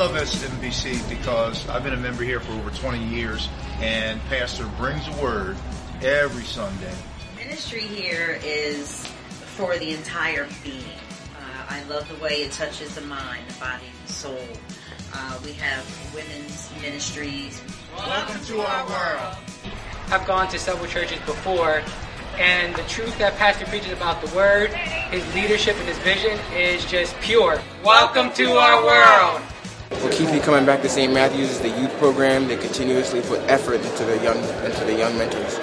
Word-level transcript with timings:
I 0.00 0.04
love 0.04 0.16
SMBC 0.16 1.10
because 1.10 1.68
I've 1.68 1.84
been 1.84 1.92
a 1.92 1.98
member 1.98 2.22
here 2.22 2.40
for 2.40 2.52
over 2.52 2.70
20 2.70 3.04
years, 3.04 3.50
and 3.80 4.18
Pastor 4.30 4.64
brings 4.78 5.06
a 5.06 5.22
word 5.22 5.58
every 6.00 6.44
Sunday. 6.44 6.94
Ministry 7.36 7.82
here 7.82 8.40
is 8.42 9.04
for 9.56 9.76
the 9.76 9.92
entire 9.92 10.48
being. 10.64 10.80
Uh, 11.36 11.66
I 11.68 11.82
love 11.82 12.08
the 12.08 12.14
way 12.14 12.44
it 12.44 12.52
touches 12.52 12.94
the 12.94 13.02
mind, 13.02 13.46
the 13.46 13.60
body, 13.60 13.84
the 14.06 14.10
soul. 14.10 14.38
Uh, 15.12 15.38
we 15.44 15.52
have 15.52 15.84
women's 16.14 16.70
ministries. 16.80 17.60
Welcome 17.94 18.42
to 18.42 18.60
our 18.62 18.88
world. 18.88 19.36
I've 20.06 20.26
gone 20.26 20.48
to 20.48 20.58
several 20.58 20.86
churches 20.86 21.18
before, 21.26 21.82
and 22.38 22.74
the 22.74 22.84
truth 22.84 23.18
that 23.18 23.36
Pastor 23.36 23.66
preaches 23.66 23.92
about 23.92 24.24
the 24.24 24.34
Word, 24.34 24.72
his 24.72 25.34
leadership, 25.34 25.76
and 25.76 25.86
his 25.86 25.98
vision 25.98 26.38
is 26.54 26.86
just 26.86 27.14
pure. 27.20 27.60
Welcome 27.84 28.32
to 28.32 28.52
our 28.52 28.82
world. 28.82 29.42
We'll 30.10 30.18
keep 30.18 30.34
you 30.34 30.40
coming 30.40 30.66
back 30.66 30.82
to 30.82 30.88
St. 30.88 31.12
Matthew's 31.12 31.50
is 31.52 31.60
the 31.60 31.68
youth 31.68 31.92
program 31.98 32.48
They 32.48 32.56
continuously 32.56 33.20
put 33.22 33.38
effort 33.46 33.80
into 33.80 34.04
the 34.04 34.18
young 34.18 34.38
into 34.66 34.84
the 34.84 34.94
young 34.98 35.16
mentors. 35.16 35.56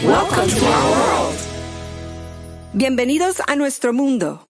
Welcome 0.00 0.48
to 0.48 0.64
our 0.64 0.90
world. 0.92 1.34
Bienvenidos 2.72 3.40
a 3.48 3.56
nuestro 3.56 3.92
mundo. 3.92 4.47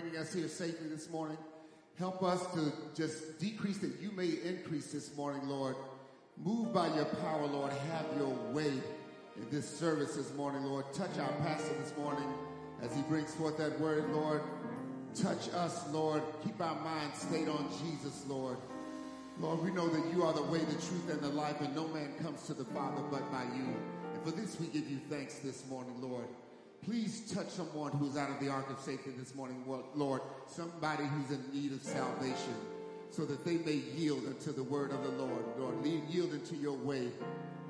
Bringing 0.00 0.18
us 0.18 0.32
here 0.32 0.48
safely 0.48 0.88
this 0.88 1.10
morning. 1.10 1.36
Help 1.98 2.22
us 2.22 2.40
to 2.54 2.72
just 2.94 3.38
decrease 3.38 3.78
that 3.78 3.92
you 4.00 4.10
may 4.12 4.28
increase 4.48 4.92
this 4.92 5.14
morning, 5.14 5.46
Lord. 5.46 5.76
Move 6.42 6.72
by 6.72 6.86
your 6.94 7.04
power, 7.04 7.46
Lord. 7.46 7.70
Have 7.72 8.06
your 8.16 8.34
way 8.52 8.68
in 8.68 9.50
this 9.50 9.68
service 9.68 10.16
this 10.16 10.32
morning, 10.34 10.64
Lord. 10.64 10.86
Touch 10.94 11.18
our 11.18 11.32
pastor 11.40 11.74
this 11.82 11.94
morning 11.98 12.28
as 12.82 12.94
he 12.94 13.02
brings 13.02 13.34
forth 13.34 13.58
that 13.58 13.78
word, 13.78 14.10
Lord. 14.10 14.40
Touch 15.14 15.50
us, 15.54 15.86
Lord. 15.92 16.22
Keep 16.44 16.60
our 16.62 16.80
minds 16.82 17.20
stayed 17.20 17.48
on 17.48 17.68
Jesus, 17.84 18.24
Lord. 18.26 18.56
Lord, 19.38 19.62
we 19.62 19.70
know 19.70 19.88
that 19.88 20.14
you 20.14 20.22
are 20.22 20.32
the 20.32 20.42
way, 20.44 20.60
the 20.60 20.72
truth, 20.72 21.10
and 21.10 21.20
the 21.20 21.28
life, 21.28 21.60
and 21.60 21.74
no 21.74 21.86
man 21.88 22.14
comes 22.22 22.46
to 22.46 22.54
the 22.54 22.64
Father 22.64 23.02
but 23.10 23.30
by 23.30 23.42
you. 23.54 23.74
And 24.14 24.20
And 24.20 24.34
for 24.34 24.38
this, 24.38 24.60
we 24.60 24.66
give 24.66 24.90
you 24.90 24.98
thanks 25.08 25.38
this 25.38 25.66
morning, 25.70 25.94
Lord. 25.98 26.26
Please 26.84 27.30
touch 27.32 27.48
someone 27.48 27.92
who's 27.92 28.16
out 28.16 28.30
of 28.30 28.40
the 28.40 28.48
ark 28.48 28.70
of 28.70 28.80
safety 28.80 29.10
this 29.18 29.34
morning, 29.34 29.62
Lord. 29.94 30.22
Somebody 30.46 31.04
who's 31.04 31.30
in 31.30 31.44
need 31.52 31.72
of 31.72 31.82
salvation 31.82 32.54
so 33.10 33.24
that 33.26 33.44
they 33.44 33.58
may 33.58 33.82
yield 33.96 34.24
unto 34.26 34.52
the 34.52 34.62
word 34.62 34.90
of 34.92 35.02
the 35.02 35.10
Lord. 35.10 35.44
Lord, 35.58 35.84
yield 35.84 36.32
unto 36.32 36.56
your 36.56 36.76
way, 36.76 37.08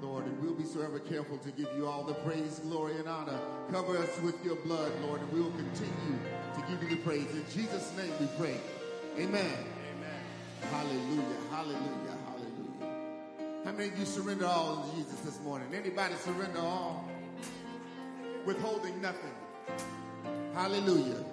Lord, 0.00 0.26
and 0.26 0.40
we'll 0.40 0.54
be 0.54 0.64
so 0.64 0.80
ever 0.82 1.00
careful 1.00 1.38
to 1.38 1.50
give 1.50 1.68
you 1.76 1.86
all 1.86 2.04
the 2.04 2.14
praise, 2.14 2.60
glory, 2.60 2.96
and 2.98 3.08
honor. 3.08 3.38
Cover 3.72 3.98
us 3.98 4.20
with 4.20 4.42
your 4.44 4.56
blood, 4.56 4.92
Lord, 5.02 5.20
and 5.20 5.32
we 5.32 5.40
will 5.40 5.50
continue 5.52 6.18
to 6.54 6.60
give 6.68 6.82
you 6.82 6.96
the 6.96 7.02
praise. 7.02 7.30
In 7.32 7.44
Jesus' 7.52 7.92
name 7.96 8.12
we 8.20 8.26
pray. 8.38 8.56
Amen. 9.18 9.44
Amen. 9.96 10.20
Hallelujah. 10.70 11.24
Hallelujah. 11.50 12.16
Hallelujah. 12.26 13.64
How 13.64 13.72
many 13.72 13.88
of 13.88 13.98
you 13.98 14.04
surrender 14.04 14.46
all 14.46 14.84
to 14.84 14.96
Jesus 14.96 15.18
this 15.20 15.40
morning? 15.40 15.68
Anybody 15.74 16.14
surrender 16.16 16.60
all? 16.60 17.09
Withholding 18.46 19.00
nothing. 19.02 19.34
Hallelujah. 20.54 21.24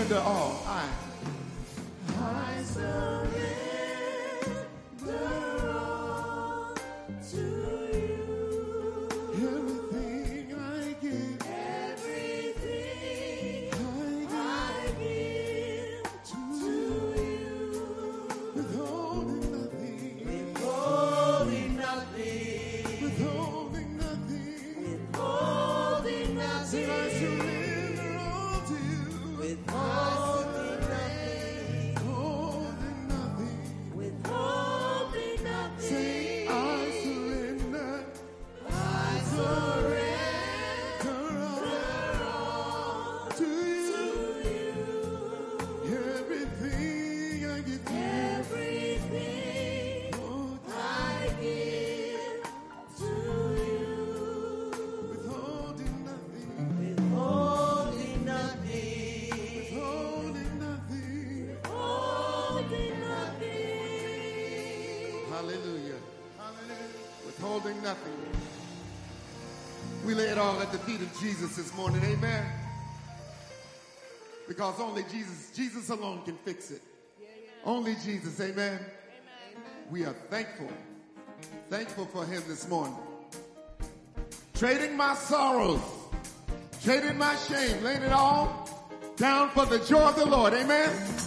Surrender 0.00 0.26
all. 0.26 0.62
I, 0.66 0.88
Jesus 71.20 71.56
this 71.56 71.74
morning. 71.76 72.00
Amen. 72.02 72.46
Because 74.48 74.80
only 74.80 75.02
Jesus, 75.12 75.50
Jesus 75.54 75.90
alone 75.90 76.22
can 76.24 76.36
fix 76.38 76.70
it. 76.70 76.80
Only 77.64 77.94
Jesus. 77.96 78.40
Amen. 78.40 78.78
amen. 78.78 78.82
We 79.90 80.06
are 80.06 80.14
thankful, 80.30 80.70
thankful 81.68 82.06
for 82.06 82.24
him 82.24 82.42
this 82.48 82.66
morning. 82.68 82.96
Trading 84.54 84.96
my 84.96 85.14
sorrows, 85.14 85.80
trading 86.82 87.18
my 87.18 87.36
shame, 87.36 87.84
laying 87.84 88.02
it 88.02 88.12
all 88.12 88.90
down 89.16 89.50
for 89.50 89.66
the 89.66 89.78
joy 89.80 90.08
of 90.08 90.16
the 90.16 90.26
Lord. 90.26 90.54
Amen. 90.54 91.19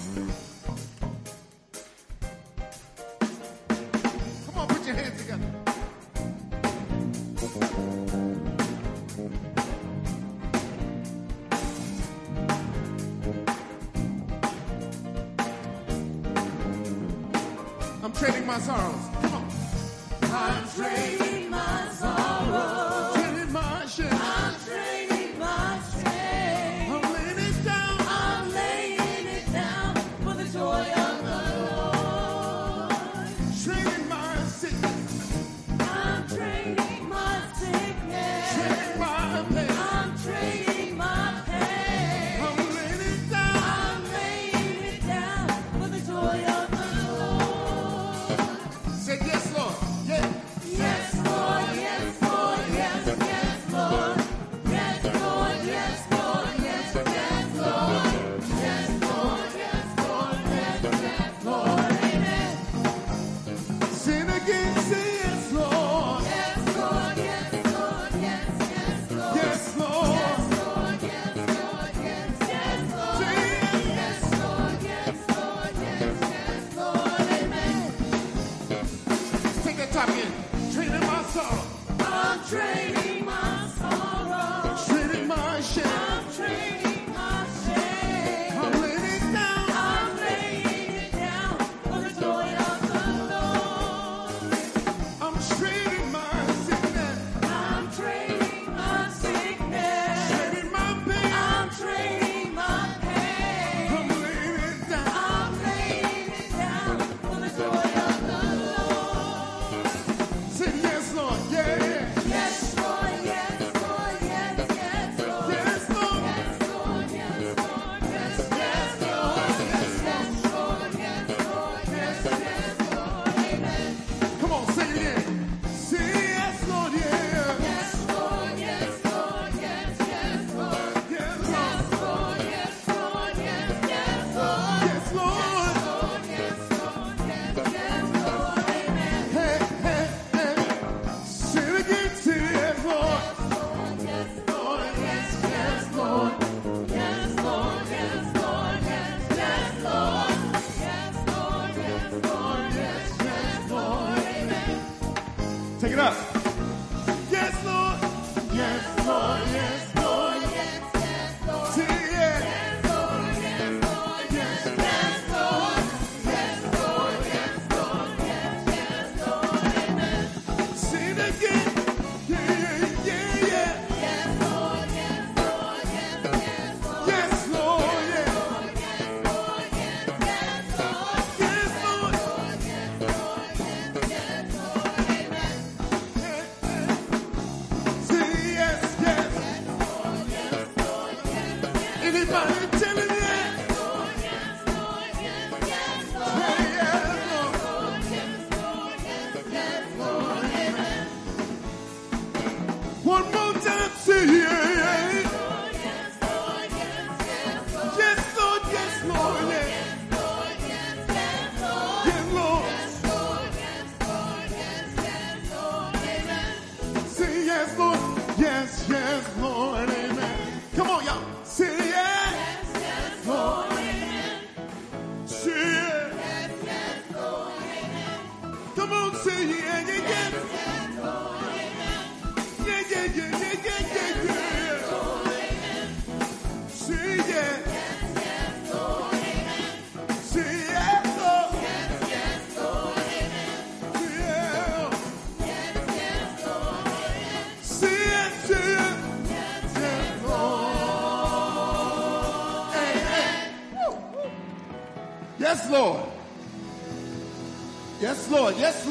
Lord. 258.33 258.57
Yes, 258.57 258.82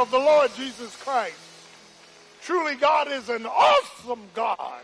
of 0.00 0.10
the 0.10 0.18
Lord 0.18 0.50
Jesus 0.56 0.96
Christ. 0.96 1.34
Truly, 2.40 2.74
God 2.74 3.08
is 3.08 3.28
an 3.28 3.44
awesome 3.44 4.22
God. 4.34 4.80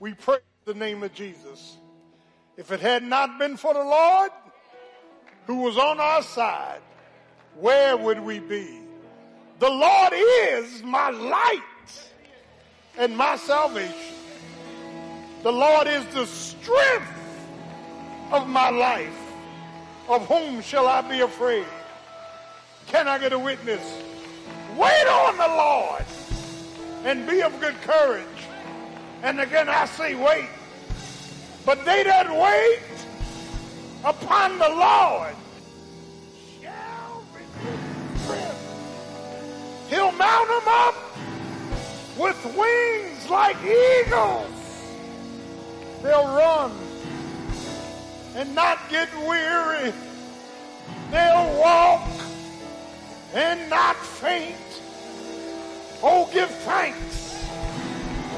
We 0.00 0.12
praise 0.12 0.40
the 0.66 0.74
name 0.74 1.02
of 1.02 1.14
Jesus. 1.14 1.78
If 2.58 2.70
it 2.72 2.80
had 2.80 3.02
not 3.02 3.38
been 3.38 3.56
for 3.56 3.72
the 3.72 3.82
Lord 3.82 4.30
who 5.46 5.62
was 5.62 5.78
on 5.78 5.98
our 5.98 6.22
side, 6.22 6.80
where 7.58 7.96
would 7.96 8.20
we 8.20 8.38
be? 8.38 8.80
The 9.60 9.70
Lord 9.70 10.12
is 10.12 10.82
my 10.82 11.08
light 11.08 11.60
and 12.98 13.16
my 13.16 13.36
salvation. 13.36 14.14
The 15.42 15.52
Lord 15.52 15.86
is 15.86 16.04
the 16.14 16.26
strength 16.26 17.06
of 18.30 18.46
my 18.46 18.68
life. 18.68 19.20
Of 20.06 20.26
whom 20.26 20.60
shall 20.60 20.86
I 20.86 21.00
be 21.00 21.20
afraid? 21.20 21.64
Can 22.86 23.08
I 23.08 23.18
get 23.18 23.32
a 23.32 23.38
witness? 23.38 23.82
Wait 24.76 25.06
on 25.06 25.36
the 25.36 25.46
Lord 25.46 26.04
and 27.04 27.26
be 27.28 27.42
of 27.42 27.58
good 27.60 27.80
courage. 27.82 28.26
And 29.22 29.40
again 29.40 29.68
I 29.68 29.86
say 29.86 30.14
wait. 30.14 30.48
But 31.64 31.84
they 31.84 32.02
that 32.02 32.30
wait 32.30 32.82
upon 34.04 34.58
the 34.58 34.68
Lord 34.68 35.34
shall 36.60 37.24
strength. 38.22 39.86
He'll 39.88 40.12
mount 40.12 40.48
them 40.48 40.62
up 40.66 40.94
with 42.18 42.56
wings 42.56 43.30
like 43.30 43.56
eagles. 43.62 44.50
They'll 46.02 46.26
run 46.26 46.72
and 48.34 48.54
not 48.54 48.78
get 48.90 49.08
weary. 49.26 49.92
They'll 51.10 51.60
walk 51.60 52.08
and 53.34 53.68
not 53.68 53.96
faint. 53.96 54.54
Oh, 56.02 56.30
give 56.32 56.50
thanks 56.50 57.44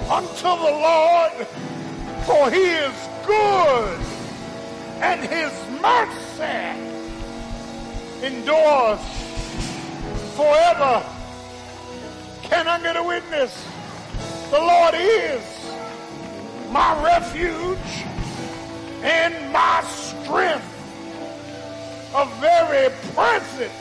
unto 0.09 0.43
the 0.43 0.73
Lord, 0.89 1.47
for 2.25 2.51
he 2.51 2.63
is 2.63 2.95
good, 3.27 4.01
and 5.01 5.21
his 5.21 5.53
mercy 5.83 6.81
endures 8.25 9.01
forever. 10.35 11.05
Can 12.43 12.67
I 12.67 12.81
get 12.81 12.97
a 12.97 13.03
witness? 13.03 13.67
The 14.51 14.59
Lord 14.59 14.95
is 14.95 15.43
my 16.71 17.05
refuge 17.05 18.07
and 19.03 19.53
my 19.53 19.83
strength, 19.83 20.65
a 22.15 22.27
very 22.41 22.91
present 23.13 23.73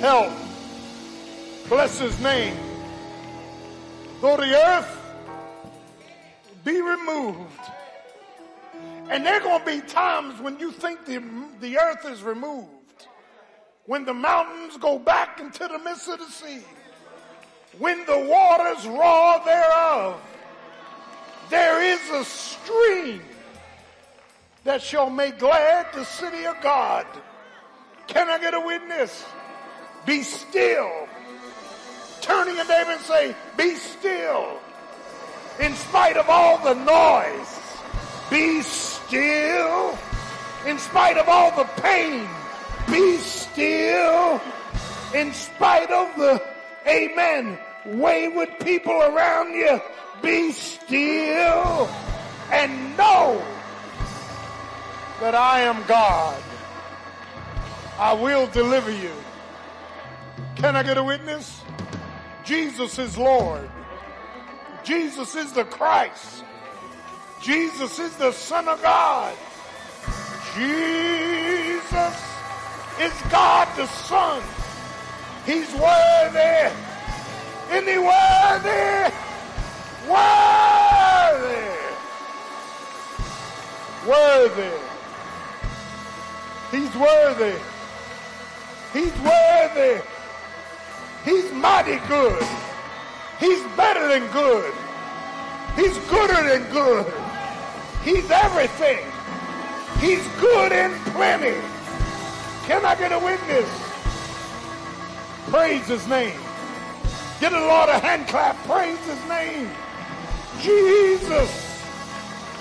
help. 0.00 0.32
Bless 1.68 2.00
his 2.00 2.18
name. 2.20 2.56
Though 4.20 4.36
the 4.36 4.54
earth 4.54 5.00
be 6.64 6.80
removed, 6.80 7.60
and 9.08 9.24
there 9.24 9.34
are 9.36 9.40
going 9.40 9.60
to 9.60 9.66
be 9.66 9.80
times 9.86 10.40
when 10.40 10.58
you 10.58 10.72
think 10.72 11.04
the, 11.04 11.22
the 11.60 11.78
earth 11.78 12.06
is 12.06 12.22
removed, 12.22 12.68
when 13.86 14.04
the 14.04 14.14
mountains 14.14 14.76
go 14.78 14.98
back 14.98 15.38
into 15.38 15.68
the 15.68 15.78
midst 15.78 16.08
of 16.08 16.18
the 16.18 16.26
sea, 16.26 16.64
when 17.78 18.04
the 18.06 18.18
waters 18.18 18.86
roar 18.86 19.40
thereof, 19.44 20.20
there 21.50 21.82
is 21.82 22.00
a 22.10 22.24
stream 22.24 23.20
that 24.64 24.82
shall 24.82 25.10
make 25.10 25.38
glad 25.38 25.86
the 25.92 26.04
city 26.04 26.46
of 26.46 26.60
God. 26.62 27.06
Can 28.06 28.28
I 28.28 28.38
get 28.38 28.54
a 28.54 28.60
witness? 28.60 29.24
Be 30.06 30.22
still. 30.22 31.08
Turning 32.20 32.56
to 32.56 32.64
David 32.64 32.94
and 32.94 33.04
say, 33.04 33.34
Be 33.56 33.74
still. 33.74 34.60
In 35.58 35.74
spite 35.74 36.16
of 36.16 36.28
all 36.28 36.58
the 36.58 36.74
noise, 36.74 37.60
be 38.30 38.62
still. 38.62 39.98
In 40.66 40.78
spite 40.78 41.18
of 41.18 41.28
all 41.28 41.50
the 41.54 41.64
pain, 41.82 42.26
be 42.90 43.16
still. 43.18 44.40
In 45.14 45.32
spite 45.34 45.90
of 45.90 46.14
the, 46.16 46.42
amen, 46.86 47.58
wayward 47.84 48.58
people 48.60 49.02
around 49.02 49.52
you, 49.52 49.80
be 50.22 50.52
still 50.52 51.90
and 52.50 52.96
know 52.96 53.42
that 55.20 55.34
I 55.34 55.60
am 55.60 55.84
God. 55.86 56.42
I 57.98 58.14
will 58.14 58.46
deliver 58.46 58.90
you. 58.90 59.12
Can 60.60 60.76
I 60.76 60.82
get 60.82 60.98
a 60.98 61.02
witness? 61.02 61.62
Jesus 62.44 62.98
is 62.98 63.16
Lord. 63.16 63.66
Jesus 64.84 65.34
is 65.34 65.52
the 65.52 65.64
Christ. 65.64 66.44
Jesus 67.40 67.98
is 67.98 68.14
the 68.16 68.30
Son 68.30 68.68
of 68.68 68.82
God. 68.82 69.34
Jesus 70.54 72.14
is 73.00 73.12
God 73.30 73.74
the 73.74 73.86
Son. 73.86 74.42
He's 75.46 75.72
worthy. 75.72 76.70
Isn't 77.72 77.88
he 77.88 77.96
worthy? 77.96 79.14
Worthy. 80.10 81.70
Worthy. 84.06 84.76
He's 86.70 86.94
worthy. 86.96 87.58
He's 88.92 89.18
worthy. 89.22 90.02
He's 91.24 91.52
mighty 91.52 91.98
good. 92.08 92.42
He's 93.38 93.62
better 93.76 94.08
than 94.08 94.30
good. 94.32 94.72
He's 95.76 95.96
gooder 96.08 96.42
than 96.48 96.70
good. 96.72 97.06
He's 98.04 98.30
everything. 98.30 99.06
He's 100.00 100.26
good 100.40 100.72
in 100.72 100.92
plenty. 101.12 101.60
Can 102.66 102.84
I 102.84 102.94
get 102.94 103.12
a 103.12 103.18
witness? 103.18 103.68
Praise 105.50 105.86
his 105.86 106.06
name. 106.06 106.38
Get 107.40 107.52
a 107.52 107.60
Lord 107.60 107.88
a 107.88 107.98
hand 107.98 108.28
clap. 108.28 108.56
Praise 108.64 108.98
his 109.06 109.28
name. 109.28 109.70
Jesus. 110.60 111.50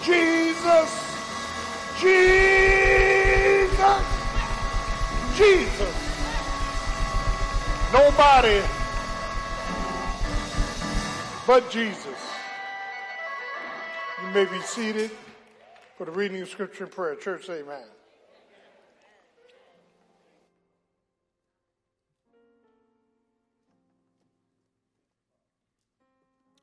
Jesus. 0.03 0.91
Jesus. 1.99 3.69
Jesus. 5.35 6.08
Nobody 7.91 8.61
but 11.47 11.71
Jesus. 11.71 12.05
You 14.21 14.29
may 14.31 14.45
be 14.45 14.59
seated 14.61 15.09
for 15.97 16.05
the 16.05 16.11
reading 16.11 16.39
of 16.43 16.49
scripture 16.49 16.83
and 16.83 16.93
prayer. 16.93 17.15
Church, 17.15 17.49
amen. 17.49 17.81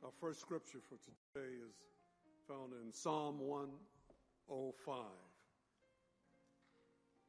Our 0.05 0.13
first 0.21 0.41
scripture 0.41 0.79
for 0.89 0.95
today 1.35 1.55
is 1.55 1.75
found 2.47 2.73
in 2.85 2.93
Psalm 2.93 3.41
105. 3.41 4.97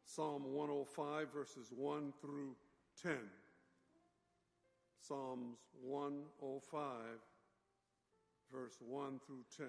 Psalm 0.06 0.44
105, 0.54 1.34
verses 1.34 1.72
1 1.76 2.14
through 2.22 2.56
10. 3.02 3.18
Psalms 5.02 5.58
105, 5.82 6.82
verse 8.52 8.78
1 8.80 9.20
through 9.26 9.44
10. 9.58 9.68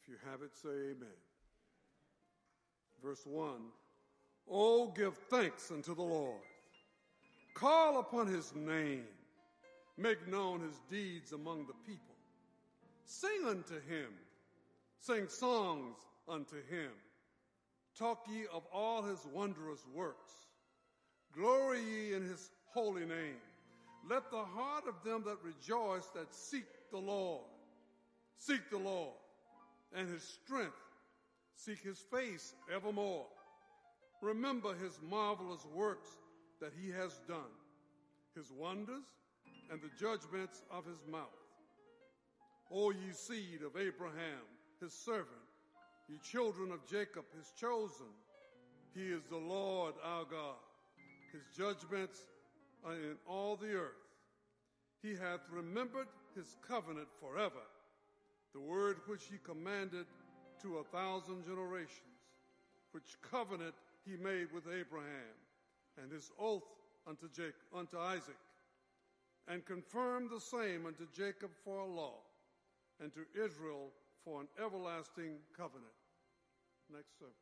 If 0.00 0.08
you 0.08 0.14
have 0.30 0.42
it, 0.42 0.54
say 0.54 0.68
amen. 0.68 1.08
Verse 3.02 3.24
1 3.24 3.50
Oh, 4.48 4.92
give 4.96 5.16
thanks 5.28 5.70
unto 5.70 5.94
the 5.94 6.02
Lord, 6.02 6.40
call 7.54 7.98
upon 7.98 8.28
his 8.28 8.54
name, 8.54 9.04
make 9.96 10.28
known 10.28 10.60
his 10.60 10.80
deeds 10.88 11.32
among 11.32 11.66
the 11.66 11.74
people. 11.84 12.14
Sing 13.04 13.44
unto 13.46 13.74
him, 13.74 14.08
sing 15.00 15.28
songs 15.28 15.96
unto 16.28 16.56
him. 16.56 16.90
Talk 17.98 18.26
ye 18.28 18.44
of 18.52 18.62
all 18.72 19.02
his 19.02 19.26
wondrous 19.32 19.80
works. 19.94 20.30
Glory 21.32 21.80
ye 21.82 22.14
in 22.14 22.22
his 22.22 22.50
holy 22.72 23.06
name. 23.06 23.40
Let 24.08 24.30
the 24.30 24.44
heart 24.44 24.84
of 24.88 25.02
them 25.04 25.24
that 25.26 25.38
rejoice 25.42 26.06
that 26.14 26.32
seek 26.32 26.66
the 26.90 26.98
Lord 26.98 27.44
seek 28.38 28.70
the 28.70 28.78
Lord 28.78 29.14
and 29.94 30.08
his 30.08 30.22
strength. 30.22 30.72
Seek 31.56 31.78
his 31.82 31.98
face 31.98 32.54
evermore. 32.74 33.26
Remember 34.20 34.74
his 34.74 34.98
marvelous 35.08 35.64
works 35.74 36.08
that 36.60 36.72
he 36.80 36.90
has 36.90 37.18
done, 37.28 37.52
his 38.34 38.50
wonders 38.52 39.04
and 39.70 39.80
the 39.80 39.90
judgments 39.98 40.62
of 40.70 40.84
his 40.84 40.98
mouth. 41.10 41.22
O 42.70 42.90
ye 42.90 43.12
seed 43.12 43.62
of 43.64 43.80
Abraham, 43.80 44.44
his 44.80 44.92
servant, 44.92 45.28
ye 46.08 46.18
children 46.30 46.72
of 46.72 46.86
Jacob, 46.86 47.24
his 47.36 47.52
chosen. 47.58 48.06
He 48.94 49.06
is 49.06 49.22
the 49.30 49.36
Lord 49.36 49.94
our 50.02 50.24
God. 50.24 50.56
His 51.32 51.42
judgments 51.56 52.24
in 52.94 53.16
all 53.26 53.56
the 53.56 53.72
earth. 53.72 53.92
He 55.02 55.10
hath 55.10 55.40
remembered 55.50 56.08
his 56.34 56.56
covenant 56.66 57.08
forever, 57.20 57.64
the 58.52 58.60
word 58.60 58.98
which 59.06 59.24
he 59.30 59.38
commanded 59.44 60.06
to 60.62 60.78
a 60.78 60.84
thousand 60.84 61.44
generations, 61.44 62.20
which 62.92 63.16
covenant 63.30 63.74
he 64.04 64.16
made 64.16 64.52
with 64.52 64.64
Abraham, 64.66 65.36
and 66.00 66.10
his 66.10 66.30
oath 66.38 66.64
unto, 67.06 67.28
Jacob, 67.28 67.54
unto 67.74 67.98
Isaac, 67.98 68.38
and 69.48 69.64
confirmed 69.64 70.30
the 70.30 70.40
same 70.40 70.86
unto 70.86 71.06
Jacob 71.14 71.50
for 71.64 71.78
a 71.78 71.86
law, 71.86 72.18
and 73.00 73.12
to 73.14 73.20
Israel 73.34 73.90
for 74.24 74.40
an 74.40 74.48
everlasting 74.62 75.36
covenant. 75.56 75.92
Next 76.92 77.18
service. 77.18 77.34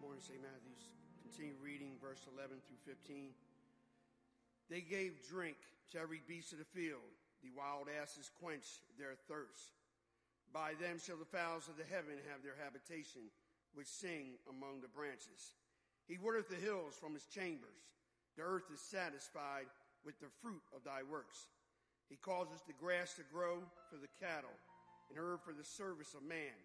Morning, 0.00 0.20
St. 0.20 0.40
Matthews. 0.40 0.99
Continue 1.40 1.64
reading 1.64 1.96
verse 2.04 2.20
11 2.36 2.60
through 2.68 2.84
15. 2.84 3.32
They 4.68 4.84
gave 4.84 5.24
drink 5.24 5.56
to 5.88 5.96
every 5.96 6.20
beast 6.28 6.52
of 6.52 6.60
the 6.60 6.68
field. 6.76 7.16
The 7.40 7.48
wild 7.56 7.88
asses 7.88 8.28
quenched 8.44 8.84
their 9.00 9.16
thirst. 9.24 9.72
By 10.52 10.76
them 10.76 11.00
shall 11.00 11.16
the 11.16 11.32
fowls 11.32 11.64
of 11.64 11.80
the 11.80 11.88
heaven 11.88 12.20
have 12.28 12.44
their 12.44 12.60
habitation, 12.60 13.32
which 13.72 13.88
sing 13.88 14.36
among 14.52 14.84
the 14.84 14.92
branches. 14.92 15.56
He 16.04 16.20
watereth 16.20 16.52
the 16.52 16.60
hills 16.60 16.92
from 17.00 17.16
his 17.16 17.24
chambers. 17.24 17.88
The 18.36 18.44
earth 18.44 18.68
is 18.68 18.84
satisfied 18.84 19.72
with 20.04 20.20
the 20.20 20.28
fruit 20.44 20.60
of 20.76 20.84
thy 20.84 21.08
works. 21.08 21.48
He 22.12 22.20
causes 22.20 22.60
the 22.68 22.76
grass 22.76 23.16
to 23.16 23.24
grow 23.32 23.64
for 23.88 23.96
the 23.96 24.12
cattle, 24.20 24.52
and 25.08 25.16
herb 25.16 25.40
for 25.40 25.56
the 25.56 25.64
service 25.64 26.12
of 26.12 26.20
man, 26.20 26.60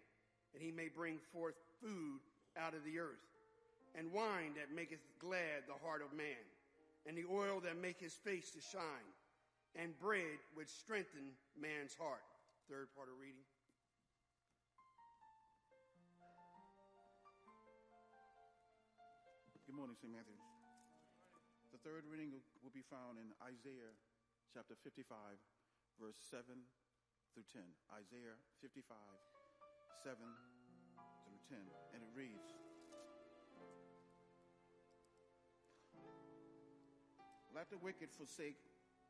and 0.52 0.60
he 0.60 0.68
may 0.68 0.92
bring 0.92 1.16
forth 1.32 1.56
food 1.80 2.20
out 2.60 2.76
of 2.76 2.84
the 2.84 3.00
earth, 3.00 3.24
and 3.96 4.12
wine 4.12 4.52
that 4.60 4.68
maketh 4.68 5.00
glad 5.18 5.64
the 5.64 5.80
heart 5.80 6.04
of 6.04 6.12
man, 6.12 6.44
and 7.08 7.16
the 7.16 7.24
oil 7.24 7.64
that 7.64 7.80
make 7.80 7.96
his 7.96 8.12
face 8.12 8.52
to 8.52 8.60
shine, 8.60 9.08
and 9.72 9.96
bread 9.96 10.36
which 10.52 10.68
strengthen 10.68 11.32
man's 11.56 11.96
heart. 11.96 12.20
Third 12.68 12.92
part 12.92 13.08
of 13.08 13.16
reading. 13.16 13.40
Good 19.64 19.74
morning, 19.74 19.96
St. 19.96 20.12
Matthews. 20.12 20.44
The 21.72 21.80
third 21.80 22.04
reading 22.08 22.36
will 22.60 22.72
be 22.72 22.84
found 22.88 23.16
in 23.16 23.32
Isaiah 23.44 23.92
chapter 24.52 24.76
55, 24.84 25.08
verse 26.00 26.16
7 26.32 26.44
through 27.32 27.48
10. 27.52 27.60
Isaiah 27.92 28.36
55, 28.64 28.96
7 30.04 30.16
through 30.16 31.40
10. 31.48 31.60
And 31.92 32.00
it 32.00 32.12
reads 32.16 32.75
Let 37.56 37.70
the 37.70 37.78
wicked 37.78 38.10
forsake 38.12 38.58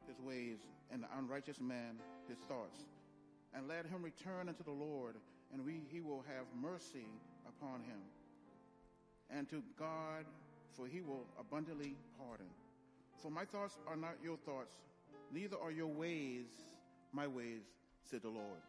his 0.06 0.20
ways, 0.20 0.58
and 0.92 1.02
the 1.02 1.08
unrighteous 1.18 1.60
man 1.60 1.98
his 2.28 2.38
thoughts. 2.48 2.78
And 3.52 3.66
let 3.66 3.86
him 3.86 4.04
return 4.04 4.48
unto 4.48 4.62
the 4.62 4.70
Lord, 4.70 5.16
and 5.52 5.66
we, 5.66 5.82
he 5.90 6.00
will 6.00 6.24
have 6.28 6.46
mercy 6.54 7.08
upon 7.48 7.80
him. 7.80 7.98
And 9.30 9.48
to 9.50 9.64
God, 9.76 10.26
for 10.70 10.86
he 10.86 11.00
will 11.00 11.26
abundantly 11.40 11.96
pardon. 12.16 12.46
For 13.20 13.32
my 13.32 13.44
thoughts 13.44 13.78
are 13.88 13.96
not 13.96 14.14
your 14.22 14.36
thoughts, 14.36 14.76
neither 15.32 15.56
are 15.60 15.72
your 15.72 15.88
ways 15.88 16.46
my 17.12 17.26
ways, 17.26 17.62
said 18.08 18.22
the 18.22 18.28
Lord. 18.28 18.62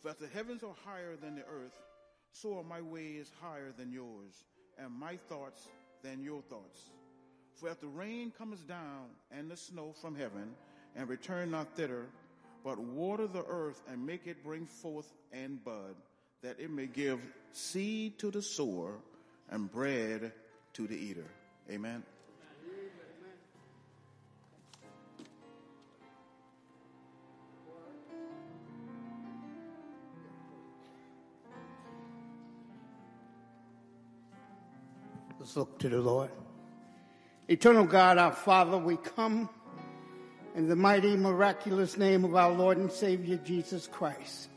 For 0.00 0.10
as 0.10 0.16
the 0.16 0.28
heavens 0.28 0.62
are 0.62 0.74
higher 0.86 1.16
than 1.20 1.34
the 1.34 1.42
earth, 1.42 1.76
so 2.32 2.56
are 2.56 2.64
my 2.64 2.80
ways 2.80 3.30
higher 3.42 3.72
than 3.76 3.92
yours, 3.92 4.44
and 4.78 4.90
my 4.92 5.18
thoughts 5.28 5.68
than 6.02 6.22
your 6.22 6.40
thoughts. 6.40 6.90
For 7.58 7.68
if 7.68 7.80
the 7.80 7.88
rain 7.88 8.30
comes 8.30 8.60
down 8.60 9.06
and 9.32 9.50
the 9.50 9.56
snow 9.56 9.92
from 10.00 10.14
heaven, 10.14 10.54
and 10.94 11.08
return 11.08 11.50
not 11.50 11.74
thither, 11.74 12.06
but 12.64 12.78
water 12.78 13.26
the 13.26 13.44
earth 13.48 13.82
and 13.90 14.06
make 14.06 14.28
it 14.28 14.44
bring 14.44 14.64
forth 14.64 15.12
and 15.32 15.62
bud, 15.64 15.96
that 16.42 16.60
it 16.60 16.70
may 16.70 16.86
give 16.86 17.18
seed 17.52 18.16
to 18.20 18.30
the 18.30 18.42
sower 18.42 18.92
and 19.50 19.72
bread 19.72 20.32
to 20.74 20.86
the 20.86 20.94
eater. 20.94 21.26
Amen. 21.68 22.04
Let's 35.40 35.56
look 35.56 35.78
to 35.80 35.88
the 35.88 36.00
Lord. 36.00 36.30
Eternal 37.50 37.86
God, 37.86 38.18
our 38.18 38.32
Father, 38.32 38.76
we 38.76 38.98
come 38.98 39.48
in 40.54 40.68
the 40.68 40.76
mighty, 40.76 41.16
miraculous 41.16 41.96
name 41.96 42.22
of 42.22 42.34
our 42.34 42.52
Lord 42.52 42.76
and 42.76 42.92
Savior 42.92 43.38
Jesus 43.38 43.86
Christ. 43.86 44.50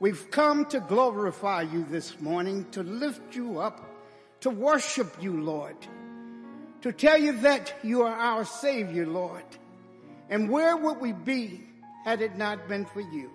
We've 0.00 0.28
come 0.32 0.64
to 0.66 0.80
glorify 0.80 1.62
you 1.62 1.86
this 1.88 2.20
morning, 2.20 2.66
to 2.72 2.82
lift 2.82 3.36
you 3.36 3.60
up, 3.60 3.88
to 4.40 4.50
worship 4.50 5.22
you, 5.22 5.40
Lord, 5.40 5.76
to 6.80 6.90
tell 6.90 7.16
you 7.16 7.38
that 7.38 7.72
you 7.84 8.02
are 8.02 8.16
our 8.16 8.44
Savior, 8.44 9.06
Lord. 9.06 9.44
And 10.28 10.50
where 10.50 10.76
would 10.76 11.00
we 11.00 11.12
be 11.12 11.62
had 12.04 12.20
it 12.20 12.36
not 12.36 12.66
been 12.66 12.84
for 12.84 13.00
you? 13.00 13.30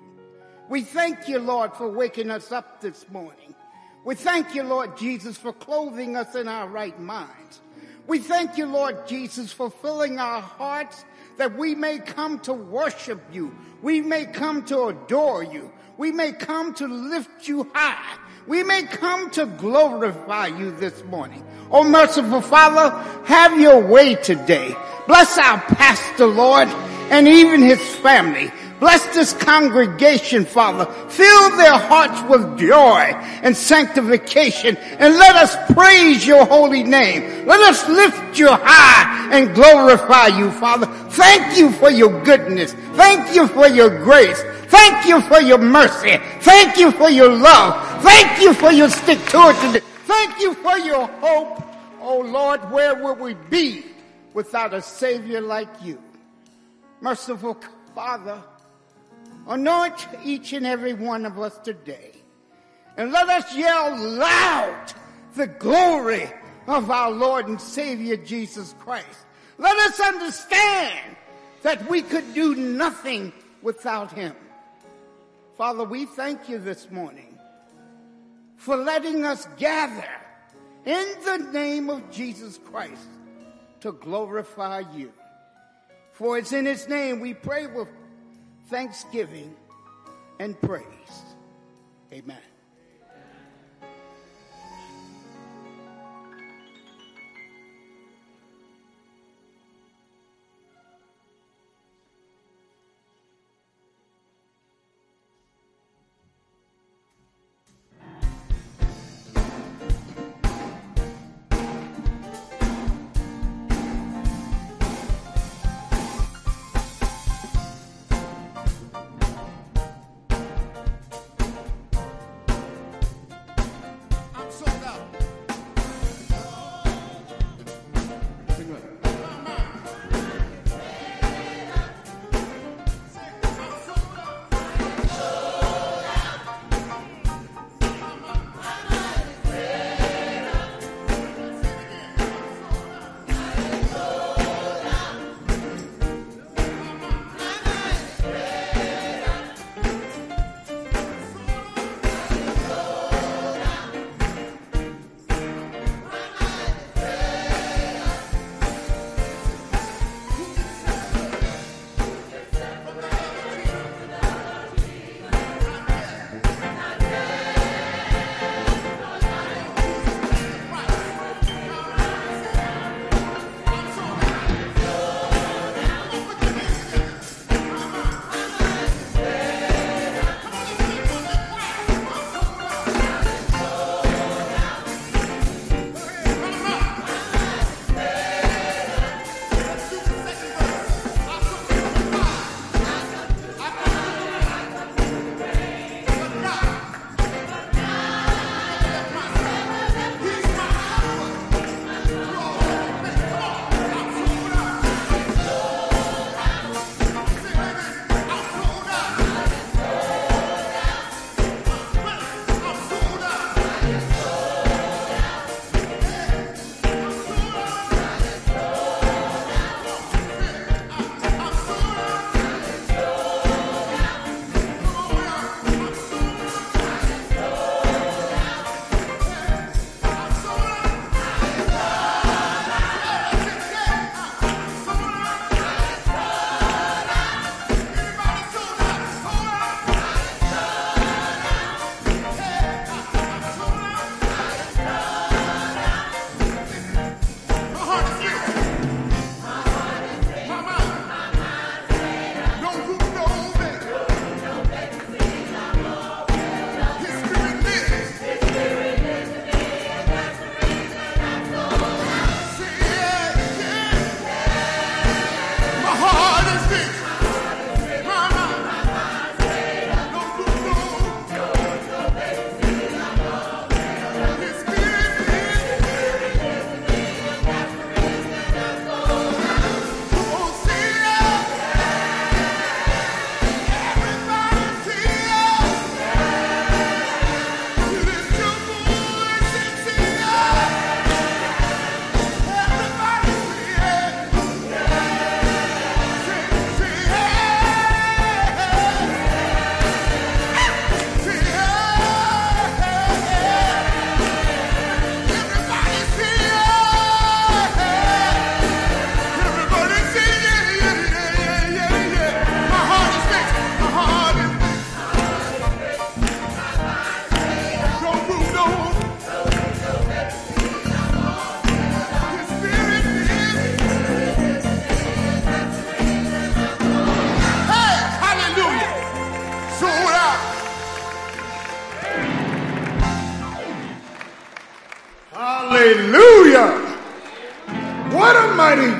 We 0.67 0.82
thank 0.82 1.30
you, 1.30 1.39
Lord, 1.39 1.74
for 1.76 1.88
waking 1.88 2.30
us 2.30 2.52
up 2.52 2.82
this 2.82 3.06
morning. 3.10 3.56
We 4.04 4.15
thank 4.15 4.54
you, 4.54 4.63
Lord 4.63 4.98
Jesus, 4.98 5.38
for 5.38 5.54
clothing 5.54 6.17
us 6.17 6.36
in 6.36 6.50
our 6.50 6.67
right 6.67 7.00
minds. 7.00 7.62
We 8.08 8.20
thank 8.20 8.58
you, 8.58 8.66
Lord 8.66 9.08
Jesus, 9.08 9.52
for 9.52 9.70
filling 9.70 10.20
our 10.20 10.42
hearts 10.42 11.06
that 11.38 11.58
we 11.58 11.74
may 11.74 12.00
come 12.00 12.39
to 12.42 12.54
worship 12.54 13.22
you. 13.32 13.56
We 13.82 14.02
may 14.02 14.26
come 14.26 14.63
to 14.66 14.86
adore 14.86 15.44
you. 15.44 15.72
We 15.98 16.12
may 16.12 16.32
come 16.34 16.74
to 16.76 16.88
lift 16.88 17.48
you 17.48 17.70
high. 17.74 18.18
We 18.46 18.63
may 18.63 18.84
come 18.84 19.30
to 19.32 19.46
glorify 19.46 20.48
you 20.48 20.72
this 20.72 21.04
morning. 21.06 21.46
Oh, 21.72 21.84
merciful 21.84 22.42
Father, 22.42 22.92
have 23.26 23.60
your 23.60 23.80
way 23.86 24.16
today. 24.16 24.76
Bless 25.08 25.38
our 25.38 25.60
pastor, 25.62 26.26
Lord, 26.26 26.68
and 27.10 27.28
even 27.28 27.62
his 27.62 27.82
family. 27.98 28.52
Bless 28.84 29.15
this 29.15 29.32
congregation, 29.32 30.43
Father. 30.43 30.84
Fill 31.08 31.56
their 31.56 31.80
hearts 31.80 32.22
with 32.30 32.60
joy 32.60 33.13
and 33.41 33.56
sanctification 33.56 34.76
and 34.76 35.13
let 35.13 35.38
us 35.38 35.56
praise 35.72 36.28
your 36.28 36.46
holy 36.46 36.84
name. 36.84 37.48
Let 37.48 37.62
us 37.62 37.88
lift 37.88 38.38
you 38.38 38.50
high 38.50 39.30
and 39.32 39.56
glorify 39.56 40.28
you, 40.38 40.52
Father. 40.52 40.88
Thank 41.12 41.58
you 41.58 41.72
for 41.72 41.91
your 41.91 42.22
goodness. 42.26 42.74
Thank 42.96 43.34
you 43.34 43.48
for 43.48 43.69
your 43.69 44.04
grace. 44.04 44.43
Thank 44.67 45.08
you 45.08 45.22
for 45.22 45.39
your 45.39 45.60
mercy. 45.60 46.17
Thank 46.41 46.76
you 46.76 46.91
for 46.91 47.10
your 47.10 47.30
love. 47.30 48.04
Thank 48.04 48.41
you 48.41 48.54
for 48.54 48.74
your 48.74 48.89
stick 48.89 49.19
to 49.28 49.38
it. 49.76 49.82
Thank 50.04 50.41
you 50.41 50.56
for 50.56 50.78
your 50.80 51.08
hope. 51.08 51.63
Oh 52.02 52.19
Lord, 52.19 52.69
where 52.69 53.02
would 53.02 53.17
we 53.17 53.36
be 53.50 53.86
without 54.34 54.74
a 54.74 54.82
savior 54.82 55.39
like 55.39 55.69
you? 55.82 56.04
Merciful 57.00 57.58
Father, 57.96 58.43
Anoint 59.47 60.08
each 60.23 60.53
and 60.53 60.65
every 60.65 60.93
one 60.93 61.25
of 61.25 61.38
us 61.38 61.58
today. 61.60 62.12
And 62.97 63.12
let 63.12 63.27
us 63.29 63.56
yell 63.56 63.97
loud 63.97 64.93
the 65.36 65.47
glory 65.47 66.29
of 66.67 66.89
our 66.89 67.12
Lord 67.12 67.47
and 67.47 67.60
Savior 67.60 68.17
Jesus 68.17 68.73
Christ. 68.79 69.25
Let 69.58 69.75
us 69.77 69.99
understand 69.99 71.15
that 71.63 71.89
we 71.89 72.01
could 72.01 72.34
do 72.34 72.56
nothing 72.56 73.34
without 73.62 74.12
Him. 74.12 74.36
Father, 75.58 75.84
we 75.84 76.06
thank 76.06 76.49
you 76.49 76.60
this 76.60 76.89
morning 76.89 77.38
for 78.58 78.75
letting 78.77 79.25
us 79.25 79.47
gather 79.58 80.10
in 80.86 81.08
the 81.25 81.38
name 81.51 81.89
of 81.89 82.12
Jesus 82.12 82.60
Christ 82.71 83.08
to 83.82 83.91
glorify 83.91 84.84
you. 84.95 85.12
For 86.12 86.38
it's 86.38 86.53
in 86.53 86.65
His 86.65 86.88
name 86.88 87.19
we 87.19 87.34
pray 87.34 87.67
with 87.67 87.88
thanksgiving 88.74 89.56
and 90.40 90.60
praise. 90.62 91.36
Amen. 92.12 92.53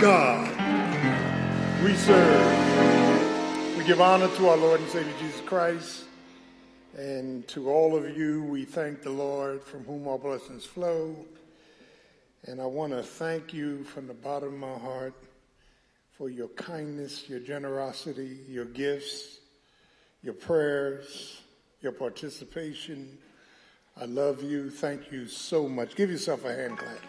God 0.04 0.50
we 1.82 1.94
serve. 1.96 3.78
We 3.78 3.86
give 3.86 4.02
honor 4.02 4.28
to 4.36 4.50
our 4.50 4.58
Lord 4.58 4.82
and 4.82 4.89
Savior 4.89 5.13
Jesus 5.18 5.39
Christ. 5.46 6.04
And 6.98 7.48
to 7.48 7.70
all 7.70 7.96
of 7.96 8.18
you, 8.18 8.44
we 8.44 8.66
thank 8.66 9.02
the 9.02 9.12
Lord 9.12 9.63
from 9.63 9.86
whom 9.86 10.06
all 10.06 10.18
blessings 10.18 10.66
flow. 10.66 11.16
And 12.44 12.60
I 12.60 12.66
want 12.66 12.92
to 12.92 13.02
thank 13.02 13.54
you 13.54 13.86
from 13.86 14.08
the 14.08 14.13
bottom 14.13 14.56
of 14.56 14.60
my 14.60 14.78
heart 14.78 15.13
for 16.18 16.30
your 16.30 16.50
kindness, 16.50 17.30
your 17.30 17.39
generosity, 17.39 18.39
your 18.50 18.66
gifts, 18.66 19.39
your 20.22 20.34
prayers, 20.34 21.39
your 21.80 21.94
participation. 21.94 23.18
I 23.96 24.04
love 24.04 24.44
you. 24.44 24.70
Thank 24.70 25.13
you 25.13 25.28
so 25.28 25.70
much. 25.70 25.96
Give 25.96 26.12
yourself 26.12 26.44
a 26.44 26.54
hand 26.54 26.78
clap. 26.78 27.00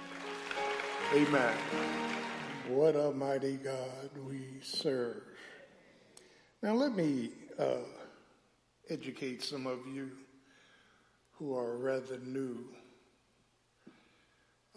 Amen. 1.13 2.24
What 2.69 2.97
a 2.97 3.11
mighty 3.11 3.59
God 3.59 4.09
we 4.27 4.41
serve. 4.63 5.21
Now, 6.63 6.73
let 6.73 6.97
me 6.97 7.29
uh, 7.59 7.85
educate 8.89 9.43
some 9.43 9.67
of 9.67 9.81
you 9.87 10.11
who 11.33 11.55
are 11.55 11.77
rather 11.77 12.19
new, 12.21 12.65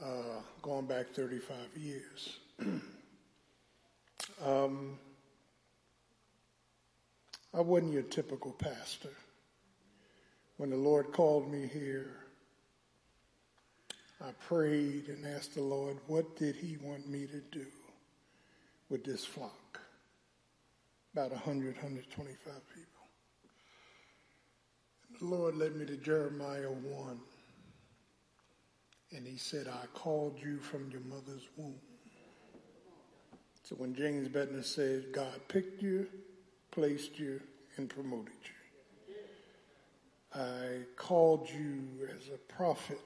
uh, 0.03 0.41
going 0.61 0.85
back 0.85 1.11
35 1.13 1.55
years. 1.77 2.39
um, 4.45 4.99
I 7.53 7.61
wasn't 7.61 7.93
your 7.93 8.03
typical 8.03 8.51
pastor. 8.51 9.13
When 10.57 10.71
the 10.71 10.75
Lord 10.75 11.13
called 11.13 11.49
me 11.49 11.69
here, 11.71 12.17
I 14.19 14.31
prayed 14.45 15.07
and 15.07 15.25
asked 15.25 15.55
the 15.55 15.61
Lord, 15.61 15.95
what 16.07 16.35
did 16.35 16.57
he 16.57 16.75
want 16.81 17.07
me 17.07 17.27
to 17.27 17.39
do 17.57 17.65
with 18.89 19.03
this 19.03 19.25
flock? 19.25 19.79
About 21.13 21.31
100, 21.31 21.75
125 21.75 22.53
people. 22.69 22.87
The 25.19 25.25
Lord 25.25 25.55
led 25.55 25.75
me 25.75 25.85
to 25.85 25.97
Jeremiah 25.97 26.69
1. 26.69 27.19
And 29.15 29.25
he 29.25 29.37
said, 29.37 29.67
I 29.67 29.85
called 29.97 30.37
you 30.43 30.59
from 30.59 30.91
your 30.91 31.01
mother's 31.01 31.47
womb. 31.55 31.79
So 33.63 33.75
when 33.75 33.95
James 33.95 34.27
Bettner 34.27 34.63
said, 34.63 35.11
God 35.11 35.39
picked 35.47 35.81
you, 35.81 36.07
placed 36.71 37.17
you, 37.17 37.41
and 37.77 37.89
promoted 37.89 38.33
you. 38.43 38.51
I 40.33 40.83
called 40.95 41.49
you 41.49 42.07
as 42.15 42.27
a 42.27 42.37
prophet. 42.53 43.01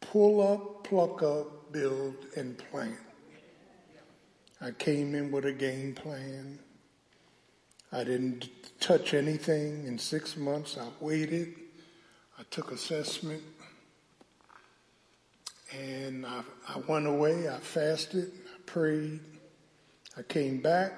Pull 0.00 0.40
up, 0.40 0.84
pluck 0.84 1.22
up, 1.22 1.72
build, 1.72 2.14
and 2.36 2.56
plant. 2.56 3.07
I 4.60 4.72
came 4.72 5.14
in 5.14 5.30
with 5.30 5.44
a 5.44 5.52
game 5.52 5.94
plan. 5.94 6.58
I 7.92 8.02
didn't 8.02 8.48
touch 8.80 9.14
anything 9.14 9.86
in 9.86 9.98
six 9.98 10.36
months. 10.36 10.76
I 10.76 10.88
waited. 11.00 11.54
I 12.38 12.42
took 12.50 12.72
assessment. 12.72 13.42
And 15.72 16.26
I, 16.26 16.42
I 16.68 16.78
went 16.88 17.06
away. 17.06 17.48
I 17.48 17.58
fasted. 17.58 18.32
I 18.52 18.58
prayed. 18.66 19.20
I 20.16 20.22
came 20.22 20.60
back. 20.60 20.92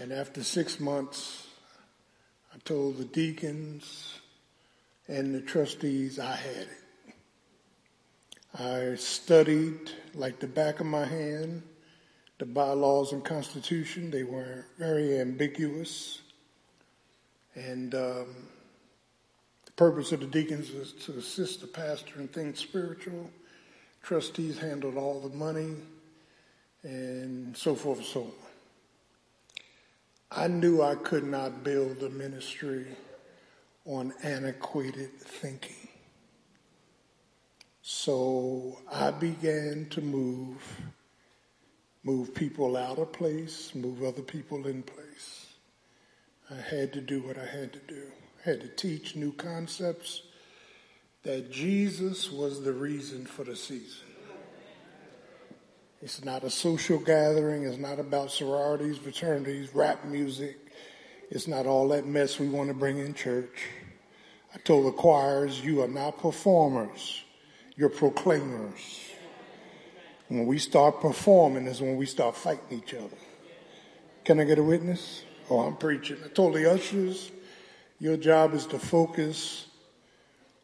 And 0.00 0.12
after 0.12 0.44
six 0.44 0.78
months, 0.78 1.48
I 2.54 2.58
told 2.64 2.98
the 2.98 3.04
deacons 3.04 4.20
and 5.08 5.34
the 5.34 5.40
trustees 5.40 6.20
I 6.20 6.36
had 6.36 6.68
it. 6.68 6.68
I 8.54 8.94
studied 8.94 9.90
like 10.14 10.38
the 10.38 10.46
back 10.46 10.78
of 10.78 10.86
my 10.86 11.04
hand 11.04 11.62
the 12.42 12.46
bylaws 12.46 13.12
and 13.12 13.24
constitution. 13.24 14.10
They 14.10 14.24
were 14.24 14.66
very 14.76 15.20
ambiguous. 15.20 16.22
And 17.54 17.94
um, 17.94 18.26
the 19.64 19.70
purpose 19.76 20.10
of 20.10 20.18
the 20.18 20.26
deacons 20.26 20.72
was 20.72 20.90
to 21.04 21.12
assist 21.18 21.60
the 21.60 21.68
pastor 21.68 22.18
in 22.18 22.26
things 22.26 22.58
spiritual. 22.58 23.30
Trustees 24.02 24.58
handled 24.58 24.96
all 24.96 25.20
the 25.20 25.36
money 25.36 25.76
and 26.82 27.56
so 27.56 27.76
forth 27.76 27.98
and 27.98 28.06
so 28.08 28.22
on. 28.22 28.32
I 30.32 30.48
knew 30.48 30.82
I 30.82 30.96
could 30.96 31.22
not 31.22 31.62
build 31.62 32.02
a 32.02 32.10
ministry 32.10 32.86
on 33.84 34.12
antiquated 34.24 35.16
thinking. 35.20 35.88
So 37.82 38.80
I 38.90 39.12
began 39.12 39.86
to 39.90 40.00
move 40.00 40.60
move 42.04 42.34
people 42.34 42.76
out 42.76 42.98
of 42.98 43.12
place, 43.12 43.74
move 43.74 44.02
other 44.02 44.22
people 44.22 44.66
in 44.66 44.82
place. 44.82 45.46
I 46.50 46.60
had 46.60 46.92
to 46.94 47.00
do 47.00 47.22
what 47.22 47.38
I 47.38 47.46
had 47.46 47.72
to 47.72 47.78
do. 47.80 48.02
I 48.44 48.50
had 48.50 48.60
to 48.60 48.68
teach 48.68 49.16
new 49.16 49.32
concepts 49.32 50.22
that 51.22 51.50
Jesus 51.50 52.30
was 52.30 52.62
the 52.62 52.72
reason 52.72 53.24
for 53.24 53.44
the 53.44 53.54
season. 53.54 54.08
It's 56.02 56.24
not 56.24 56.42
a 56.42 56.50
social 56.50 56.98
gathering. 56.98 57.62
It's 57.62 57.78
not 57.78 58.00
about 58.00 58.32
sororities, 58.32 58.98
fraternities, 58.98 59.72
rap 59.72 60.04
music. 60.04 60.58
It's 61.30 61.46
not 61.46 61.66
all 61.66 61.88
that 61.88 62.06
mess 62.06 62.40
we 62.40 62.48
want 62.48 62.68
to 62.68 62.74
bring 62.74 62.98
in 62.98 63.14
church. 63.14 63.68
I 64.52 64.58
told 64.58 64.86
the 64.86 64.92
choirs, 64.92 65.64
you 65.64 65.80
are 65.80 65.88
not 65.88 66.18
performers. 66.18 67.22
You're 67.76 67.88
proclaimers. 67.88 69.11
When 70.32 70.46
we 70.46 70.58
start 70.58 71.02
performing 71.02 71.66
is 71.66 71.82
when 71.82 71.98
we 71.98 72.06
start 72.06 72.34
fighting 72.34 72.78
each 72.78 72.94
other. 72.94 73.18
Can 74.24 74.40
I 74.40 74.44
get 74.44 74.58
a 74.58 74.62
witness? 74.62 75.24
Oh, 75.50 75.60
I'm 75.60 75.76
preaching. 75.76 76.16
I 76.24 76.28
told 76.28 76.54
the 76.54 76.72
ushers, 76.72 77.30
your 77.98 78.16
job 78.16 78.54
is 78.54 78.64
to 78.68 78.78
focus 78.78 79.66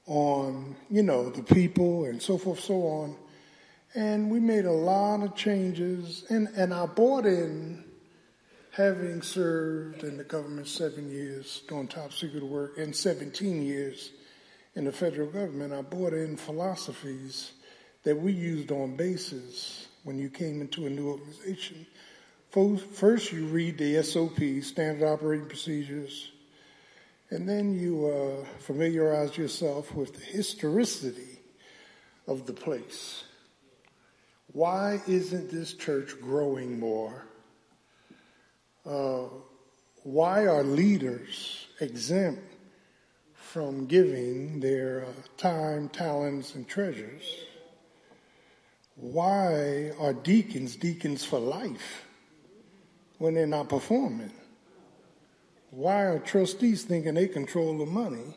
on, 0.07 0.75
you 0.89 1.03
know, 1.03 1.29
the 1.29 1.43
people 1.43 2.07
and 2.07 2.23
so 2.23 2.39
forth, 2.39 2.61
so 2.61 2.77
on. 2.87 3.17
And 3.95 4.31
we 4.31 4.41
made 4.41 4.65
a 4.65 4.73
lot 4.73 5.23
of 5.23 5.37
changes. 5.37 6.25
And, 6.31 6.49
and 6.57 6.73
I 6.73 6.87
bought 6.87 7.27
in, 7.27 7.85
having 8.71 9.21
served 9.21 10.03
in 10.03 10.17
the 10.17 10.25
government 10.25 10.69
seven 10.69 11.11
years 11.11 11.61
doing 11.69 11.89
top 11.89 12.15
secret 12.15 12.43
work 12.43 12.79
and 12.79 12.97
17 12.97 13.61
years 13.61 14.13
in 14.75 14.87
the 14.87 14.93
federal 14.93 15.29
government, 15.29 15.75
I 15.75 15.83
bought 15.83 16.15
in 16.15 16.39
philosophies 16.39 17.53
that 18.09 18.17
we 18.17 18.33
used 18.33 18.73
on 18.73 18.97
bases 18.97 19.87
when 20.03 20.19
you 20.19 20.31
came 20.31 20.63
into 20.63 20.87
a 20.87 20.89
new 20.89 21.11
organization. 21.11 21.87
First, 22.95 23.33
you 23.33 23.45
read 23.45 23.77
the 23.77 24.03
SOP, 24.03 24.65
Standard 24.65 25.07
Operating 25.07 25.45
Procedures, 25.45 26.31
and 27.29 27.47
then 27.47 27.79
you 27.79 28.07
uh, 28.07 28.47
familiarize 28.61 29.37
yourself 29.37 29.95
with 29.95 30.15
the 30.15 30.25
historicity 30.25 31.39
of 32.27 32.47
the 32.47 32.55
place. 32.55 33.25
Why 34.55 35.03
isn't 35.07 35.51
this 35.51 35.75
church 35.75 36.19
growing 36.19 36.81
more? 36.81 37.27
Uh, 38.87 39.25
why 40.03 40.47
are 40.47 40.65
leaders 40.65 41.67
exempt 41.79 42.55
from 43.35 43.85
giving 43.85 44.61
their 44.61 45.05
uh, 45.05 45.13
time, 45.37 45.91
talents, 45.91 46.55
and 46.55 46.67
treasures? 46.67 47.48
Why 49.01 49.93
are 50.01 50.13
deacons 50.13 50.75
deacons 50.75 51.25
for 51.25 51.39
life 51.39 52.05
when 53.19 53.35
they're 53.35 53.47
not 53.47 53.69
performing? 53.69 54.33
Why 55.71 56.03
are 56.03 56.19
trustees 56.19 56.83
thinking 56.83 57.15
they 57.15 57.29
control 57.29 57.79
the 57.79 57.87
money? 57.87 58.35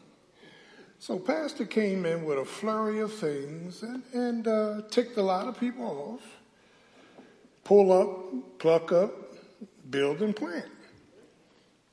So 1.00 1.18
Pastor 1.18 1.66
came 1.66 2.06
in 2.06 2.26
with 2.26 2.38
a 2.38 2.46
flurry 2.46 3.00
of 3.00 3.12
things 3.12 3.82
and, 3.82 4.04
and 4.14 4.48
uh, 4.48 4.82
ticked 4.92 5.18
a 5.18 5.24
lot 5.24 5.48
of 5.48 5.60
people 5.60 6.20
off. 6.20 6.38
Pull 7.64 7.92
up, 7.92 8.60
pluck 8.60 8.92
up, 8.92 9.12
build 9.90 10.22
and 10.22 10.36
plant. 10.36 10.70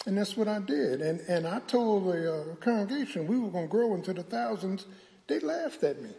And 0.05 0.19
that's 0.19 0.37
what 0.37 0.47
I 0.47 0.59
did. 0.59 1.01
And, 1.01 1.21
and 1.21 1.47
I 1.47 1.61
told 1.61 2.07
the 2.13 2.35
uh, 2.35 2.55
congregation 2.57 3.27
we 3.27 3.39
were 3.39 3.49
going 3.49 3.67
to 3.67 3.71
grow 3.71 3.95
into 3.95 4.13
the 4.13 4.23
thousands. 4.23 4.85
They 5.27 5.41
laughed 5.41 5.83
at 5.85 6.03
me. 6.03 6.11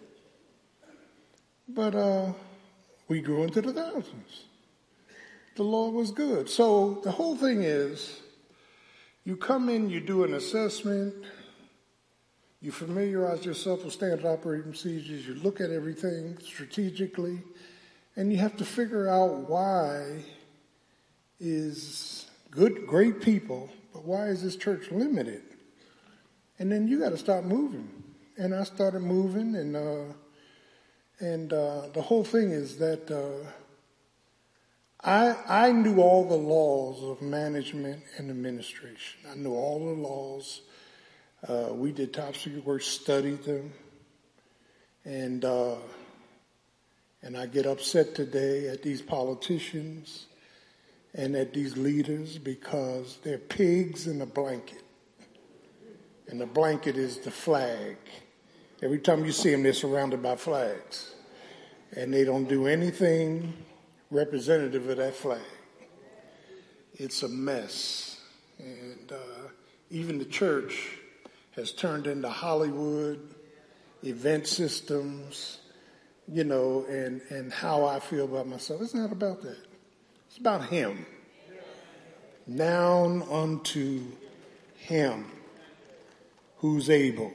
But 1.70 1.94
uh, 1.94 2.34
we 3.08 3.22
grew 3.22 3.44
into 3.44 3.62
the 3.62 3.74
thousands. 3.74 4.46
The 5.56 5.64
Lord 5.64 5.94
was 5.94 6.12
good. 6.12 6.50
So 6.50 7.00
the 7.04 7.12
whole 7.12 7.36
thing 7.36 7.64
is 7.64 8.22
you 9.24 9.38
come 9.38 9.70
in, 9.70 9.90
you 9.90 10.00
do 10.00 10.24
an 10.24 10.34
assessment, 10.34 11.14
you 12.62 12.72
familiarize 12.72 13.46
yourself 13.46 13.84
with 13.84 13.94
standard 13.94 14.26
operating 14.26 14.72
procedures, 14.72 15.28
you 15.28 15.36
look 15.36 15.62
at 15.62 15.70
everything 15.70 16.38
strategically, 16.40 17.42
and 18.16 18.32
you 18.32 18.40
have 18.40 18.58
to 18.58 18.66
figure 18.66 19.08
out 19.08 19.50
why 19.50 20.24
is 21.40 22.26
good, 22.50 22.88
great 22.88 23.22
people, 23.22 23.70
but 23.94 24.04
why 24.06 24.26
is 24.26 24.42
this 24.42 24.56
church 24.56 24.92
limited? 24.92 25.44
And 26.58 26.72
then 26.72 26.88
you 26.88 27.00
got 27.00 27.10
to 27.10 27.18
start 27.18 27.46
moving. 27.46 27.88
And 28.38 28.56
I 28.56 28.64
started 28.64 29.02
moving, 29.02 29.56
and 29.56 29.76
uh, 29.76 30.14
And 31.20 31.52
uh, 31.52 31.88
the 31.94 32.02
whole 32.02 32.24
thing 32.24 32.52
is 32.52 32.78
that 32.78 33.12
uh, 33.12 33.46
I, 35.02 35.68
I 35.68 35.72
knew 35.74 36.00
all 36.02 36.28
the 36.28 36.36
laws 36.36 37.04
of 37.04 37.22
management 37.22 38.04
and 38.18 38.30
administration. 38.30 39.20
I 39.30 39.36
knew 39.36 39.54
all 39.54 39.80
the 39.80 40.02
laws. 40.02 40.62
Uh, 41.46 41.74
we 41.74 41.92
did 41.92 42.14
top 42.14 42.36
secret 42.36 42.66
work, 42.66 42.82
studied 42.82 43.44
them. 43.44 43.74
And, 45.04 45.44
uh, 45.44 45.76
and 47.22 47.36
I 47.38 47.48
get 47.48 47.66
upset 47.66 48.16
today 48.16 48.70
at 48.70 48.82
these 48.82 49.02
politicians 49.02 50.28
and 51.14 51.36
at 51.36 51.54
these 51.54 51.76
leaders 51.76 52.38
because 52.38 53.18
they're 53.24 53.38
pigs 53.38 54.08
in 54.08 54.22
a 54.22 54.26
blanket. 54.26 54.84
And 56.28 56.40
the 56.40 56.46
blanket 56.46 56.96
is 56.96 57.20
the 57.20 57.32
flag. 57.32 57.98
Every 58.82 59.00
time 59.00 59.26
you 59.26 59.32
see 59.32 59.52
them, 59.52 59.64
they're 59.64 59.74
surrounded 59.74 60.24
by 60.24 60.36
flags. 60.36 61.14
And 61.96 62.14
they 62.14 62.24
don't 62.24 62.48
do 62.48 62.68
anything 62.68 63.54
representative 64.12 64.88
of 64.90 64.98
that 64.98 65.16
flag. 65.16 65.42
It's 66.94 67.24
a 67.24 67.30
mess. 67.30 68.22
And 68.58 69.12
uh, 69.12 69.50
even 69.90 70.18
the 70.18 70.26
church 70.26 70.98
has 71.56 71.72
turned 71.72 72.08
into 72.08 72.30
Hollywood, 72.30 73.36
event 74.04 74.48
systems, 74.48 75.60
you 76.28 76.44
know, 76.44 76.86
and, 76.88 77.22
and 77.30 77.52
how 77.52 77.86
I 77.86 78.00
feel 78.00 78.26
about 78.26 78.48
myself. 78.48 78.82
It's 78.82 78.94
not 78.94 79.12
about 79.12 79.42
that. 79.42 79.58
It's 80.28 80.38
about 80.38 80.66
Him. 80.66 81.06
Noun 82.48 83.24
unto 83.24 84.04
Him 84.76 85.26
who's 86.58 86.90
able. 86.90 87.34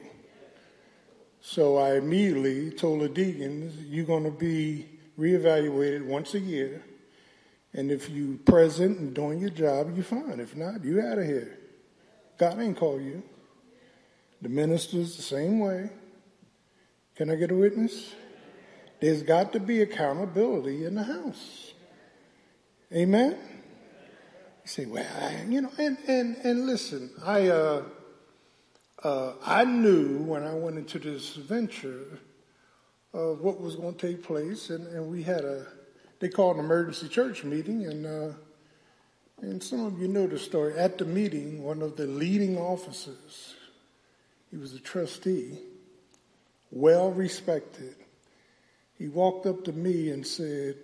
So 1.47 1.77
I 1.77 1.97
immediately 1.97 2.71
told 2.71 3.01
the 3.01 3.07
deacons, 3.07 3.75
you're 3.85 4.03
going 4.03 4.23
to 4.23 4.31
be 4.31 4.87
reevaluated 5.17 6.03
once 6.03 6.33
a 6.33 6.39
year. 6.39 6.83
And 7.71 7.91
if 7.91 8.09
you 8.09 8.39
present 8.45 8.97
and 8.97 9.13
doing 9.13 9.39
your 9.39 9.51
job, 9.51 9.95
you're 9.95 10.03
fine. 10.03 10.39
If 10.39 10.55
not, 10.55 10.83
you 10.83 10.99
out 11.01 11.19
of 11.19 11.25
here. 11.25 11.59
God 12.39 12.59
ain't 12.59 12.75
called 12.75 13.03
you. 13.03 13.21
The 14.41 14.49
ministers 14.49 15.15
the 15.17 15.21
same 15.21 15.59
way. 15.59 15.91
Can 17.15 17.29
I 17.29 17.35
get 17.35 17.51
a 17.51 17.55
witness? 17.55 18.15
There's 18.99 19.21
got 19.21 19.53
to 19.53 19.59
be 19.59 19.83
accountability 19.83 20.83
in 20.83 20.95
the 20.95 21.03
house. 21.03 21.73
Amen? 22.91 23.37
You 24.63 24.67
say, 24.67 24.85
well, 24.87 25.05
I, 25.21 25.45
you 25.47 25.61
know, 25.61 25.71
and, 25.77 25.95
and, 26.07 26.37
and 26.37 26.65
listen, 26.65 27.11
I, 27.23 27.49
uh, 27.49 27.83
uh, 29.05 29.35
I 29.45 29.65
knew 29.65 30.17
when 30.23 30.41
I 30.41 30.55
went 30.55 30.79
into 30.79 30.97
this 30.97 31.35
venture 31.35 32.07
of 33.13 33.41
what 33.41 33.61
was 33.61 33.75
going 33.75 33.93
to 33.93 34.07
take 34.07 34.23
place, 34.23 34.71
and, 34.71 34.87
and 34.87 35.11
we 35.11 35.21
had 35.21 35.45
a, 35.45 35.67
they 36.19 36.27
called 36.27 36.57
an 36.57 36.65
emergency 36.65 37.07
church 37.07 37.43
meeting, 37.43 37.85
and, 37.85 38.05
uh, 38.07 38.33
and 39.43 39.61
some 39.61 39.85
of 39.85 39.99
you 39.99 40.07
know 40.07 40.25
the 40.25 40.39
story. 40.39 40.75
At 40.75 40.97
the 40.97 41.05
meeting, 41.05 41.61
one 41.61 41.83
of 41.83 41.97
the 41.97 42.07
leading 42.07 42.57
officers, 42.57 43.53
he 44.49 44.57
was 44.57 44.73
a 44.73 44.79
trustee, 44.79 45.59
well 46.71 47.11
respected, 47.11 47.93
he 48.97 49.07
walked 49.07 49.45
up 49.45 49.65
to 49.65 49.71
me 49.71 50.09
and 50.09 50.25
said, 50.25 50.77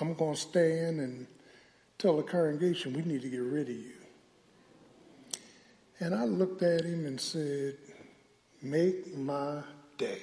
I'm 0.00 0.14
going 0.14 0.34
to 0.34 0.40
stand 0.40 1.00
and 1.00 1.26
tell 1.98 2.18
the 2.18 2.22
congregation 2.22 2.92
we 2.92 3.02
need 3.02 3.22
to 3.22 3.28
get 3.28 3.42
rid 3.42 3.68
of 3.68 3.74
you. 3.74 3.98
And 6.00 6.14
I 6.14 6.24
looked 6.24 6.62
at 6.62 6.84
him 6.84 7.06
and 7.06 7.20
said, 7.20 7.76
Make 8.62 9.16
my 9.16 9.62
day. 9.96 10.22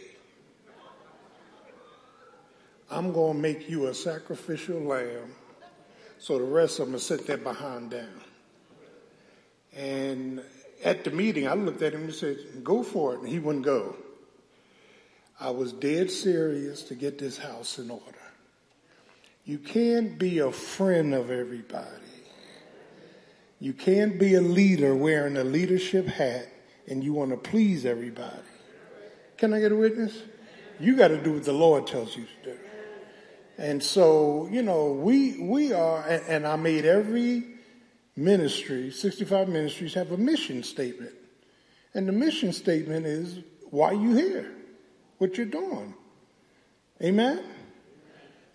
I'm 2.89 3.11
going 3.11 3.36
to 3.36 3.41
make 3.41 3.69
you 3.69 3.88
a 3.88 3.93
sacrificial 3.93 4.80
lamb 4.80 5.34
so 6.17 6.38
the 6.38 6.43
rest 6.43 6.80
of 6.80 6.86
them 6.86 6.93
will 6.93 6.99
sit 6.99 7.28
there 7.28 7.38
behind 7.38 7.91
down. 7.91 8.21
And 9.76 10.41
at 10.84 11.03
the 11.03 11.11
meeting, 11.11 11.47
I 11.47 11.53
looked 11.53 11.82
at 11.82 11.93
him 11.93 12.03
and 12.03 12.13
said, 12.13 12.38
Go 12.63 12.84
for 12.84 13.13
it. 13.13 13.19
And 13.19 13.28
he 13.28 13.39
wouldn't 13.39 13.65
go. 13.65 13.95
I 15.39 15.49
was 15.49 15.73
dead 15.73 16.09
serious 16.09 16.84
to 16.84 16.95
get 16.95 17.19
this 17.19 17.38
house 17.38 17.78
in 17.78 17.91
order. 17.91 18.05
You 19.43 19.59
can't 19.59 20.17
be 20.17 20.39
a 20.39 20.51
friend 20.51 21.13
of 21.13 21.30
everybody. 21.30 22.05
You 23.60 23.74
can't 23.74 24.20
be 24.20 24.36
a 24.36 24.41
leader 24.41 24.93
wearing 24.95 25.38
a 25.38 25.43
leadership 25.43 26.08
hat 26.08 26.47
and 26.88 27.03
you 27.03 27.14
want 27.14 27.32
to 27.32 27.38
please 27.38 27.86
everybody. 27.86 28.43
Can 29.38 29.53
I 29.53 29.60
get 29.60 29.72
a 29.72 29.76
witness? 29.76 30.22
You 30.80 30.95
got 30.95 31.10
to 31.10 31.22
do 31.22 31.34
what 31.34 31.43
the 31.43 31.53
Lord 31.53 31.88
tells 31.88 32.16
you 32.16 32.26
to 32.26 32.51
do. 32.51 32.60
And 33.58 33.82
so, 33.82 34.49
you 34.51 34.62
know, 34.62 34.91
we, 34.91 35.39
we 35.41 35.72
are, 35.72 36.06
and, 36.06 36.24
and 36.28 36.47
I 36.47 36.58
made 36.58 36.86
every 36.86 37.43
ministry, 38.18 38.91
65 38.91 39.47
ministries 39.47 39.93
have 39.93 40.12
a 40.12 40.18
mission 40.18 40.62
statement. 40.64 41.14
And 41.93 42.08
the 42.08 42.12
mission 42.12 42.51
statement 42.51 43.06
is 43.06 43.39
why 43.70 43.93
you 43.93 44.14
here, 44.16 44.51
what 45.18 45.38
you're 45.38 45.45
doing. 45.45 45.93
Amen? 47.01 47.43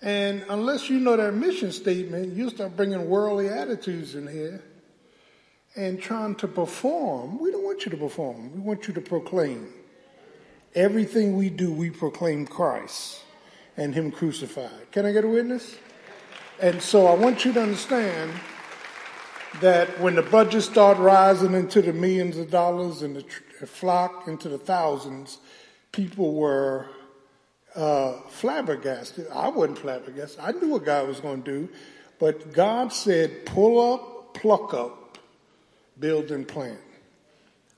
And 0.02 0.44
unless 0.50 0.90
you 0.90 0.98
know 0.98 1.16
that 1.16 1.32
mission 1.32 1.72
statement, 1.72 2.34
you 2.34 2.50
start 2.50 2.76
bringing 2.76 3.08
worldly 3.08 3.48
attitudes 3.48 4.14
in 4.14 4.26
here 4.26 4.62
and 5.76 6.00
trying 6.00 6.34
to 6.36 6.48
perform. 6.48 7.38
We 7.38 7.50
don't 7.50 7.64
want 7.64 7.84
you 7.84 7.90
to 7.90 7.96
perform. 7.96 8.52
We 8.54 8.60
want 8.60 8.88
you 8.88 8.94
to 8.94 9.00
proclaim. 9.00 9.72
Everything 10.74 11.36
we 11.36 11.50
do, 11.50 11.72
we 11.72 11.90
proclaim 11.90 12.46
Christ 12.46 13.22
and 13.76 13.94
Him 13.94 14.10
crucified. 14.10 14.90
Can 14.92 15.06
I 15.06 15.12
get 15.12 15.24
a 15.24 15.28
witness? 15.28 15.76
And 16.60 16.82
so 16.82 17.06
I 17.06 17.14
want 17.14 17.44
you 17.44 17.52
to 17.54 17.62
understand 17.62 18.32
that 19.60 19.88
when 20.00 20.14
the 20.14 20.22
budgets 20.22 20.66
start 20.66 20.98
rising 20.98 21.54
into 21.54 21.82
the 21.82 21.92
millions 21.92 22.36
of 22.36 22.50
dollars 22.50 23.02
and 23.02 23.16
the 23.16 23.22
tr- 23.22 23.66
flock 23.66 24.28
into 24.28 24.48
the 24.48 24.58
thousands, 24.58 25.38
people 25.92 26.34
were 26.34 26.86
uh, 27.74 28.12
flabbergasted. 28.28 29.26
I 29.32 29.48
wasn't 29.48 29.78
flabbergasted. 29.78 30.40
I 30.40 30.52
knew 30.52 30.68
what 30.68 30.84
God 30.84 31.08
was 31.08 31.20
going 31.20 31.42
to 31.42 31.50
do, 31.50 31.68
but 32.18 32.52
God 32.52 32.92
said, 32.92 33.46
pull 33.46 33.94
up, 33.94 34.34
pluck 34.34 34.74
up, 34.74 34.99
build 36.00 36.30
and 36.30 36.48
plant. 36.48 36.80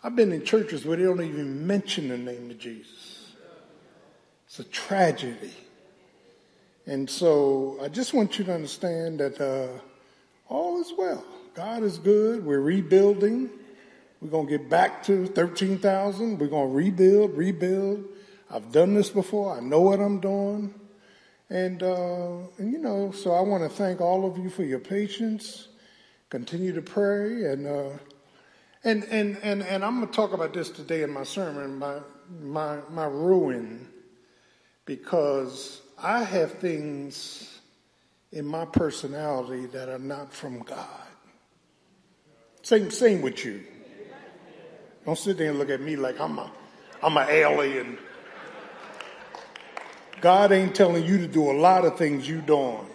I've 0.04 0.16
been 0.16 0.32
in 0.32 0.44
churches 0.44 0.84
where 0.84 0.96
they 0.96 1.04
don't 1.04 1.20
even 1.20 1.66
mention 1.66 2.08
the 2.08 2.18
name 2.18 2.50
of 2.50 2.58
Jesus. 2.58 3.32
It's 4.46 4.58
a 4.58 4.64
tragedy. 4.64 5.52
And 6.86 7.08
so 7.08 7.78
I 7.80 7.88
just 7.88 8.12
want 8.12 8.38
you 8.38 8.44
to 8.46 8.54
understand 8.54 9.20
that 9.20 9.40
uh, 9.40 9.68
all 10.48 10.80
is 10.80 10.92
well. 10.98 11.24
God 11.54 11.84
is 11.84 11.98
good. 11.98 12.44
We're 12.44 12.60
rebuilding. 12.60 13.48
We're 14.20 14.30
going 14.30 14.46
to 14.48 14.58
get 14.58 14.68
back 14.68 15.02
to 15.04 15.26
13,000. 15.26 16.38
We're 16.38 16.48
going 16.48 16.68
to 16.68 16.74
rebuild, 16.74 17.36
rebuild. 17.36 18.04
I've 18.50 18.72
done 18.72 18.94
this 18.94 19.08
before. 19.08 19.56
I 19.56 19.60
know 19.60 19.80
what 19.80 20.00
I'm 20.00 20.18
doing. 20.18 20.74
And, 21.48 21.82
uh, 21.82 22.38
and 22.58 22.72
you 22.72 22.78
know, 22.78 23.12
so 23.12 23.32
I 23.32 23.40
want 23.40 23.62
to 23.62 23.68
thank 23.68 24.00
all 24.00 24.26
of 24.26 24.36
you 24.36 24.50
for 24.50 24.64
your 24.64 24.78
patience. 24.80 25.68
Continue 26.30 26.72
to 26.72 26.82
pray. 26.82 27.44
And, 27.44 27.66
uh, 27.66 27.90
and, 28.84 29.04
and, 29.04 29.38
and, 29.42 29.62
and 29.62 29.84
I'm 29.84 29.98
going 29.98 30.08
to 30.08 30.14
talk 30.14 30.32
about 30.32 30.52
this 30.52 30.70
today 30.70 31.02
in 31.02 31.10
my 31.10 31.22
sermon, 31.22 31.78
my, 31.78 31.98
my, 32.40 32.78
my 32.90 33.06
ruin, 33.06 33.88
because 34.84 35.82
I 35.98 36.24
have 36.24 36.54
things 36.54 37.60
in 38.32 38.44
my 38.44 38.64
personality 38.64 39.66
that 39.66 39.88
are 39.88 39.98
not 39.98 40.32
from 40.32 40.60
God. 40.60 40.88
Same, 42.62 42.90
same 42.90 43.22
with 43.22 43.44
you. 43.44 43.62
Don't 45.04 45.18
sit 45.18 45.38
there 45.38 45.50
and 45.50 45.58
look 45.58 45.70
at 45.70 45.80
me 45.80 45.96
like 45.96 46.20
I'm 46.20 46.38
a, 46.38 46.50
I'm 47.02 47.16
an 47.16 47.28
alien. 47.28 47.98
God 50.20 50.52
ain't 50.52 50.74
telling 50.74 51.04
you 51.04 51.18
to 51.18 51.26
do 51.26 51.50
a 51.50 51.52
lot 51.52 51.84
of 51.84 51.98
things 51.98 52.28
you 52.28 52.40
doing. 52.40 52.86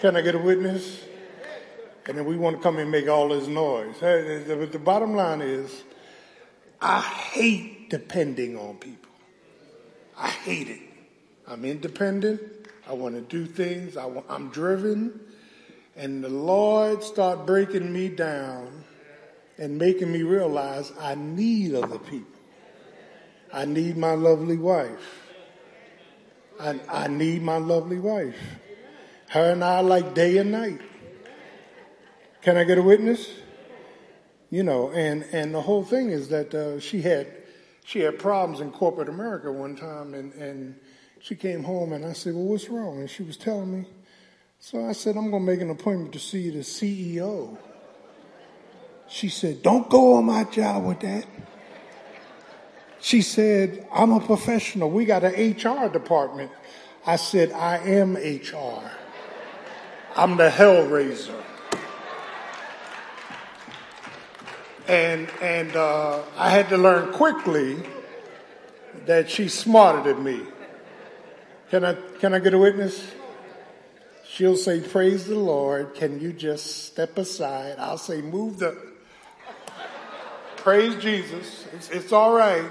Can 0.00 0.16
I 0.16 0.20
get 0.20 0.34
a 0.34 0.38
witness? 0.38 1.04
And 2.06 2.18
then 2.18 2.24
we 2.24 2.36
want 2.36 2.56
to 2.56 2.62
come 2.62 2.78
and 2.78 2.90
make 2.90 3.08
all 3.08 3.28
this 3.28 3.46
noise. 3.46 3.94
But 4.00 4.72
the 4.72 4.80
bottom 4.82 5.14
line 5.14 5.40
is, 5.40 5.84
I 6.80 7.00
hate 7.00 7.90
depending 7.90 8.56
on 8.56 8.76
people. 8.76 9.10
I 10.16 10.28
hate 10.28 10.68
it. 10.68 10.80
I'm 11.46 11.64
independent. 11.64 12.40
I 12.88 12.94
want 12.94 13.14
to 13.14 13.20
do 13.20 13.46
things. 13.46 13.96
I 13.96 14.08
am 14.28 14.48
driven. 14.48 15.20
And 15.94 16.24
the 16.24 16.28
Lord 16.28 17.02
start 17.04 17.46
breaking 17.46 17.92
me 17.92 18.08
down 18.08 18.84
and 19.58 19.78
making 19.78 20.10
me 20.10 20.22
realize 20.22 20.92
I 20.98 21.14
need 21.14 21.74
other 21.74 21.98
people. 21.98 22.26
I 23.52 23.64
need 23.64 23.96
my 23.96 24.14
lovely 24.14 24.56
wife. 24.56 25.20
I, 26.58 26.80
I 26.88 27.08
need 27.08 27.42
my 27.42 27.58
lovely 27.58 27.98
wife. 27.98 28.38
Her 29.28 29.52
and 29.52 29.62
I 29.62 29.80
like 29.80 30.14
day 30.14 30.38
and 30.38 30.50
night. 30.50 30.80
Can 32.42 32.56
I 32.56 32.64
get 32.64 32.76
a 32.76 32.82
witness? 32.82 33.30
You 34.50 34.64
know, 34.64 34.90
and, 34.90 35.22
and 35.32 35.54
the 35.54 35.62
whole 35.62 35.84
thing 35.84 36.10
is 36.10 36.28
that 36.28 36.54
uh, 36.54 36.80
she 36.80 37.00
had 37.00 37.26
she 37.84 38.00
had 38.00 38.18
problems 38.18 38.60
in 38.60 38.70
corporate 38.70 39.08
America 39.08 39.50
one 39.50 39.76
time, 39.76 40.14
and, 40.14 40.32
and 40.34 40.78
she 41.20 41.34
came 41.36 41.62
home 41.62 41.92
and 41.92 42.04
I 42.04 42.12
said, 42.12 42.34
well, 42.34 42.44
what's 42.44 42.68
wrong? 42.68 42.98
And 43.00 43.08
she 43.08 43.22
was 43.22 43.36
telling 43.36 43.72
me. 43.72 43.86
So 44.58 44.86
I 44.86 44.92
said, 44.92 45.16
I'm 45.16 45.30
going 45.30 45.44
to 45.44 45.52
make 45.52 45.60
an 45.60 45.70
appointment 45.70 46.12
to 46.12 46.18
see 46.18 46.50
the 46.50 46.60
CEO. 46.60 47.56
She 49.08 49.28
said, 49.28 49.62
don't 49.62 49.88
go 49.88 50.14
on 50.14 50.24
my 50.24 50.44
job 50.44 50.84
with 50.84 51.00
that. 51.00 51.26
She 53.00 53.20
said, 53.20 53.86
I'm 53.92 54.12
a 54.12 54.20
professional. 54.20 54.90
We 54.90 55.04
got 55.04 55.24
an 55.24 55.32
HR 55.32 55.88
department. 55.88 56.52
I 57.04 57.16
said, 57.16 57.50
I 57.52 57.78
am 57.78 58.14
HR. 58.14 58.88
I'm 60.16 60.36
the 60.36 60.48
hellraiser. 60.48 61.42
And, 64.88 65.30
and 65.40 65.76
uh, 65.76 66.22
I 66.36 66.50
had 66.50 66.68
to 66.70 66.76
learn 66.76 67.12
quickly 67.12 67.82
that 69.06 69.30
she's 69.30 69.54
smarter 69.54 70.02
than 70.12 70.24
me. 70.24 70.40
Can 71.70 71.84
I, 71.84 71.94
can 72.18 72.34
I 72.34 72.38
get 72.40 72.52
a 72.52 72.58
witness? 72.58 73.12
She'll 74.28 74.56
say, 74.56 74.80
Praise 74.80 75.26
the 75.26 75.38
Lord. 75.38 75.94
Can 75.94 76.20
you 76.20 76.32
just 76.32 76.86
step 76.86 77.16
aside? 77.16 77.76
I'll 77.78 77.98
say, 77.98 78.22
Move 78.22 78.58
the. 78.58 78.76
Praise 80.56 80.96
Jesus. 81.02 81.66
It's, 81.72 81.90
it's 81.90 82.12
all 82.12 82.32
right. 82.32 82.70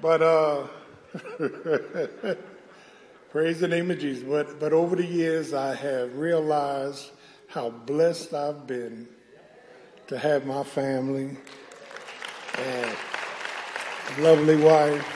But, 0.00 0.22
uh, 0.22 0.66
praise 3.30 3.60
the 3.60 3.68
name 3.68 3.90
of 3.90 3.98
Jesus. 3.98 4.24
But, 4.24 4.60
but 4.60 4.72
over 4.72 4.96
the 4.96 5.06
years, 5.06 5.52
I 5.52 5.74
have 5.74 6.16
realized 6.16 7.10
how 7.48 7.70
blessed 7.70 8.32
I've 8.32 8.66
been 8.66 9.08
to 10.10 10.18
have 10.18 10.44
my 10.44 10.64
family 10.64 11.36
and 12.58 12.96
lovely 14.18 14.56
wife. 14.56 15.06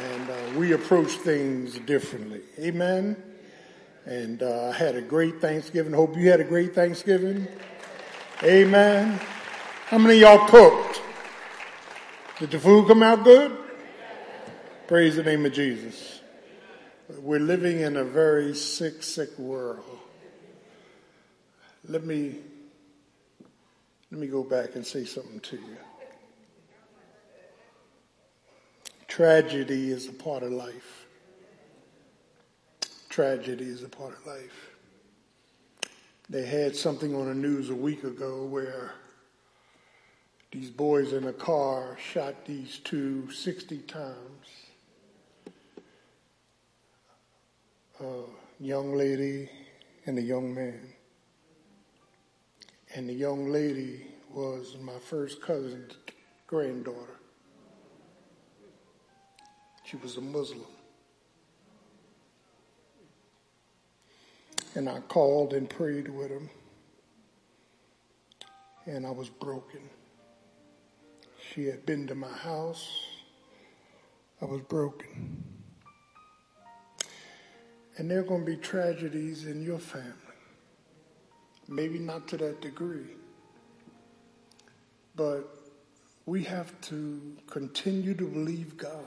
And 0.00 0.30
uh, 0.30 0.36
we 0.56 0.74
approach 0.74 1.10
things 1.10 1.76
differently. 1.80 2.42
Amen. 2.60 3.20
And 4.04 4.44
uh, 4.44 4.68
I 4.68 4.72
had 4.76 4.94
a 4.94 5.02
great 5.02 5.40
Thanksgiving. 5.40 5.92
Hope 5.92 6.16
you 6.16 6.30
had 6.30 6.38
a 6.38 6.44
great 6.44 6.72
Thanksgiving. 6.72 7.48
Amen. 8.44 9.18
How 9.86 9.98
many 9.98 10.20
y'all 10.20 10.46
cooked? 10.46 11.02
Did 12.38 12.52
the 12.52 12.60
food 12.60 12.86
come 12.86 13.02
out 13.02 13.24
good? 13.24 13.56
Praise 14.86 15.16
the 15.16 15.24
name 15.24 15.44
of 15.44 15.52
Jesus. 15.52 16.20
We're 17.18 17.40
living 17.40 17.80
in 17.80 17.96
a 17.96 18.04
very 18.04 18.54
sick, 18.54 19.02
sick 19.02 19.36
world. 19.36 19.98
Let 21.88 22.04
me 22.04 22.36
let 24.10 24.20
me 24.20 24.26
go 24.26 24.44
back 24.44 24.76
and 24.76 24.86
say 24.86 25.04
something 25.04 25.40
to 25.40 25.56
you. 25.56 25.76
Tragedy 29.08 29.90
is 29.90 30.08
a 30.08 30.12
part 30.12 30.42
of 30.42 30.52
life. 30.52 31.06
Tragedy 33.08 33.64
is 33.64 33.82
a 33.82 33.88
part 33.88 34.12
of 34.12 34.26
life. 34.26 34.70
They 36.28 36.44
had 36.44 36.76
something 36.76 37.14
on 37.14 37.26
the 37.26 37.34
news 37.34 37.70
a 37.70 37.74
week 37.74 38.04
ago 38.04 38.44
where 38.44 38.92
these 40.52 40.70
boys 40.70 41.12
in 41.12 41.26
a 41.26 41.32
car 41.32 41.96
shot 41.98 42.44
these 42.44 42.78
two 42.78 43.30
60 43.30 43.78
times. 43.78 44.46
A 48.00 48.22
young 48.60 48.94
lady 48.94 49.48
and 50.04 50.18
a 50.18 50.22
young 50.22 50.54
man. 50.54 50.80
And 52.96 53.06
the 53.06 53.12
young 53.12 53.52
lady 53.52 54.06
was 54.32 54.74
my 54.80 54.98
first 54.98 55.42
cousin's 55.42 55.92
granddaughter. 56.46 57.20
She 59.84 59.98
was 59.98 60.16
a 60.16 60.22
Muslim. 60.22 60.64
And 64.74 64.88
I 64.88 65.00
called 65.00 65.52
and 65.52 65.68
prayed 65.68 66.08
with 66.08 66.30
him. 66.30 66.48
And 68.86 69.06
I 69.06 69.10
was 69.10 69.28
broken. 69.28 69.80
She 71.52 71.66
had 71.66 71.84
been 71.84 72.06
to 72.06 72.14
my 72.14 72.32
house. 72.32 72.88
I 74.40 74.46
was 74.46 74.62
broken. 74.62 75.44
And 77.98 78.10
there 78.10 78.20
are 78.20 78.24
going 78.24 78.46
to 78.46 78.50
be 78.50 78.56
tragedies 78.56 79.44
in 79.44 79.62
your 79.62 79.80
family. 79.80 80.25
Maybe 81.68 81.98
not 81.98 82.28
to 82.28 82.36
that 82.38 82.60
degree. 82.60 83.16
But 85.14 85.48
we 86.26 86.44
have 86.44 86.78
to 86.82 87.36
continue 87.46 88.14
to 88.14 88.24
believe 88.24 88.76
God, 88.76 89.06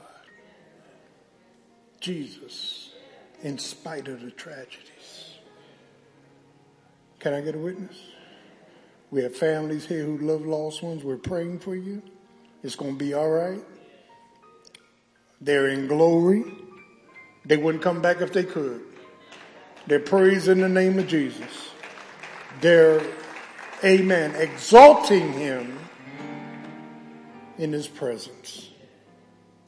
Jesus, 2.00 2.90
in 3.42 3.58
spite 3.58 4.08
of 4.08 4.22
the 4.22 4.30
tragedies. 4.30 5.38
Can 7.18 7.34
I 7.34 7.40
get 7.42 7.54
a 7.54 7.58
witness? 7.58 7.96
We 9.10 9.22
have 9.22 9.36
families 9.36 9.86
here 9.86 10.04
who 10.04 10.18
love 10.18 10.46
lost 10.46 10.82
ones. 10.82 11.04
We're 11.04 11.16
praying 11.16 11.58
for 11.60 11.74
you. 11.74 12.02
It's 12.62 12.76
going 12.76 12.92
to 12.92 12.98
be 12.98 13.14
all 13.14 13.28
right. 13.28 13.62
They're 15.40 15.68
in 15.68 15.86
glory. 15.86 16.44
They 17.44 17.56
wouldn't 17.56 17.82
come 17.82 18.00
back 18.00 18.20
if 18.20 18.32
they 18.32 18.44
could. 18.44 18.82
They're 19.86 19.98
praising 19.98 20.60
the 20.60 20.68
name 20.68 20.98
of 20.98 21.08
Jesus. 21.08 21.70
They're, 22.60 23.02
amen, 23.82 24.34
exalting 24.36 25.32
him 25.32 25.78
in 27.56 27.72
his 27.72 27.88
presence. 27.88 28.70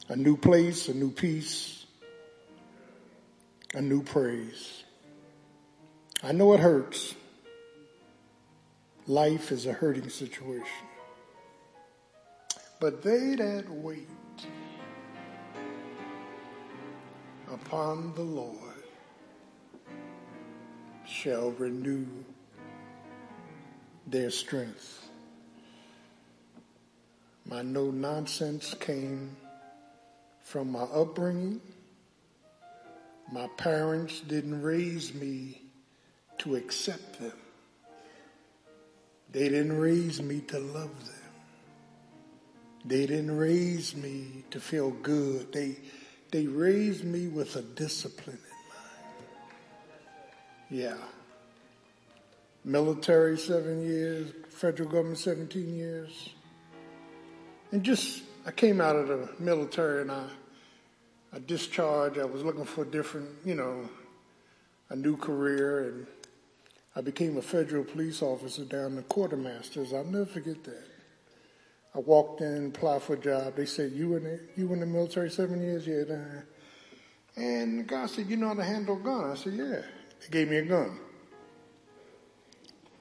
A 0.09 0.15
new 0.15 0.37
place, 0.37 0.89
a 0.89 0.93
new 0.93 1.09
peace, 1.09 1.85
a 3.73 3.81
new 3.81 4.03
praise. 4.03 4.83
I 6.21 6.33
know 6.33 6.53
it 6.53 6.59
hurts. 6.59 7.15
Life 9.07 9.51
is 9.51 9.65
a 9.65 9.73
hurting 9.73 10.09
situation. 10.09 10.87
But 12.79 13.01
they 13.01 13.35
that 13.35 13.69
wait 13.69 14.07
upon 17.51 18.13
the 18.13 18.21
Lord 18.21 18.83
shall 21.05 21.51
renew 21.51 22.07
their 24.07 24.29
strength. 24.29 25.09
My 27.45 27.61
no 27.61 27.91
nonsense 27.91 28.73
came 28.79 29.35
from 30.43 30.71
my 30.71 30.83
upbringing. 30.83 31.61
My 33.31 33.47
parents 33.57 34.21
didn't 34.21 34.61
raise 34.61 35.13
me 35.13 35.61
to 36.39 36.55
accept 36.55 37.19
them. 37.19 37.33
They 39.31 39.49
didn't 39.49 39.79
raise 39.79 40.21
me 40.21 40.41
to 40.41 40.59
love 40.59 41.05
them. 41.05 41.15
They 42.85 43.05
didn't 43.05 43.35
raise 43.35 43.95
me 43.95 44.43
to 44.51 44.59
feel 44.59 44.91
good. 44.91 45.51
They, 45.53 45.77
they 46.31 46.47
raised 46.47 47.03
me 47.03 47.27
with 47.27 47.55
a 47.55 47.61
discipline 47.61 48.37
in 48.37 48.69
mind. 48.69 48.81
Yeah. 50.69 50.97
Military 52.65 53.37
seven 53.37 53.85
years, 53.85 54.31
federal 54.49 54.89
government 54.89 55.17
17 55.17 55.75
years. 55.75 56.29
And 57.71 57.83
just, 57.83 58.23
I 58.45 58.51
came 58.51 58.79
out 58.79 58.95
of 58.95 59.07
the 59.07 59.29
military 59.39 60.01
and 60.01 60.11
I, 60.11 60.25
I 61.33 61.39
discharged. 61.39 62.19
I 62.19 62.25
was 62.25 62.43
looking 62.43 62.65
for 62.65 62.83
a 62.83 62.85
different, 62.85 63.29
you 63.43 63.55
know, 63.55 63.89
a 64.89 64.95
new 64.95 65.17
career 65.17 65.89
and 65.89 66.07
I 66.95 67.01
became 67.01 67.37
a 67.37 67.41
federal 67.41 67.83
police 67.83 68.21
officer 68.21 68.63
down 68.63 68.95
the 68.95 69.01
quartermasters. 69.01 69.93
I'll 69.93 70.03
never 70.03 70.25
forget 70.25 70.63
that. 70.63 70.83
I 71.95 71.99
walked 71.99 72.41
in, 72.41 72.67
applied 72.67 73.01
for 73.01 73.13
a 73.13 73.17
job. 73.17 73.55
They 73.55 73.65
said, 73.65 73.91
"You 73.91 74.15
in 74.15 74.23
the 74.23 74.39
you 74.55 74.71
in 74.73 74.79
the 74.79 74.85
military 74.85 75.29
seven 75.29 75.61
years?" 75.61 75.87
Yeah. 75.87 76.41
And 77.35 77.79
the 77.79 77.83
guy 77.83 78.05
said, 78.07 78.27
"You 78.27 78.37
know 78.37 78.49
how 78.49 78.53
to 78.55 78.63
handle 78.63 78.97
a 78.97 78.99
gun?" 78.99 79.31
I 79.31 79.35
said, 79.35 79.53
"Yeah." 79.53 79.81
They 80.21 80.29
gave 80.31 80.49
me 80.49 80.57
a 80.57 80.65
gun, 80.65 80.99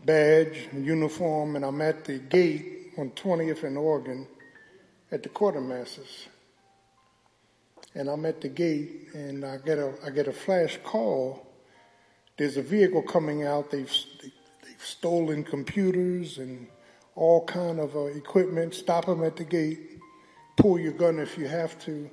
badge, 0.05 0.69
and 0.73 0.85
uniform, 0.85 1.57
and 1.57 1.65
I'm 1.65 1.81
at 1.81 2.05
the 2.05 2.19
gate 2.19 2.93
on 2.99 3.11
20th 3.11 3.65
and 3.65 3.79
Oregon 3.79 4.27
at 5.11 5.23
the 5.23 5.29
quartermasters. 5.29 6.27
And 7.95 8.09
I'm 8.09 8.25
at 8.25 8.41
the 8.41 8.49
gate, 8.49 9.09
and 9.13 9.45
I 9.45 9.59
get 9.59 9.79
a 9.79 9.93
I 10.05 10.11
get 10.11 10.27
a 10.27 10.33
flash 10.33 10.79
call. 10.83 11.47
There's 12.39 12.57
a 12.57 12.63
vehicle 12.63 13.03
coming 13.03 13.45
out. 13.45 13.71
They've 13.71 13.93
they've 14.23 14.33
stolen 14.79 15.45
computers 15.45 16.39
and 16.39 16.67
all 17.15 17.45
kind 17.45 17.79
of 17.79 17.95
uh, 17.95 18.05
equipment. 18.07 18.75
Stop 18.75 19.07
them 19.07 19.23
at 19.23 19.37
the 19.37 19.45
gate. 19.45 20.01
Pull 20.57 20.79
your 20.79 20.93
gun 20.93 21.19
if 21.19 21.37
you 21.37 21.47
have 21.47 21.79
to. 21.85 22.11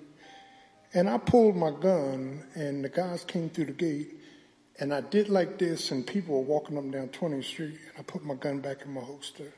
And 0.93 1.09
I 1.09 1.17
pulled 1.17 1.55
my 1.55 1.71
gun, 1.71 2.43
and 2.55 2.83
the 2.83 2.89
guys 2.89 3.23
came 3.23 3.49
through 3.49 3.65
the 3.65 3.73
gate, 3.73 4.18
and 4.79 4.93
I 4.93 5.01
did 5.01 5.29
like 5.29 5.57
this, 5.57 5.91
and 5.91 6.05
people 6.05 6.35
were 6.35 6.41
walking 6.41 6.77
up 6.77 6.83
and 6.83 6.93
down 6.93 7.09
20th 7.09 7.43
Street, 7.43 7.77
and 7.89 7.97
I 7.97 8.01
put 8.03 8.23
my 8.23 8.35
gun 8.35 8.59
back 8.59 8.83
in 8.85 8.93
my 8.93 9.01
holster. 9.01 9.53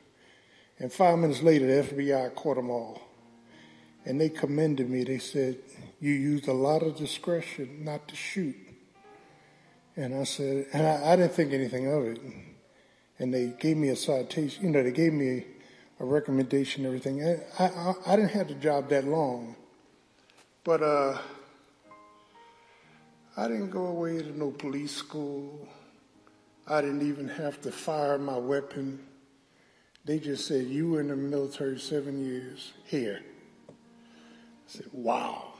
And 0.78 0.92
five 0.92 1.18
minutes 1.18 1.42
later, 1.42 1.66
the 1.66 1.88
FBI 1.88 2.34
caught 2.34 2.56
them 2.56 2.70
all. 2.70 3.00
and 4.04 4.20
they 4.20 4.28
commended 4.28 4.90
me. 4.90 5.04
They 5.04 5.18
said, 5.18 5.58
You 6.00 6.12
used 6.12 6.48
a 6.48 6.52
lot 6.52 6.82
of 6.82 6.96
discretion 6.96 7.84
not 7.84 8.08
to 8.08 8.16
shoot. 8.16 8.56
And 9.96 10.14
I 10.14 10.24
said, 10.24 10.66
and 10.72 10.86
I, 10.86 11.12
I 11.12 11.16
didn't 11.16 11.32
think 11.32 11.52
anything 11.52 11.86
of 11.86 12.04
it. 12.04 12.20
And 13.18 13.32
they 13.32 13.54
gave 13.60 13.76
me 13.76 13.90
a 13.90 13.96
citation, 13.96 14.64
you 14.64 14.70
know, 14.70 14.82
they 14.82 14.90
gave 14.90 15.12
me 15.12 15.44
a 16.00 16.04
recommendation, 16.04 16.84
and 16.84 16.94
everything. 16.94 17.22
I, 17.58 17.64
I, 17.64 17.94
I 18.06 18.16
didn't 18.16 18.30
have 18.30 18.48
the 18.48 18.54
job 18.54 18.88
that 18.88 19.04
long. 19.04 19.54
But 20.64 20.82
uh, 20.82 21.18
I 23.36 23.48
didn't 23.48 23.70
go 23.70 23.86
away 23.86 24.18
to 24.22 24.38
no 24.38 24.50
police 24.50 24.94
school. 24.94 25.66
I 26.66 26.80
didn't 26.82 27.08
even 27.08 27.28
have 27.28 27.60
to 27.62 27.72
fire 27.72 28.18
my 28.18 28.36
weapon. 28.36 29.00
They 30.04 30.18
just 30.18 30.46
said, 30.46 30.66
You 30.66 30.90
were 30.90 31.00
in 31.00 31.08
the 31.08 31.16
military 31.16 31.78
seven 31.78 32.24
years. 32.24 32.72
Here. 32.84 33.20
I 33.68 33.72
said, 34.66 34.86
Wow. 34.92 35.54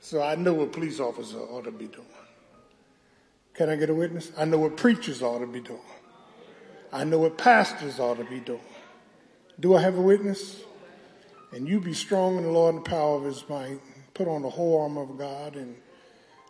So 0.00 0.22
I 0.22 0.34
know 0.34 0.54
what 0.54 0.72
police 0.72 1.00
officers 1.00 1.34
ought 1.34 1.64
to 1.64 1.72
be 1.72 1.86
doing. 1.86 2.06
Can 3.54 3.70
I 3.70 3.76
get 3.76 3.88
a 3.88 3.94
witness? 3.94 4.32
I 4.36 4.44
know 4.44 4.58
what 4.58 4.76
preachers 4.76 5.22
ought 5.22 5.38
to 5.38 5.46
be 5.46 5.60
doing. 5.60 5.80
I 6.92 7.04
know 7.04 7.18
what 7.18 7.38
pastors 7.38 7.98
ought 7.98 8.18
to 8.18 8.24
be 8.24 8.40
doing. 8.40 8.60
Do 9.58 9.74
I 9.74 9.80
have 9.80 9.96
a 9.96 10.02
witness? 10.02 10.62
And 11.52 11.66
you 11.66 11.80
be 11.80 11.94
strong 11.94 12.36
in 12.36 12.42
the 12.42 12.50
Lord 12.50 12.74
and 12.74 12.84
the 12.84 12.90
power 12.90 13.16
of 13.16 13.24
his 13.24 13.48
might. 13.48 13.80
Put 14.14 14.28
on 14.28 14.42
the 14.42 14.50
whole 14.50 14.82
armor 14.82 15.02
of 15.02 15.16
God 15.16 15.56
and 15.56 15.76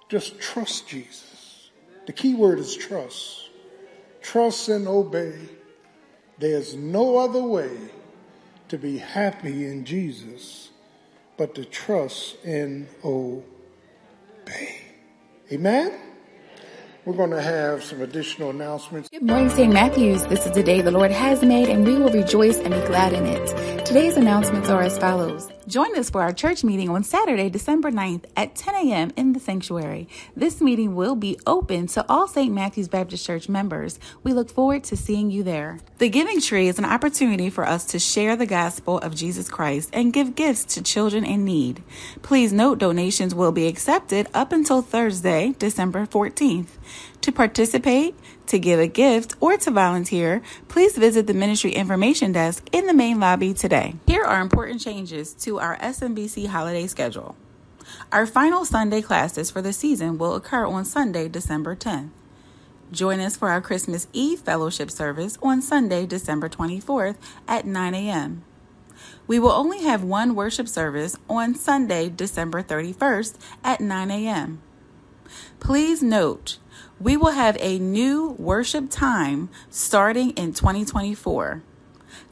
just 0.08 0.40
trust 0.40 0.88
Jesus. 0.88 1.70
The 2.06 2.12
key 2.12 2.34
word 2.34 2.58
is 2.58 2.76
trust. 2.76 3.50
Trust 4.22 4.68
and 4.68 4.86
obey. 4.86 5.36
There's 6.38 6.74
no 6.74 7.18
other 7.18 7.42
way 7.42 7.76
to 8.68 8.78
be 8.78 8.98
happy 8.98 9.66
in 9.66 9.84
Jesus 9.84 10.70
but 11.36 11.54
to 11.54 11.64
trust 11.64 12.36
and 12.44 12.88
obey. 13.04 13.42
Amen? 15.52 15.92
We're 17.04 17.14
going 17.14 17.30
to 17.30 17.42
have 17.42 17.84
some 17.84 18.02
additional 18.02 18.50
announcements. 18.50 19.08
Good 19.10 19.22
morning, 19.22 19.48
St. 19.50 19.72
Matthews. 19.72 20.24
This 20.26 20.44
is 20.44 20.52
the 20.52 20.62
day 20.62 20.80
the 20.80 20.90
Lord 20.90 21.12
has 21.12 21.42
made, 21.42 21.68
and 21.68 21.86
we 21.86 21.94
will 21.94 22.10
rejoice 22.10 22.58
and 22.58 22.74
be 22.74 22.80
glad 22.80 23.12
in 23.12 23.24
it. 23.26 23.86
Today's 23.86 24.16
announcements 24.16 24.68
are 24.68 24.82
as 24.82 24.98
follows. 24.98 25.48
Join 25.68 25.98
us 25.98 26.10
for 26.10 26.22
our 26.22 26.32
church 26.32 26.62
meeting 26.62 26.88
on 26.88 27.02
Saturday, 27.02 27.50
December 27.50 27.90
9th 27.90 28.26
at 28.36 28.54
10 28.54 28.74
a.m. 28.86 29.10
in 29.16 29.32
the 29.32 29.40
sanctuary. 29.40 30.08
This 30.36 30.60
meeting 30.60 30.94
will 30.94 31.16
be 31.16 31.40
open 31.44 31.88
to 31.88 32.04
all 32.08 32.28
St. 32.28 32.54
Matthew's 32.54 32.86
Baptist 32.86 33.26
Church 33.26 33.48
members. 33.48 33.98
We 34.22 34.32
look 34.32 34.48
forward 34.48 34.84
to 34.84 34.96
seeing 34.96 35.28
you 35.28 35.42
there. 35.42 35.80
The 35.98 36.08
Giving 36.08 36.40
Tree 36.40 36.68
is 36.68 36.78
an 36.78 36.84
opportunity 36.84 37.50
for 37.50 37.66
us 37.66 37.84
to 37.86 37.98
share 37.98 38.36
the 38.36 38.46
gospel 38.46 38.98
of 38.98 39.16
Jesus 39.16 39.48
Christ 39.48 39.90
and 39.92 40.12
give 40.12 40.36
gifts 40.36 40.64
to 40.76 40.82
children 40.82 41.24
in 41.24 41.44
need. 41.44 41.82
Please 42.22 42.52
note 42.52 42.78
donations 42.78 43.34
will 43.34 43.50
be 43.50 43.66
accepted 43.66 44.28
up 44.32 44.52
until 44.52 44.82
Thursday, 44.82 45.52
December 45.58 46.06
14th. 46.06 46.78
To 47.22 47.32
participate, 47.32 48.14
to 48.48 48.58
give 48.58 48.80
a 48.80 48.86
gift, 48.86 49.34
or 49.40 49.56
to 49.56 49.70
volunteer, 49.70 50.42
please 50.68 50.96
visit 50.96 51.26
the 51.26 51.34
ministry 51.34 51.72
information 51.72 52.32
desk 52.32 52.68
in 52.72 52.86
the 52.86 52.94
main 52.94 53.20
lobby 53.20 53.54
today. 53.54 53.94
Here 54.06 54.24
are 54.24 54.40
important 54.40 54.80
changes 54.80 55.32
to 55.34 55.58
our 55.58 55.76
SMBC 55.78 56.46
holiday 56.46 56.86
schedule. 56.86 57.36
Our 58.12 58.26
final 58.26 58.64
Sunday 58.64 59.02
classes 59.02 59.50
for 59.50 59.62
the 59.62 59.72
season 59.72 60.18
will 60.18 60.34
occur 60.34 60.66
on 60.66 60.84
Sunday, 60.84 61.28
December 61.28 61.76
10th. 61.76 62.10
Join 62.92 63.20
us 63.20 63.36
for 63.36 63.50
our 63.50 63.60
Christmas 63.60 64.06
Eve 64.12 64.40
fellowship 64.40 64.90
service 64.90 65.36
on 65.42 65.60
Sunday, 65.60 66.06
December 66.06 66.48
24th 66.48 67.16
at 67.48 67.64
9 67.66 67.94
a.m. 67.94 68.44
We 69.26 69.38
will 69.38 69.50
only 69.50 69.82
have 69.82 70.04
one 70.04 70.34
worship 70.34 70.68
service 70.68 71.16
on 71.28 71.54
Sunday, 71.54 72.08
December 72.08 72.62
31st 72.62 73.38
at 73.64 73.80
9 73.80 74.10
a.m. 74.10 74.62
Please 75.58 76.02
note, 76.02 76.58
we 76.98 77.16
will 77.16 77.32
have 77.32 77.56
a 77.60 77.78
new 77.78 78.30
worship 78.38 78.90
time 78.90 79.48
starting 79.70 80.30
in 80.30 80.52
2024. 80.52 81.62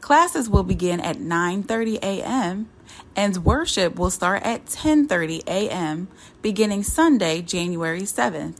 Classes 0.01 0.49
will 0.49 0.63
begin 0.63 0.99
at 0.99 1.17
9:30 1.17 1.97
a.m. 2.01 2.69
and 3.15 3.43
worship 3.45 3.97
will 3.97 4.09
start 4.09 4.43
at 4.43 4.65
10:30 4.65 5.43
a.m. 5.47 6.07
beginning 6.41 6.83
Sunday, 6.83 7.41
January 7.41 8.01
7th. 8.01 8.57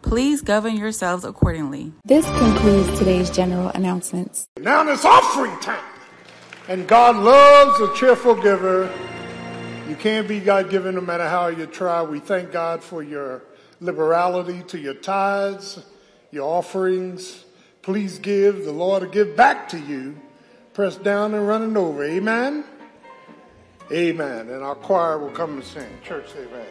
Please 0.00 0.42
govern 0.42 0.76
yourselves 0.76 1.24
accordingly. 1.24 1.92
This 2.04 2.26
concludes 2.26 2.98
today's 2.98 3.30
general 3.30 3.68
announcements. 3.68 4.48
Now 4.58 4.86
it's 4.88 5.04
offering 5.04 5.56
time. 5.60 5.84
And 6.68 6.88
God 6.88 7.16
loves 7.16 7.80
a 7.80 7.94
cheerful 7.94 8.34
giver. 8.34 8.90
You 9.88 9.96
can't 9.96 10.26
be 10.26 10.40
God 10.40 10.70
given 10.70 10.94
no 10.94 11.00
matter 11.00 11.28
how 11.28 11.48
you 11.48 11.66
try. 11.66 12.02
We 12.02 12.18
thank 12.18 12.52
God 12.52 12.82
for 12.82 13.02
your 13.02 13.42
liberality 13.82 14.62
to 14.68 14.78
your 14.78 14.94
tithes, 14.94 15.84
your 16.30 16.48
offerings. 16.48 17.44
Please 17.82 18.18
give. 18.18 18.64
The 18.64 18.72
Lord 18.72 19.02
will 19.02 19.10
give 19.10 19.36
back 19.36 19.68
to 19.70 19.78
you, 19.78 20.20
pressed 20.72 21.02
down 21.02 21.34
and 21.34 21.46
running 21.46 21.76
over. 21.76 22.04
Amen. 22.04 22.64
Amen. 23.90 24.48
And 24.48 24.62
our 24.62 24.76
choir 24.76 25.18
will 25.18 25.30
come 25.30 25.54
and 25.54 25.64
sing. 25.64 25.98
Church, 26.04 26.30
amen. 26.36 26.66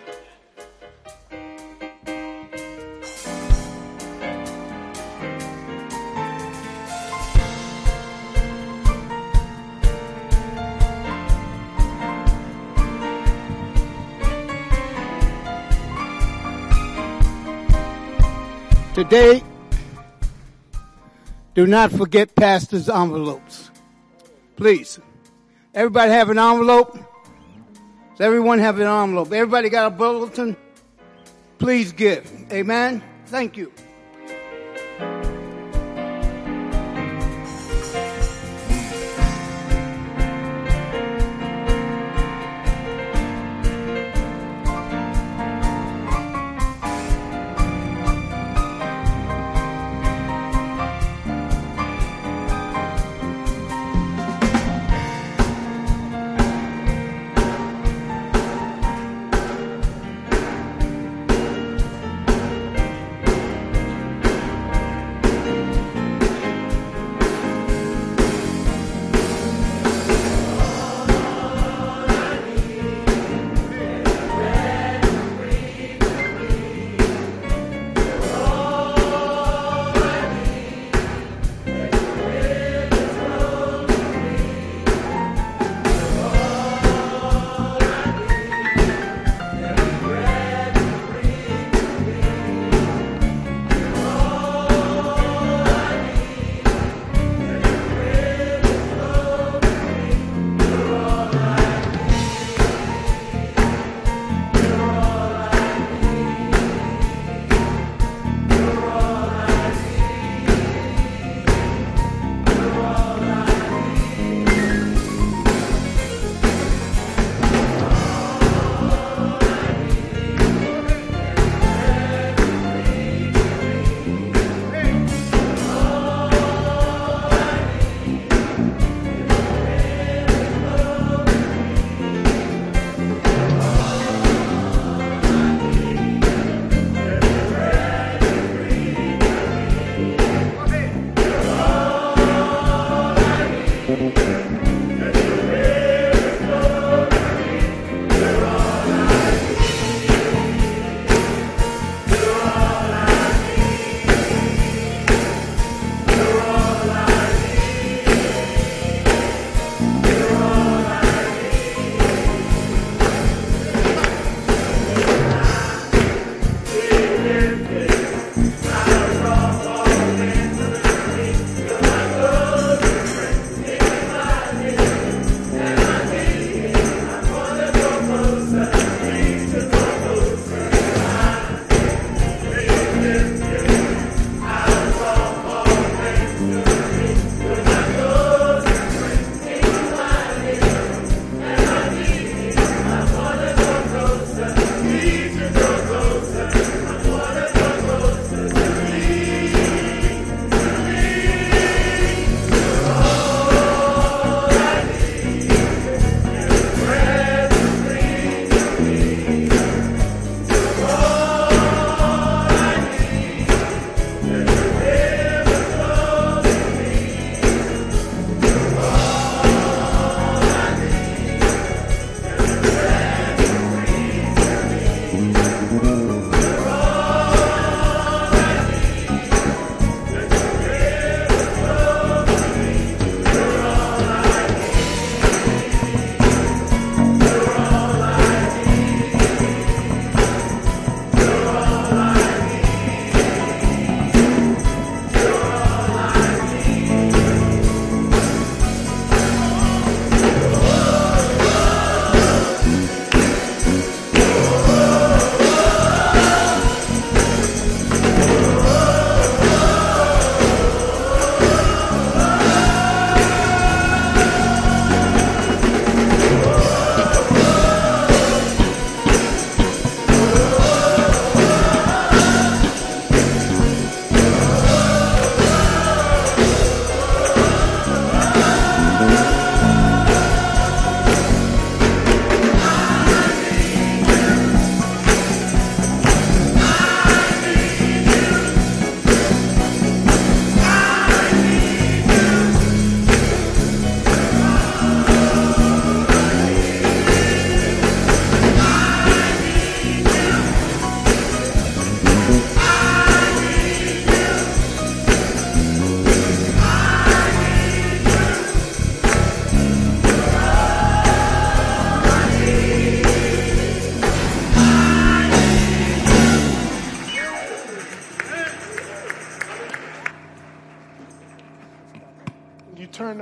Today, 19.01 19.41
do 21.55 21.65
not 21.65 21.91
forget 21.91 22.35
pastor's 22.35 22.87
envelopes. 22.87 23.71
Please. 24.55 24.99
Everybody 25.73 26.11
have 26.11 26.29
an 26.29 26.37
envelope? 26.37 26.93
Does 28.11 28.21
everyone 28.21 28.59
have 28.59 28.79
an 28.79 28.85
envelope? 28.85 29.33
Everybody 29.33 29.69
got 29.69 29.87
a 29.87 29.89
bulletin? 29.89 30.55
Please 31.57 31.91
give. 31.91 32.31
Amen. 32.51 33.01
Thank 33.25 33.57
you. 33.57 33.71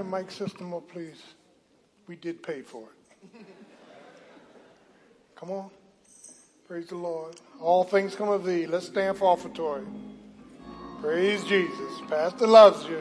Mic 0.09 0.31
system 0.31 0.73
up, 0.73 0.89
please? 0.89 1.21
We 2.07 2.15
did 2.15 2.41
pay 2.41 2.61
for 2.61 2.83
it. 2.83 3.45
Come 5.35 5.51
on. 5.51 5.69
Praise 6.67 6.87
the 6.87 6.95
Lord. 6.95 7.35
All 7.61 7.83
things 7.83 8.15
come 8.15 8.29
of 8.29 8.43
thee. 8.43 8.67
Let's 8.67 8.87
stand 8.87 9.17
for 9.17 9.25
offertory. 9.25 9.85
Praise 11.01 11.43
Jesus. 11.45 12.01
Pastor 12.09 12.47
loves 12.47 12.85
you. 12.87 12.98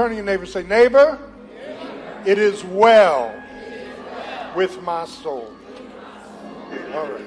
Turn 0.00 0.08
to 0.08 0.16
your 0.16 0.24
neighbor 0.24 0.44
and 0.44 0.50
say, 0.50 0.62
Neighbor, 0.62 1.18
it 2.24 2.38
is 2.38 2.64
well 2.64 3.34
with 4.56 4.80
my 4.80 5.04
soul. 5.04 5.52
All 6.94 7.06
right. 7.06 7.20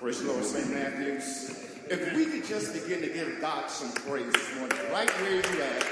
Praise 0.00 0.22
the 0.24 0.32
Lord, 0.32 0.44
St. 0.44 0.70
Matthews. 0.72 1.50
If 1.88 2.16
we 2.16 2.26
could 2.26 2.44
just 2.44 2.72
begin 2.72 3.00
to 3.02 3.08
give 3.08 3.40
God 3.40 3.70
some 3.70 3.92
praise 3.92 4.32
this 4.32 4.56
morning, 4.56 4.76
right 4.90 5.08
where 5.08 5.34
you 5.36 5.62
at. 5.62 5.86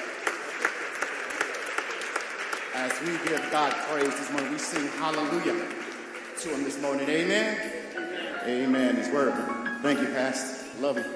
As 2.75 3.01
we 3.01 3.13
give 3.29 3.49
God 3.53 3.73
praise 3.89 4.11
this 4.11 4.29
morning, 4.33 4.51
we 4.51 4.59
sing 4.59 4.89
hallelujah 4.99 5.69
to 6.41 6.49
him 6.49 6.65
this 6.65 6.83
morning. 6.83 7.09
Amen. 7.09 7.86
Amen. 8.47 8.95
His 8.95 9.09
word. 9.11 9.35
Thank 9.83 10.01
you, 10.01 10.07
Pastor. 10.07 10.65
Love 10.81 10.99
you. 10.99 11.16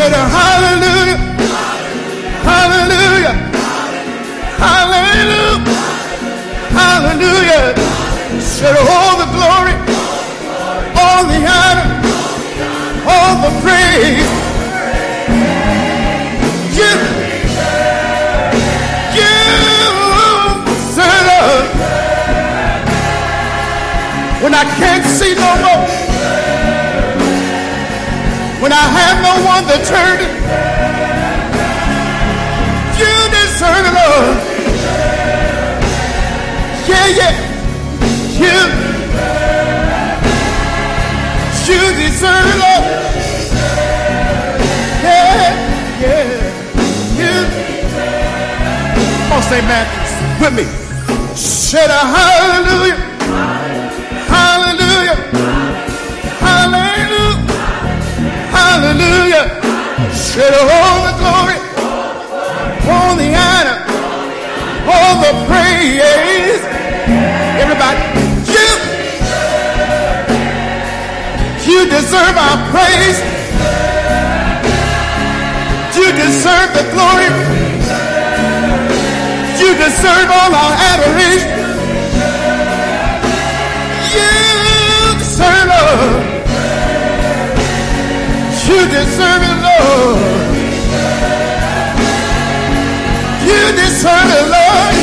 Should 0.00 0.14
a 0.14 0.16
hallelujah, 0.16 1.18
hallelujah, 2.48 3.34
hallelujah. 4.56 5.60
Hallelujah. 6.72 7.74
Should 8.40 8.78
all 8.80 9.18
the 9.20 9.28
glory, 9.36 9.76
all 10.96 11.28
the 11.28 11.44
honor, 11.44 11.88
all 13.04 13.44
the 13.44 13.52
praise. 13.60 14.24
You, 16.78 16.92
you 19.16 19.28
it. 21.36 21.70
when 24.42 24.54
I 24.54 24.64
can't 24.80 25.04
see 25.04 25.34
no 25.34 25.50
more, 25.60 25.99
I 28.80 28.86
have 28.96 29.18
no 29.20 29.34
one 29.44 29.64
to 29.68 29.76
turn 29.84 30.16
to. 30.24 30.28
You 32.96 33.12
deserve 33.28 33.84
it, 33.84 33.94
Lord. 34.00 34.36
Yeah, 36.88 37.08
yeah. 37.20 37.34
You, 38.40 38.56
you 41.68 41.80
deserve 42.00 42.46
it, 42.52 42.58
Lord. 42.64 42.84
Yeah, 45.04 45.52
yeah. 46.00 46.24
You. 47.20 47.34
Come 49.28 49.32
on, 49.32 49.42
say 49.42 49.60
Matthews 49.68 50.12
with 50.40 50.54
me. 50.56 50.64
Said 51.36 51.90
a. 51.90 52.00
Hallelujah. 52.00 53.09
Said 60.30 60.54
all 60.54 61.10
the 61.10 61.14
glory. 61.18 61.58
All 62.86 63.16
the 63.16 63.34
honor. 63.34 63.78
All 64.86 65.18
the 65.26 65.34
praise. 65.50 66.62
Everybody. 67.58 67.98
You. 68.46 68.68
You 71.66 71.90
deserve 71.90 72.36
our 72.38 72.58
praise. 72.70 73.18
You 75.98 76.12
deserve 76.14 76.70
the 76.78 76.86
glory. 76.94 77.26
You 79.58 79.74
deserve 79.74 80.30
all 80.30 80.54
our 80.54 80.74
adoration. 80.94 81.50
You 84.14 85.18
deserve 85.18 85.66
love. 85.66 86.29
You 88.70 88.86
deserve 88.86 89.42
it, 89.42 89.58
Lord. 89.66 90.18
You 93.42 93.62
deserve 93.74 94.30
it, 94.38 94.46
Lord. 94.54 94.99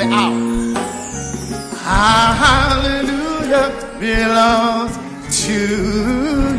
Say 0.00 0.08
hallelujah 2.40 3.68
belongs 4.00 4.94
to 5.44 5.60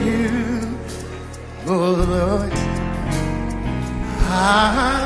you. 0.06 0.30
Oh 1.66 1.92
Lord. 2.14 2.54
Our 4.30 5.01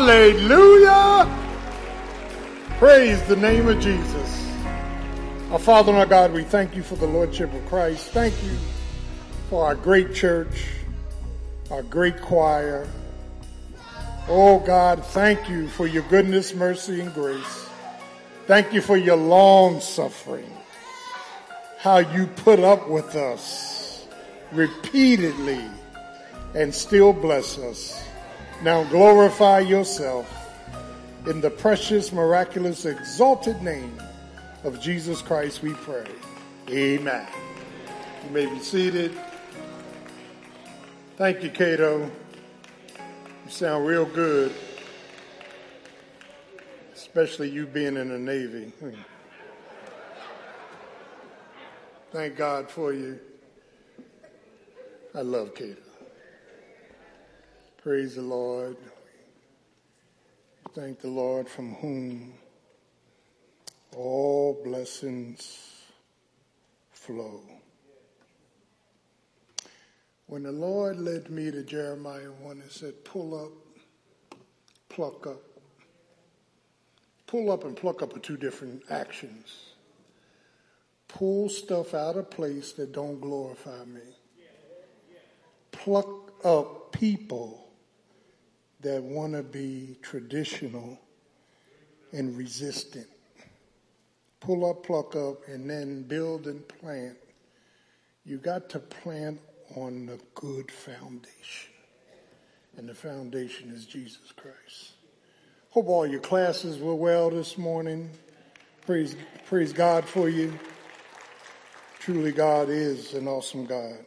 Hallelujah. 0.00 1.28
Praise 2.78 3.22
the 3.24 3.36
name 3.36 3.68
of 3.68 3.78
Jesus. 3.80 4.50
Our 5.50 5.58
Father 5.58 5.92
and 5.92 5.98
our 5.98 6.06
God, 6.06 6.32
we 6.32 6.42
thank 6.42 6.74
you 6.74 6.82
for 6.82 6.96
the 6.96 7.06
Lordship 7.06 7.52
of 7.52 7.66
Christ. 7.66 8.08
Thank 8.08 8.32
you 8.42 8.56
for 9.50 9.66
our 9.66 9.74
great 9.74 10.14
church, 10.14 10.68
our 11.70 11.82
great 11.82 12.18
choir. 12.18 12.88
Oh, 14.26 14.60
God, 14.60 15.04
thank 15.04 15.50
you 15.50 15.68
for 15.68 15.86
your 15.86 16.04
goodness, 16.04 16.54
mercy, 16.54 17.02
and 17.02 17.12
grace. 17.12 17.68
Thank 18.46 18.72
you 18.72 18.80
for 18.80 18.96
your 18.96 19.18
long 19.18 19.82
suffering. 19.82 20.50
How 21.78 21.98
you 21.98 22.26
put 22.26 22.60
up 22.60 22.88
with 22.88 23.16
us 23.16 24.06
repeatedly 24.50 25.62
and 26.54 26.74
still 26.74 27.12
bless 27.12 27.58
us. 27.58 28.02
Now 28.62 28.84
glorify 28.84 29.60
yourself 29.60 30.28
in 31.26 31.40
the 31.40 31.48
precious, 31.48 32.12
miraculous, 32.12 32.84
exalted 32.84 33.62
name 33.62 33.98
of 34.64 34.78
Jesus 34.80 35.22
Christ 35.22 35.62
we 35.62 35.72
pray. 35.72 36.04
Amen. 36.68 37.26
You 38.24 38.30
may 38.30 38.44
be 38.44 38.58
seated. 38.58 39.18
Thank 41.16 41.42
you, 41.42 41.48
Cato. 41.48 42.04
You 42.04 43.50
sound 43.50 43.86
real 43.86 44.04
good. 44.04 44.52
Especially 46.94 47.48
you 47.48 47.66
being 47.66 47.96
in 47.96 48.10
the 48.10 48.18
Navy. 48.18 48.72
Thank 52.12 52.36
God 52.36 52.70
for 52.70 52.92
you. 52.92 53.18
I 55.14 55.22
love 55.22 55.54
Cato. 55.54 55.89
Praise 57.82 58.16
the 58.16 58.20
Lord. 58.20 58.76
Thank 60.74 61.00
the 61.00 61.08
Lord 61.08 61.48
from 61.48 61.76
whom 61.76 62.34
all 63.96 64.60
blessings 64.62 65.80
flow. 66.90 67.40
When 70.26 70.42
the 70.42 70.52
Lord 70.52 71.00
led 71.00 71.30
me 71.30 71.50
to 71.50 71.62
Jeremiah 71.62 72.30
1 72.42 72.60
and 72.60 72.70
said, 72.70 73.02
pull 73.02 73.34
up, 73.34 73.52
pluck 74.90 75.26
up. 75.26 75.40
Pull 77.26 77.50
up 77.50 77.64
and 77.64 77.74
pluck 77.74 78.02
up 78.02 78.14
are 78.14 78.20
two 78.20 78.36
different 78.36 78.82
actions. 78.90 79.70
Pull 81.08 81.48
stuff 81.48 81.94
out 81.94 82.16
of 82.16 82.30
place 82.30 82.72
that 82.72 82.92
don't 82.92 83.22
glorify 83.22 83.86
me. 83.86 84.02
Pluck 85.72 86.34
up 86.44 86.92
people 86.92 87.68
that 88.82 89.02
want 89.02 89.34
to 89.34 89.42
be 89.42 89.96
traditional 90.02 90.98
and 92.12 92.36
resistant. 92.36 93.06
Pull 94.40 94.68
up, 94.68 94.84
pluck 94.84 95.14
up, 95.14 95.46
and 95.48 95.68
then 95.68 96.02
build 96.02 96.46
and 96.46 96.66
plant. 96.66 97.16
You 98.24 98.38
got 98.38 98.70
to 98.70 98.78
plant 98.78 99.40
on 99.76 100.06
the 100.06 100.18
good 100.34 100.70
foundation. 100.70 101.72
And 102.76 102.88
the 102.88 102.94
foundation 102.94 103.70
is 103.70 103.84
Jesus 103.84 104.32
Christ. 104.34 104.92
Hope 105.70 105.88
all 105.88 106.06
your 106.06 106.20
classes 106.20 106.78
were 106.78 106.94
well 106.94 107.30
this 107.30 107.58
morning. 107.58 108.10
Praise, 108.86 109.14
praise 109.46 109.72
God 109.72 110.04
for 110.04 110.28
you. 110.28 110.58
Truly, 111.98 112.32
God 112.32 112.70
is 112.70 113.12
an 113.12 113.28
awesome 113.28 113.66
God. 113.66 113.98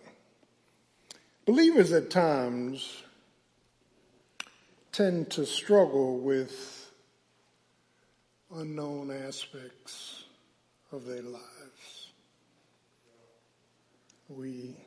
Believers 1.45 1.91
at 1.91 2.09
times 2.09 3.03
tend 4.93 5.27
to 5.31 5.43
struggle 5.43 6.19
with 6.19 6.91
unknown 8.53 9.09
aspects 9.09 10.25
of 10.91 11.05
their 11.05 11.23
lives. 11.23 12.11
We 14.29 14.77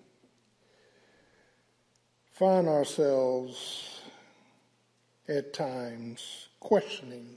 find 2.31 2.69
ourselves 2.69 4.01
at 5.29 5.53
times 5.53 6.51
questioning 6.61 7.37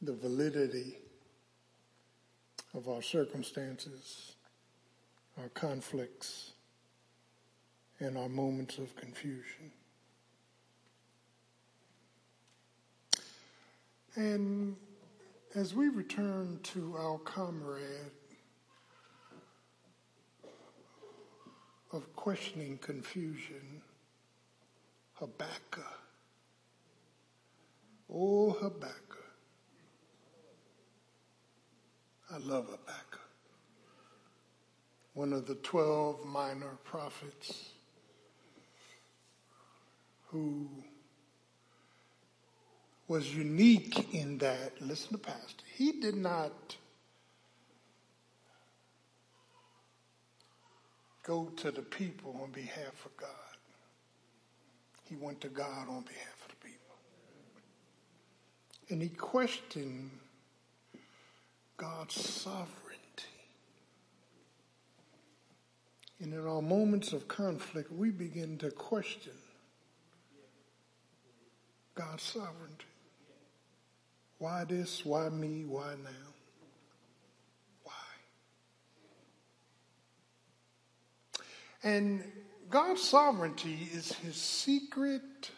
the 0.00 0.14
validity 0.14 0.98
of 2.72 2.88
our 2.88 3.02
circumstances, 3.02 4.36
our 5.40 5.48
conflicts, 5.48 6.52
and 7.98 8.16
our 8.16 8.28
moments 8.28 8.78
of 8.78 8.94
confusion. 8.94 9.72
And 14.18 14.74
as 15.54 15.74
we 15.74 15.90
return 15.90 16.58
to 16.64 16.96
our 16.98 17.18
comrade 17.18 18.10
of 21.92 22.12
questioning 22.16 22.78
confusion, 22.78 23.80
Habakkuk. 25.12 25.84
Oh, 28.12 28.50
Habakkuk. 28.60 29.24
I 32.32 32.38
love 32.38 32.66
Habakkuk. 32.66 33.20
One 35.14 35.32
of 35.32 35.46
the 35.46 35.54
12 35.54 36.24
minor 36.26 36.76
prophets 36.82 37.68
who 40.26 40.68
was 43.08 43.34
unique 43.34 44.14
in 44.14 44.38
that, 44.38 44.80
listen 44.80 45.12
to 45.12 45.18
Pastor, 45.18 45.64
he 45.74 45.92
did 45.92 46.14
not 46.14 46.76
go 51.22 51.46
to 51.56 51.70
the 51.70 51.82
people 51.82 52.38
on 52.42 52.50
behalf 52.50 53.04
of 53.06 53.16
God. 53.16 53.28
He 55.08 55.16
went 55.16 55.40
to 55.40 55.48
God 55.48 55.88
on 55.88 56.02
behalf 56.02 56.36
of 56.42 56.48
the 56.50 56.66
people. 56.66 56.96
And 58.90 59.02
he 59.02 59.08
questioned 59.08 60.10
God's 61.78 62.14
sovereignty. 62.14 62.68
And 66.20 66.34
in 66.34 66.46
our 66.46 66.60
moments 66.60 67.12
of 67.12 67.28
conflict, 67.28 67.90
we 67.92 68.10
begin 68.10 68.58
to 68.58 68.70
question 68.70 69.32
God's 71.94 72.22
sovereignty. 72.22 72.87
Why 74.38 74.64
this? 74.64 75.04
Why 75.04 75.28
me? 75.28 75.64
Why 75.66 75.94
now? 76.02 76.10
Why? 77.82 77.92
And 81.82 82.22
God's 82.70 83.02
sovereignty 83.02 83.88
is 83.92 84.12
his 84.12 84.36
secret 84.36 85.50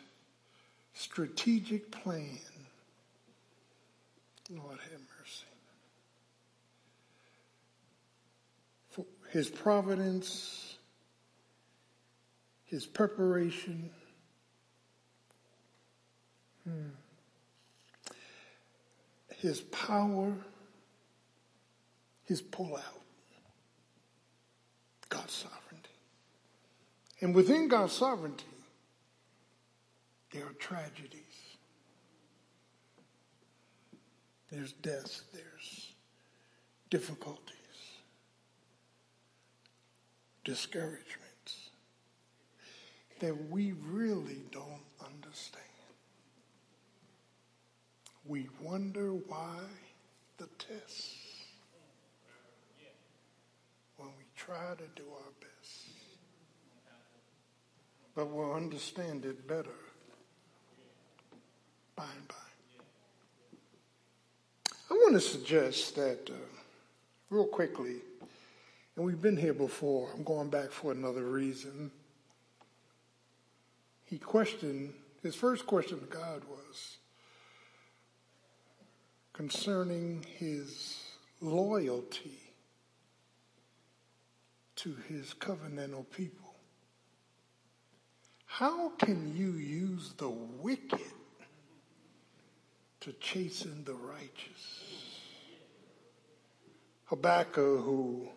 strategic 0.94 1.90
plan. 1.90 2.38
Lord 4.48 4.78
have 4.90 5.00
mercy. 5.18 5.44
For 8.88 9.04
his 9.30 9.50
providence, 9.50 10.78
his 12.64 12.86
preparation. 12.86 13.90
Hmm 16.64 16.99
his 19.40 19.60
power, 19.62 20.32
his 22.24 22.42
pull 22.42 22.76
out. 22.76 23.00
God's 25.08 25.32
sovereignty. 25.32 25.90
And 27.20 27.34
within 27.34 27.66
God's 27.66 27.92
sovereignty, 27.92 28.44
there 30.32 30.44
are 30.44 30.52
tragedies. 30.52 31.20
There's 34.52 34.72
death, 34.72 35.22
there's 35.32 35.92
difficulties, 36.90 37.56
discouragements 40.44 41.70
that 43.20 43.50
we 43.50 43.72
really 43.72 44.42
don't 44.50 44.82
understand 45.04 45.69
we 48.24 48.48
wonder 48.60 49.12
why 49.12 49.58
the 50.38 50.48
tests 50.58 51.16
when 53.96 54.08
we 54.18 54.24
try 54.36 54.74
to 54.76 54.84
do 54.96 55.02
our 55.12 55.32
best. 55.40 55.88
But 58.14 58.28
we'll 58.28 58.54
understand 58.54 59.24
it 59.24 59.46
better 59.46 59.68
by 61.96 62.04
and 62.16 62.28
by. 62.28 62.34
I 64.90 64.94
want 64.94 65.14
to 65.14 65.20
suggest 65.20 65.94
that, 65.96 66.30
uh, 66.30 66.34
real 67.28 67.46
quickly, 67.46 67.96
and 68.96 69.04
we've 69.04 69.22
been 69.22 69.36
here 69.36 69.54
before, 69.54 70.10
I'm 70.14 70.24
going 70.24 70.50
back 70.50 70.70
for 70.72 70.92
another 70.92 71.24
reason. 71.24 71.90
He 74.04 74.18
questioned, 74.18 74.92
his 75.22 75.34
first 75.36 75.66
question 75.66 76.00
to 76.00 76.06
God 76.06 76.42
was, 76.44 76.96
concerning 79.32 80.24
his 80.38 80.98
loyalty 81.40 82.38
to 84.76 84.96
his 85.08 85.34
covenantal 85.34 86.04
people. 86.10 86.54
How 88.46 88.90
can 88.98 89.36
you 89.36 89.52
use 89.52 90.12
the 90.16 90.28
wicked 90.28 91.00
to 93.00 93.12
chasten 93.14 93.84
the 93.84 93.94
righteous? 93.94 94.90
Habakkuk, 97.04 97.84
who 97.84 98.28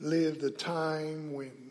lived 0.00 0.42
a 0.42 0.50
time 0.50 1.32
when 1.32 1.61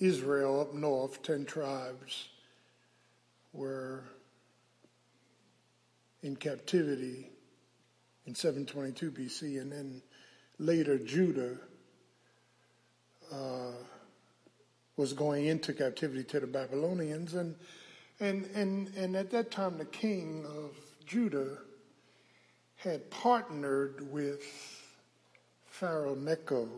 Israel 0.00 0.60
up 0.60 0.74
north, 0.74 1.22
10 1.22 1.44
tribes, 1.44 2.28
were 3.52 4.04
in 6.22 6.36
captivity 6.36 7.30
in 8.26 8.34
722 8.34 9.10
BC, 9.10 9.60
and 9.60 9.72
then 9.72 10.02
later 10.58 10.98
Judah 10.98 11.56
uh, 13.32 13.72
was 14.96 15.12
going 15.12 15.46
into 15.46 15.72
captivity 15.72 16.24
to 16.24 16.40
the 16.40 16.46
Babylonians, 16.46 17.34
and 17.34 17.54
and 18.20 18.46
and 18.54 18.88
and 18.96 19.16
at 19.16 19.30
that 19.30 19.50
time 19.50 19.78
the 19.78 19.84
king 19.84 20.44
of 20.44 20.76
Judah 21.06 21.58
had 22.76 23.10
partnered 23.10 24.12
with 24.12 24.42
Pharaoh 25.66 26.14
Necho 26.14 26.68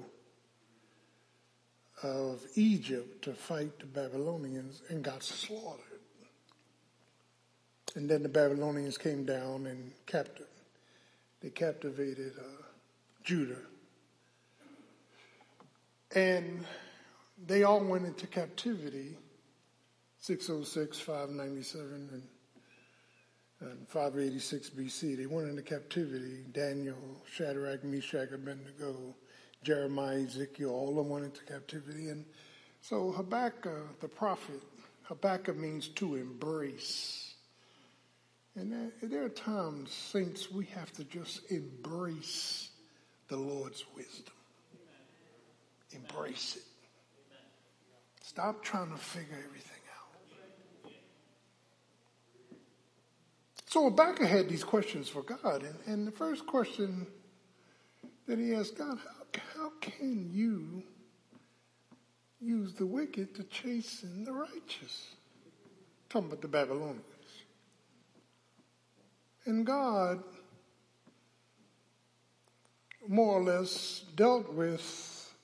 of 2.02 2.44
Egypt 2.54 3.22
to 3.22 3.32
fight 3.32 3.78
the 3.78 3.86
Babylonians 3.86 4.82
and 4.88 5.02
got 5.02 5.22
slaughtered. 5.22 5.84
And 7.96 8.08
then 8.08 8.22
the 8.22 8.28
Babylonians 8.28 8.96
came 8.96 9.24
down 9.24 9.66
and 9.66 9.92
captured. 10.06 10.46
They 11.40 11.50
captivated 11.50 12.32
uh, 12.38 12.62
Judah. 13.24 13.62
And 16.14 16.64
they 17.46 17.62
all 17.64 17.84
went 17.84 18.06
into 18.06 18.26
captivity 18.26 19.16
606, 20.20 21.00
597, 21.00 22.10
and, 22.12 22.22
and 23.70 23.88
586 23.88 24.70
BC. 24.70 25.16
They 25.16 25.26
went 25.26 25.48
into 25.48 25.62
captivity. 25.62 26.44
Daniel, 26.52 27.22
Shadrach, 27.32 27.84
Meshach, 27.84 28.30
Abednego, 28.30 29.14
Jeremiah, 29.62 30.22
Ezekiel, 30.22 30.70
all 30.70 30.88
of 30.88 30.96
them 30.96 31.08
went 31.08 31.24
into 31.24 31.44
captivity. 31.44 32.08
And 32.08 32.24
so 32.80 33.12
Habakkuk, 33.12 34.00
the 34.00 34.08
prophet, 34.08 34.62
Habakkuk 35.02 35.56
means 35.56 35.88
to 35.88 36.16
embrace. 36.16 37.34
And 38.56 38.92
there, 39.02 39.24
are 39.24 39.28
times, 39.28 39.92
saints, 39.92 40.50
we 40.50 40.64
have 40.66 40.92
to 40.92 41.04
just 41.04 41.50
embrace 41.50 42.70
the 43.28 43.36
Lord's 43.36 43.84
wisdom. 43.96 44.34
Embrace 45.92 46.56
it. 46.56 46.62
Stop 48.22 48.62
trying 48.62 48.90
to 48.90 48.96
figure 48.96 49.38
everything 49.44 49.82
out. 49.96 50.92
So 53.66 53.84
Habakkuk 53.84 54.26
had 54.26 54.48
these 54.48 54.64
questions 54.64 55.08
for 55.08 55.22
God. 55.22 55.62
And, 55.62 55.76
and 55.86 56.06
the 56.06 56.12
first 56.12 56.46
question 56.46 57.06
that 58.26 58.38
he 58.38 58.54
asked 58.54 58.78
God, 58.78 58.98
how 59.54 59.70
can 59.80 60.30
you 60.32 60.82
use 62.40 62.74
the 62.74 62.86
wicked 62.86 63.34
to 63.34 63.44
chasten 63.44 64.24
the 64.24 64.32
righteous? 64.32 65.14
Talking 66.08 66.28
about 66.28 66.42
the 66.42 66.48
Babylonians. 66.48 67.04
And 69.44 69.64
God 69.64 70.22
more 73.08 73.38
or 73.38 73.42
less 73.42 74.04
dealt 74.14 74.52
with 74.52 75.34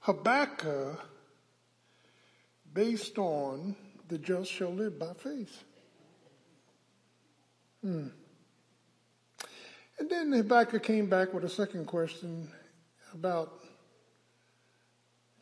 Habakkuk 0.00 1.00
based 2.72 3.18
on 3.18 3.76
the 4.08 4.18
just 4.18 4.50
shall 4.50 4.72
live 4.72 4.98
by 4.98 5.12
faith. 5.14 5.64
Hmm. 7.82 8.08
And 9.98 10.08
then 10.08 10.32
Habakkuk 10.32 10.82
came 10.82 11.08
back 11.08 11.34
with 11.34 11.44
a 11.44 11.48
second 11.48 11.86
question 11.86 12.50
about 13.18 13.64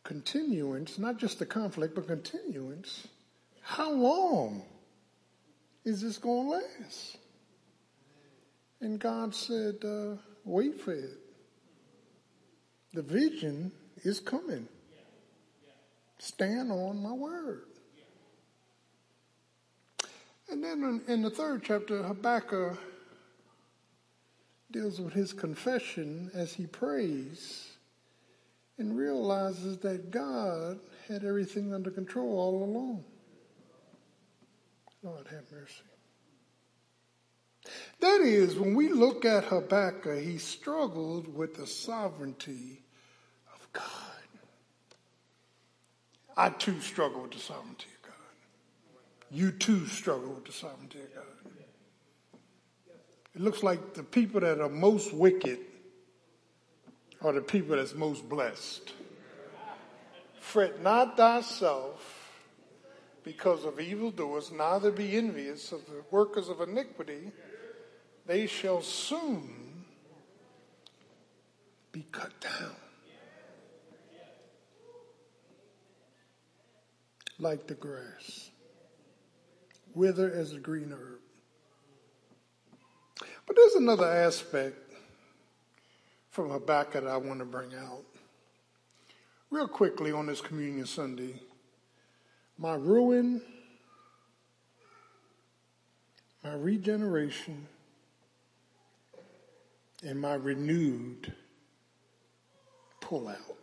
continuance, 0.03 0.97
not 0.97 1.17
just 1.17 1.37
the 1.37 1.45
conflict, 1.45 1.93
but 1.93 2.07
continuance. 2.07 3.07
How 3.61 3.91
long 3.91 4.63
is 5.85 6.01
this 6.01 6.17
going 6.17 6.47
to 6.47 6.51
last? 6.53 7.17
And 8.81 8.99
God 8.99 9.35
said, 9.35 9.75
uh, 9.85 10.15
wait 10.43 10.81
for 10.81 10.93
it. 10.93 11.19
The 12.93 13.03
vision 13.03 13.71
is 14.03 14.19
coming. 14.19 14.67
Stand 16.17 16.71
on 16.71 17.03
my 17.03 17.11
word. 17.11 17.65
And 20.49 20.63
then 20.63 21.01
in, 21.07 21.13
in 21.13 21.21
the 21.21 21.29
third 21.29 21.61
chapter, 21.63 22.01
Habakkuk 22.01 22.79
deals 24.71 24.99
with 24.99 25.13
his 25.13 25.33
confession 25.33 26.29
as 26.33 26.53
he 26.53 26.65
prays 26.67 27.71
and 28.77 28.97
realizes 28.97 29.77
that 29.79 30.11
God 30.11 30.79
had 31.07 31.23
everything 31.23 31.73
under 31.73 31.89
control 31.89 32.37
all 32.37 32.63
along. 32.63 33.03
Lord 35.03 35.27
have 35.27 35.51
mercy. 35.51 35.83
That 37.99 38.21
is, 38.21 38.55
when 38.55 38.75
we 38.75 38.89
look 38.89 39.25
at 39.25 39.45
Habakkuk, 39.45 40.19
he 40.19 40.37
struggled 40.37 41.33
with 41.33 41.55
the 41.55 41.67
sovereignty 41.67 42.83
of 43.53 43.73
God. 43.73 43.83
I 46.35 46.49
too 46.49 46.79
struggle 46.81 47.23
with 47.23 47.31
the 47.31 47.39
sovereignty 47.39 47.87
of 47.95 48.09
God. 48.09 48.13
You 49.31 49.51
too 49.51 49.87
struggle 49.87 50.33
with 50.33 50.45
the 50.45 50.51
sovereignty 50.51 50.99
of 50.99 51.15
God. 51.15 51.36
It 53.37 53.43
looks 53.43 53.61
like 53.61 53.93
the 53.93 54.01
people 54.01 54.41
that 54.41 54.59
are 54.59 54.67
most 54.67 55.13
wicked 55.13 55.59
are 57.21 57.33
the 57.33 57.41
people 57.41 57.75
that's 57.75 57.93
most 57.93 58.27
blessed. 58.27 58.93
Fret 60.39 60.81
not 60.81 61.17
thyself 61.17 62.31
because 63.23 63.63
of 63.63 63.79
evildoers, 63.79 64.51
neither 64.51 64.89
be 64.89 65.15
envious 65.15 65.71
of 65.71 65.85
the 65.85 66.03
workers 66.09 66.49
of 66.49 66.61
iniquity. 66.61 67.31
They 68.25 68.47
shall 68.47 68.81
soon 68.81 69.85
be 71.91 72.07
cut 72.11 72.31
down. 72.41 72.75
Like 77.37 77.67
the 77.67 77.75
grass, 77.75 78.49
wither 79.93 80.33
as 80.33 80.53
a 80.53 80.59
green 80.59 80.91
herb. 80.91 81.16
But 83.47 83.55
there's 83.55 83.75
another 83.75 84.05
aspect 84.05 84.75
from 86.29 86.49
Habakkuk 86.49 87.05
that 87.05 87.07
I 87.07 87.17
want 87.17 87.39
to 87.39 87.45
bring 87.45 87.73
out. 87.73 88.03
Real 89.49 89.67
quickly 89.67 90.11
on 90.11 90.25
this 90.25 90.41
Communion 90.41 90.85
Sunday, 90.85 91.41
my 92.57 92.75
ruin, 92.75 93.41
my 96.43 96.53
regeneration, 96.53 97.65
and 100.03 100.19
my 100.19 100.33
renewed 100.33 101.33
pull 102.99 103.29
out. 103.29 103.55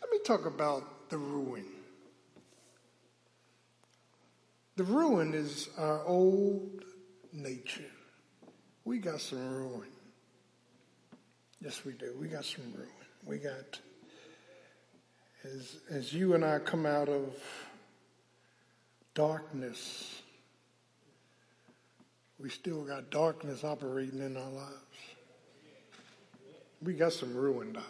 Let 0.00 0.10
me 0.10 0.18
talk 0.24 0.44
about 0.44 1.08
the 1.08 1.18
ruin. 1.18 1.64
The 4.76 4.84
ruin 4.84 5.34
is 5.34 5.68
our 5.78 6.04
old 6.04 6.84
nature. 7.32 7.90
We 8.84 8.98
got 8.98 9.20
some 9.20 9.54
ruin. 9.54 9.88
Yes, 11.60 11.84
we 11.84 11.92
do. 11.92 12.14
We 12.20 12.28
got 12.28 12.44
some 12.44 12.64
ruin. 12.74 12.88
We 13.24 13.38
got, 13.38 13.78
as, 15.44 15.76
as 15.90 16.12
you 16.12 16.34
and 16.34 16.44
I 16.44 16.58
come 16.58 16.86
out 16.86 17.08
of 17.08 17.34
darkness, 19.14 20.22
we 22.40 22.50
still 22.50 22.82
got 22.82 23.10
darkness 23.10 23.62
operating 23.62 24.20
in 24.20 24.36
our 24.36 24.50
lives. 24.50 24.76
We 26.82 26.94
got 26.94 27.12
some 27.12 27.34
ruin, 27.36 27.74
Doc. 27.74 27.84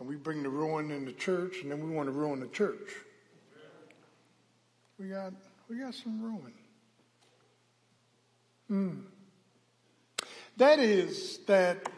And 0.00 0.08
we 0.08 0.16
bring 0.16 0.42
the 0.42 0.48
ruin 0.48 0.90
in 0.90 1.04
the 1.04 1.12
church, 1.12 1.62
and 1.62 1.70
then 1.70 1.88
we 1.88 1.94
want 1.94 2.08
to 2.08 2.12
ruin 2.12 2.40
the 2.40 2.48
church. 2.48 2.96
We 4.98 5.08
got, 5.08 5.32
we 5.68 5.78
got 5.78 5.94
some 5.94 6.20
ruin. 6.20 6.52
Mm. 8.70 9.02
That 10.56 10.78
is 10.78 11.38
that 11.46 11.88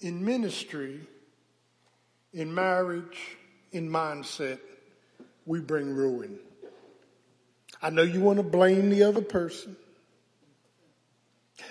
in 0.00 0.24
ministry, 0.24 1.00
in 2.32 2.54
marriage, 2.54 3.36
in 3.72 3.88
mindset, 3.88 4.58
we 5.44 5.60
bring 5.60 5.94
ruin. 5.94 6.38
I 7.82 7.90
know 7.90 8.02
you 8.02 8.20
want 8.20 8.38
to 8.38 8.42
blame 8.42 8.90
the 8.90 9.02
other 9.04 9.20
person. 9.20 9.76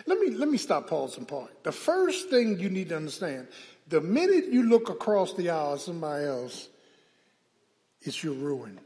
Let 0.06 0.20
me 0.20 0.32
let 0.32 0.50
me 0.50 0.58
stop 0.58 0.90
pause 0.90 1.18
and 1.18 1.28
part. 1.28 1.64
The 1.64 1.72
first 1.72 2.30
thing 2.30 2.60
you 2.60 2.70
need 2.70 2.90
to 2.90 2.96
understand, 2.96 3.48
the 3.88 4.02
minute 4.02 4.46
you 4.52 4.64
look 4.64 4.90
across 4.90 5.34
the 5.34 5.50
aisle 5.50 5.74
at 5.74 5.82
somebody 5.82 6.26
else, 6.26 6.70
it's 8.02 8.24
your 8.24 8.34
ruin. 8.34 8.80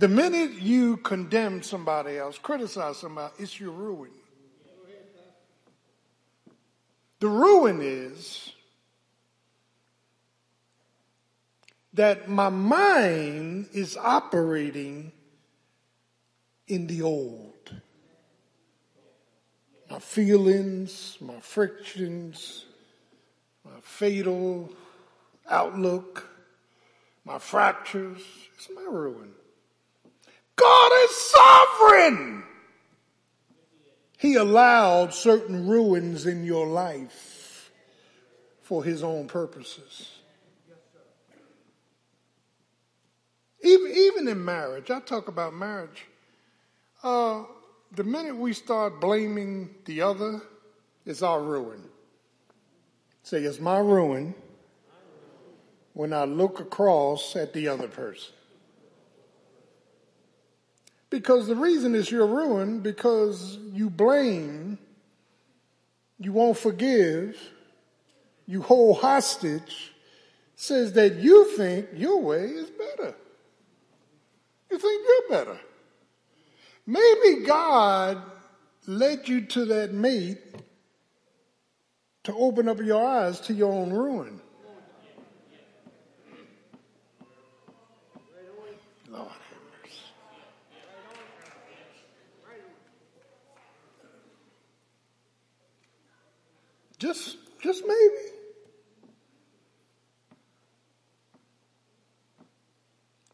The 0.00 0.08
minute 0.08 0.52
you 0.52 0.96
condemn 0.96 1.62
somebody 1.62 2.16
else, 2.16 2.38
criticize 2.38 2.96
somebody, 2.96 3.34
it's 3.38 3.60
your 3.60 3.72
ruin. 3.72 4.12
The 7.18 7.28
ruin 7.28 7.80
is 7.82 8.50
that 11.92 12.30
my 12.30 12.48
mind 12.48 13.68
is 13.74 13.98
operating 13.98 15.12
in 16.66 16.86
the 16.86 17.02
old. 17.02 17.74
My 19.90 19.98
feelings, 19.98 21.18
my 21.20 21.40
frictions, 21.40 22.64
my 23.66 23.80
fatal 23.82 24.72
outlook, 25.46 26.26
my 27.26 27.38
fractures, 27.38 28.22
it's 28.54 28.70
my 28.74 28.86
ruin. 28.90 29.34
God 30.60 30.92
is 31.04 31.16
sovereign. 31.16 32.44
He 34.18 34.34
allowed 34.34 35.14
certain 35.14 35.66
ruins 35.66 36.26
in 36.26 36.44
your 36.44 36.66
life 36.66 37.70
for 38.60 38.84
his 38.84 39.02
own 39.02 39.26
purposes. 39.26 40.10
Even, 43.62 43.90
even 43.90 44.28
in 44.28 44.44
marriage, 44.44 44.90
I 44.90 45.00
talk 45.00 45.28
about 45.28 45.54
marriage. 45.54 46.06
Uh, 47.02 47.44
the 47.92 48.04
minute 48.04 48.36
we 48.36 48.52
start 48.52 49.00
blaming 49.00 49.70
the 49.86 50.02
other, 50.02 50.40
it's 51.06 51.22
our 51.22 51.42
ruin. 51.42 51.82
Say, 53.22 53.42
it's 53.42 53.60
my 53.60 53.78
ruin 53.78 54.34
when 55.94 56.12
I 56.12 56.24
look 56.24 56.60
across 56.60 57.36
at 57.36 57.52
the 57.52 57.68
other 57.68 57.88
person. 57.88 58.34
Because 61.10 61.48
the 61.48 61.56
reason 61.56 61.94
is 61.96 62.10
your 62.10 62.26
ruin 62.26 62.80
because 62.80 63.58
you 63.72 63.90
blame, 63.90 64.78
you 66.18 66.32
won't 66.32 66.56
forgive, 66.56 67.36
you 68.46 68.62
hold 68.62 68.98
hostage, 68.98 69.92
says 70.54 70.92
that 70.92 71.16
you 71.16 71.56
think 71.56 71.88
your 71.94 72.20
way 72.20 72.44
is 72.44 72.70
better. 72.70 73.14
You 74.70 74.78
think 74.78 75.02
you're 75.06 75.38
better. 75.38 75.60
Maybe 76.86 77.44
God 77.44 78.22
led 78.86 79.28
you 79.28 79.42
to 79.46 79.64
that 79.66 79.92
mate 79.92 80.38
to 82.24 82.34
open 82.34 82.68
up 82.68 82.78
your 82.80 83.04
eyes 83.04 83.40
to 83.40 83.54
your 83.54 83.72
own 83.72 83.90
ruin. 83.90 84.40
Just, 97.00 97.38
just 97.62 97.82
maybe. 97.86 98.36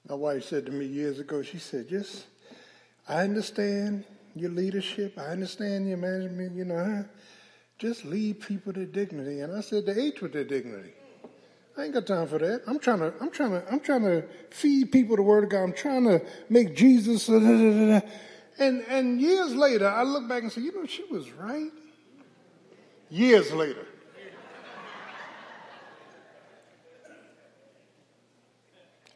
My 0.08 0.14
wife 0.14 0.44
said 0.44 0.66
to 0.66 0.72
me 0.72 0.86
years 0.86 1.18
ago, 1.18 1.42
she 1.42 1.58
said, 1.58 1.88
just, 1.88 2.26
I 3.08 3.24
understand 3.24 4.04
your 4.36 4.50
leadership. 4.50 5.18
I 5.18 5.26
understand 5.26 5.88
your 5.88 5.96
management, 5.96 6.54
you 6.54 6.64
know, 6.64 7.04
just 7.78 8.04
leave 8.04 8.40
people 8.40 8.72
their 8.72 8.86
dignity. 8.86 9.40
And 9.40 9.54
I 9.54 9.60
said, 9.62 9.84
they 9.84 10.00
age 10.00 10.20
with 10.22 10.32
their 10.32 10.44
dignity. 10.44 10.92
I 11.76 11.84
ain't 11.84 11.94
got 11.94 12.06
time 12.06 12.28
for 12.28 12.38
that. 12.38 12.62
I'm 12.68 12.78
trying 12.78 13.00
to, 13.00 13.12
I'm 13.20 13.30
trying 13.30 13.50
to, 13.50 13.64
I'm 13.70 13.80
trying 13.80 14.02
to 14.02 14.22
feed 14.50 14.92
people 14.92 15.16
the 15.16 15.22
word 15.22 15.42
of 15.42 15.50
God. 15.50 15.64
I'm 15.64 15.72
trying 15.72 16.04
to 16.04 16.24
make 16.48 16.76
Jesus. 16.76 17.26
da, 17.26 17.40
da, 17.40 18.00
da. 18.00 18.06
And, 18.58 18.82
and 18.88 19.20
years 19.20 19.54
later, 19.56 19.88
I 19.88 20.04
look 20.04 20.28
back 20.28 20.44
and 20.44 20.52
say, 20.52 20.60
you 20.60 20.72
know, 20.72 20.86
she 20.86 21.04
was 21.10 21.30
right. 21.32 21.70
Years 23.10 23.52
later. 23.52 23.86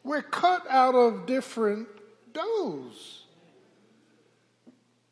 We're 0.03 0.21
cut 0.21 0.65
out 0.69 0.95
of 0.95 1.25
different 1.25 1.87
doughs. 2.33 3.23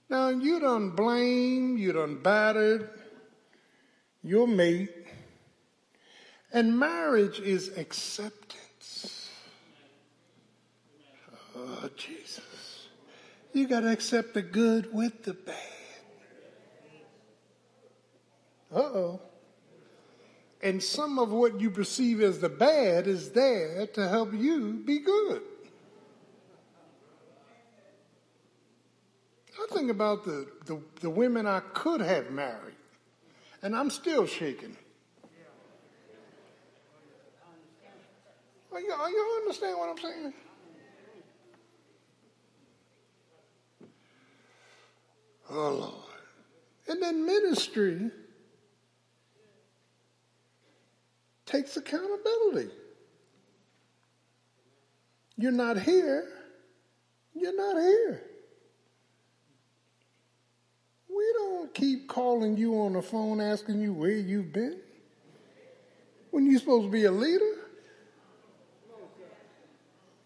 Now, 0.09 0.29
you 0.29 0.59
done 0.59 0.91
blame, 0.91 1.77
you 1.77 1.93
done 1.93 2.21
battered 2.23 2.89
your 4.23 4.47
mate, 4.47 4.89
and 6.51 6.77
marriage 6.77 7.39
is 7.39 7.77
acceptance. 7.77 9.29
Oh, 11.55 11.89
Jesus. 11.95 12.87
You 13.53 13.67
got 13.67 13.81
to 13.81 13.91
accept 13.91 14.33
the 14.33 14.41
good 14.41 14.93
with 14.93 15.23
the 15.23 15.33
bad. 15.33 15.78
Uh 18.73 18.79
oh. 18.79 19.21
And 20.61 20.83
some 20.83 21.19
of 21.19 21.31
what 21.31 21.59
you 21.61 21.69
perceive 21.69 22.21
as 22.21 22.39
the 22.39 22.49
bad 22.49 23.07
is 23.07 23.31
there 23.31 23.87
to 23.87 24.07
help 24.09 24.33
you 24.33 24.73
be 24.85 24.99
good. 24.99 25.41
I 29.57 29.73
think 29.73 29.89
about 29.89 30.25
the, 30.25 30.47
the, 30.65 30.81
the 31.01 31.09
women 31.09 31.45
I 31.45 31.61
could 31.73 32.01
have 32.01 32.31
married, 32.31 32.75
and 33.61 33.75
I'm 33.75 33.89
still 33.89 34.25
shaking. 34.25 34.75
Are 38.71 38.79
you, 38.79 38.91
are 38.91 39.09
you 39.09 39.41
understand 39.41 39.77
what 39.77 39.89
I'm 39.89 39.97
saying? 39.97 40.33
Oh, 45.49 45.69
Lord. 45.71 46.21
And 46.87 47.01
then 47.01 47.25
ministry 47.25 48.11
takes 51.49 51.75
accountability. 51.77 52.69
You're 55.35 55.51
not 55.51 55.79
here. 55.79 56.27
You're 57.33 57.55
not 57.55 57.81
here. 57.81 58.21
We 61.09 61.33
don't 61.37 61.73
keep 61.73 62.07
calling 62.07 62.55
you 62.55 62.75
on 62.81 62.93
the 62.93 63.01
phone 63.01 63.41
asking 63.41 63.81
you 63.81 63.93
where 63.93 64.11
you've 64.11 64.53
been 64.53 64.79
when 66.31 66.45
you're 66.45 66.59
supposed 66.59 66.85
to 66.85 66.91
be 66.91 67.05
a 67.05 67.11
leader. 67.11 67.55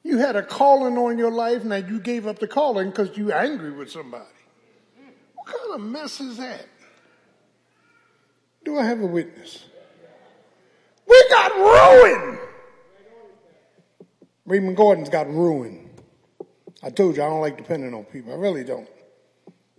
You 0.04 0.18
had 0.18 0.36
a 0.36 0.44
calling 0.44 0.98
on 0.98 1.18
your 1.18 1.32
life, 1.32 1.64
now 1.64 1.78
you 1.78 2.00
gave 2.00 2.28
up 2.28 2.40
the 2.40 2.48
calling 2.48 2.90
because 2.90 3.18
you're 3.18 3.34
angry 3.34 3.72
with 3.72 3.90
somebody. 3.90 4.26
What 5.36 5.48
kind 5.48 5.76
of 5.76 5.82
mess 5.82 6.20
is 6.20 6.38
that? 6.38 6.66
Do 8.66 8.78
I 8.78 8.86
have 8.86 9.00
a 9.00 9.06
witness? 9.06 9.66
We 11.14 11.30
got 11.30 11.56
ruined. 11.56 12.40
Raymond 14.48 14.76
Gordon's 14.76 15.10
got 15.10 15.30
ruined. 15.30 15.92
I 16.82 16.90
told 16.90 17.16
you 17.16 17.24
I 17.24 17.28
don't 17.28 17.40
like 17.40 17.56
depending 17.56 17.94
on 17.94 18.04
people. 18.06 18.34
I 18.34 18.36
really 18.36 18.64
don't. 18.64 18.90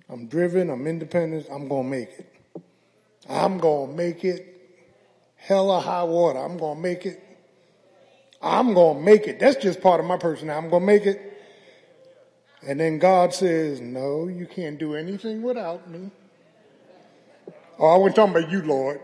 I'm 0.09 0.29
driven, 0.29 0.71
I'm 0.71 0.87
independent, 0.87 1.49
I'm 1.51 1.67
going 1.67 1.85
to 1.85 1.91
make 1.91 2.09
it. 2.09 2.33
I'm 3.29 3.59
going 3.59 3.91
to 3.91 3.97
make 3.97 4.25
it. 4.25 4.47
Hell 5.35 5.73
or 5.73 5.81
high 5.81 6.05
water, 6.05 6.39
I'm 6.39 6.57
going 6.57 6.77
to 6.77 6.81
make 6.81 7.05
it. 7.05 7.21
I'm 8.41 8.73
going 8.73 8.99
to 8.99 9.03
make 9.03 9.27
it. 9.27 9.41
That's 9.41 9.57
just 9.57 9.81
part 9.81 9.99
of 9.99 10.07
my 10.07 10.17
personality. 10.17 10.65
I'm 10.67 10.71
going 10.71 10.83
to 10.83 10.87
make 10.87 11.05
it. 11.05 11.33
And 12.63 12.79
then 12.79 13.01
God 13.01 13.35
says, 13.35 13.81
No, 13.81 14.29
you 14.29 14.47
can't 14.47 14.79
do 14.79 14.95
anything 14.95 15.43
without 15.43 15.91
me. 15.91 16.13
Oh, 17.77 17.89
I 17.89 17.99
wasn't 17.99 18.17
talking 18.17 18.37
about 18.37 18.51
you, 18.53 18.63
Lord. 18.63 19.01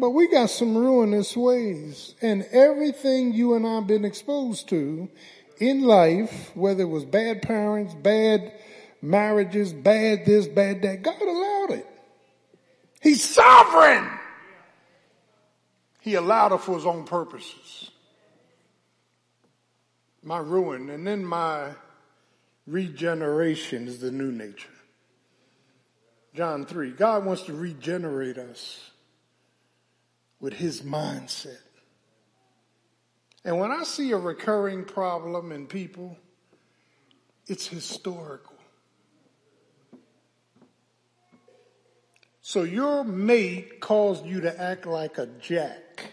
But 0.00 0.10
we 0.10 0.28
got 0.28 0.48
some 0.48 0.78
ruinous 0.78 1.36
ways. 1.36 2.14
And 2.22 2.44
everything 2.52 3.34
you 3.34 3.54
and 3.54 3.66
I 3.66 3.74
have 3.76 3.86
been 3.86 4.06
exposed 4.06 4.70
to 4.70 5.10
in 5.58 5.82
life, 5.82 6.50
whether 6.56 6.84
it 6.84 6.88
was 6.88 7.04
bad 7.04 7.42
parents, 7.42 7.94
bad 7.94 8.50
marriages, 9.02 9.74
bad 9.74 10.24
this, 10.24 10.46
bad 10.46 10.80
that, 10.82 11.02
God 11.02 11.20
allowed 11.20 11.70
it. 11.72 11.86
He's 13.02 13.22
sovereign. 13.22 14.08
He 16.00 16.14
allowed 16.14 16.52
it 16.52 16.62
for 16.62 16.76
his 16.76 16.86
own 16.86 17.04
purposes. 17.04 17.90
My 20.22 20.38
ruin 20.38 20.88
and 20.88 21.06
then 21.06 21.24
my 21.26 21.72
regeneration 22.66 23.86
is 23.86 24.00
the 24.00 24.10
new 24.10 24.32
nature. 24.32 24.68
John 26.34 26.64
3. 26.64 26.92
God 26.92 27.26
wants 27.26 27.42
to 27.42 27.52
regenerate 27.52 28.38
us 28.38 28.89
with 30.40 30.54
his 30.54 30.82
mindset. 30.82 31.58
And 33.44 33.58
when 33.58 33.70
I 33.70 33.84
see 33.84 34.12
a 34.12 34.18
recurring 34.18 34.84
problem 34.84 35.52
in 35.52 35.66
people, 35.66 36.16
it's 37.46 37.66
historical. 37.66 38.56
So 42.42 42.64
your 42.64 43.04
mate 43.04 43.80
caused 43.80 44.26
you 44.26 44.40
to 44.42 44.60
act 44.60 44.86
like 44.86 45.18
a 45.18 45.26
jack. 45.26 46.10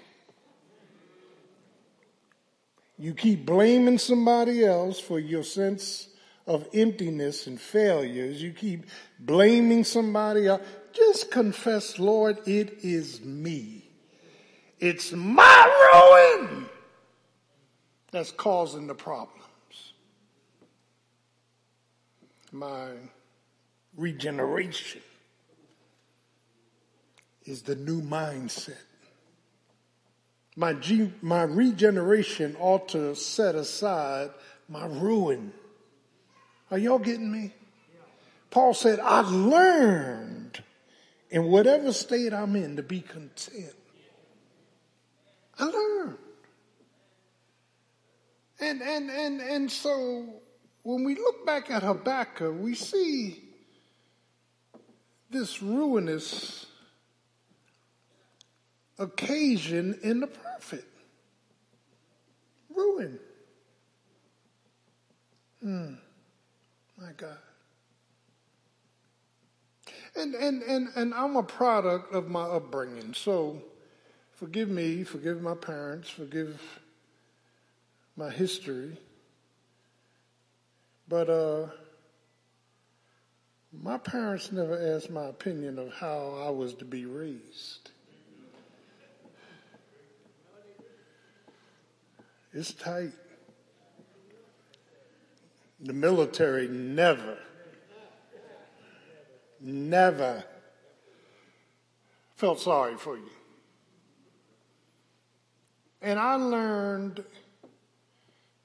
You 2.98 3.14
keep 3.14 3.46
blaming 3.46 3.98
somebody 3.98 4.66
else 4.66 5.00
for 5.00 5.20
your 5.20 5.44
sense 5.44 6.10
of 6.48 6.68
emptiness 6.74 7.46
and 7.46 7.60
failures. 7.60 8.42
You 8.42 8.52
keep 8.52 8.86
blaming 9.20 9.84
somebody 9.84 10.48
else. 10.48 10.62
Just 10.94 11.30
confess, 11.30 12.00
Lord, 12.00 12.40
it 12.48 12.80
is 12.84 13.22
me. 13.22 13.77
It's 14.80 15.12
my 15.12 16.40
ruin 16.40 16.66
that's 18.12 18.32
causing 18.32 18.88
the 18.88 18.94
problems. 18.96 19.44
My 22.52 22.90
regeneration 23.96 25.02
is 27.46 27.64
the 27.64 27.76
new 27.76 28.02
mindset. 28.02 28.78
My, 30.56 30.74
G, 30.74 31.12
my 31.22 31.44
regeneration 31.44 32.56
ought 32.60 32.90
to 32.90 33.16
set 33.16 33.56
aside 33.56 34.32
my 34.68 34.86
ruin. 34.86 35.54
Are 36.72 36.78
y'all 36.78 37.00
getting 37.00 37.32
me? 37.32 37.54
Paul 38.50 38.74
said, 38.74 39.00
I 39.00 39.22
learned 39.22 40.64
in 41.30 41.46
whatever 41.46 41.94
state 41.94 42.34
I'm 42.34 42.56
in 42.56 42.76
to 42.78 42.84
be 42.84 43.02
content. 43.02 43.77
I 45.60 45.66
learned. 45.66 46.18
And, 48.60 48.82
and, 48.82 49.10
and, 49.10 49.42
and 49.42 49.72
so 49.72 50.26
when 50.84 51.04
we 51.04 51.16
look 51.16 51.46
back 51.46 51.70
at 51.70 51.84
Habakkuk, 51.84 52.56
we 52.60 52.74
see 52.74 53.44
this 55.30 55.62
ruinous 55.62 56.66
occasion 58.98 60.00
in 60.02 60.20
the 60.20 60.28
prophet. 60.28 60.86
Ruin. 62.74 63.20
Hmm. 65.62 65.94
My 67.00 67.12
God. 67.16 67.38
And, 70.16 70.34
and, 70.34 70.64
and, 70.64 70.90
and 70.96 71.14
I'm 71.14 71.36
a 71.36 71.44
product 71.44 72.14
of 72.14 72.28
my 72.28 72.44
upbringing. 72.44 73.14
So 73.14 73.62
forgive 74.38 74.70
me, 74.70 75.04
forgive 75.04 75.42
my 75.42 75.56
parents, 75.56 76.10
forgive 76.10 76.62
my 78.16 78.30
history. 78.30 78.98
But 81.10 81.30
uh, 81.30 81.68
my 83.74 83.98
parents 83.98 84.52
never 84.52 84.96
asked 84.96 85.10
my 85.10 85.26
opinion 85.26 85.80
of 85.80 85.92
how 85.94 86.42
I 86.46 86.50
was 86.52 86.76
to 86.76 86.86
be 86.86 87.06
raised. 87.06 87.92
It's 92.54 92.74
tight. 92.74 93.12
The 95.80 95.94
military 95.94 96.68
never, 96.68 97.38
never 99.62 100.44
felt 102.36 102.60
sorry 102.60 102.96
for 102.98 103.16
you. 103.16 103.30
And 106.02 106.20
I 106.20 106.36
learned 106.36 107.24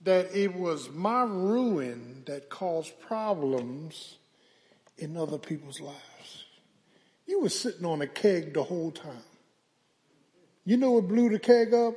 that 0.02 0.34
it 0.36 0.54
was 0.54 0.90
my 0.90 1.22
ruin 1.22 2.22
that 2.26 2.50
caused 2.50 2.98
problems 3.00 4.16
in 4.98 5.16
other 5.16 5.38
people's 5.38 5.80
lives. 5.80 6.44
You 7.26 7.40
were 7.40 7.48
sitting 7.48 7.84
on 7.84 8.02
a 8.02 8.06
keg 8.06 8.52
the 8.52 8.62
whole 8.62 8.90
time. 8.90 9.24
You 10.64 10.76
know 10.76 10.92
what 10.92 11.08
blew 11.08 11.28
the 11.30 11.38
keg 11.38 11.72
up? 11.72 11.94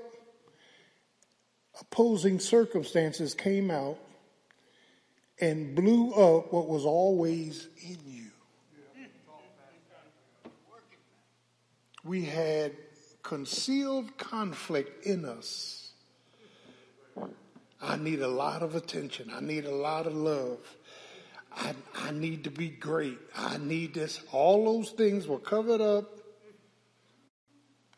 Opposing 1.82 2.40
circumstances 2.40 3.34
came 3.34 3.70
out 3.70 3.98
and 5.42 5.76
blew 5.76 6.14
up 6.14 6.54
what 6.54 6.68
was 6.68 6.86
always 6.86 7.68
in 7.84 7.98
you. 8.06 8.32
We 12.04 12.24
had 12.24 12.72
concealed 13.26 14.18
conflict 14.18 15.06
in 15.06 15.26
us 15.26 15.86
I 17.82 17.98
need 17.98 18.22
a 18.22 18.28
lot 18.28 18.64
of 18.64 18.76
attention. 18.76 19.32
I 19.34 19.42
need 19.42 19.66
a 19.66 19.76
lot 19.76 20.08
of 20.08 20.16
love. 20.16 20.60
I, 21.56 21.74
I 21.94 22.12
need 22.12 22.46
to 22.46 22.50
be 22.50 22.70
great. 22.70 23.20
I 23.36 23.58
need 23.58 23.94
this. 23.94 24.22
All 24.32 24.66
those 24.66 24.92
things 24.92 25.28
were 25.28 25.40
covered 25.40 25.82
up 25.82 26.10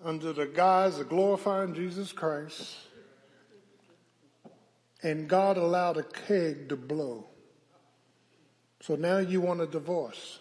under 0.03 0.33
the 0.33 0.45
guise 0.45 0.99
of 0.99 1.09
glorifying 1.09 1.73
Jesus 1.73 2.11
Christ. 2.11 2.75
And 5.01 5.29
God 5.29 5.57
allowed 5.57 5.97
a 5.97 6.03
keg 6.03 6.69
to 6.69 6.75
blow. 6.75 7.27
So 8.81 8.95
now 8.95 9.19
you 9.19 9.41
want 9.41 9.61
a 9.61 9.67
divorce. 9.67 10.39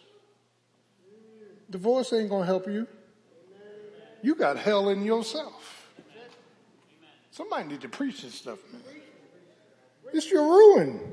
Divorce 1.70 2.12
ain't 2.12 2.30
going 2.30 2.42
to 2.42 2.46
help 2.46 2.66
you. 2.66 2.86
You 4.26 4.34
got 4.34 4.58
hell 4.58 4.88
in 4.88 5.04
yourself. 5.04 5.86
Somebody 7.30 7.68
need 7.68 7.82
to 7.82 7.88
preach 7.88 8.22
this 8.22 8.34
stuff, 8.34 8.58
man. 8.72 8.82
It's 10.12 10.28
your 10.28 10.42
ruin. 10.42 11.12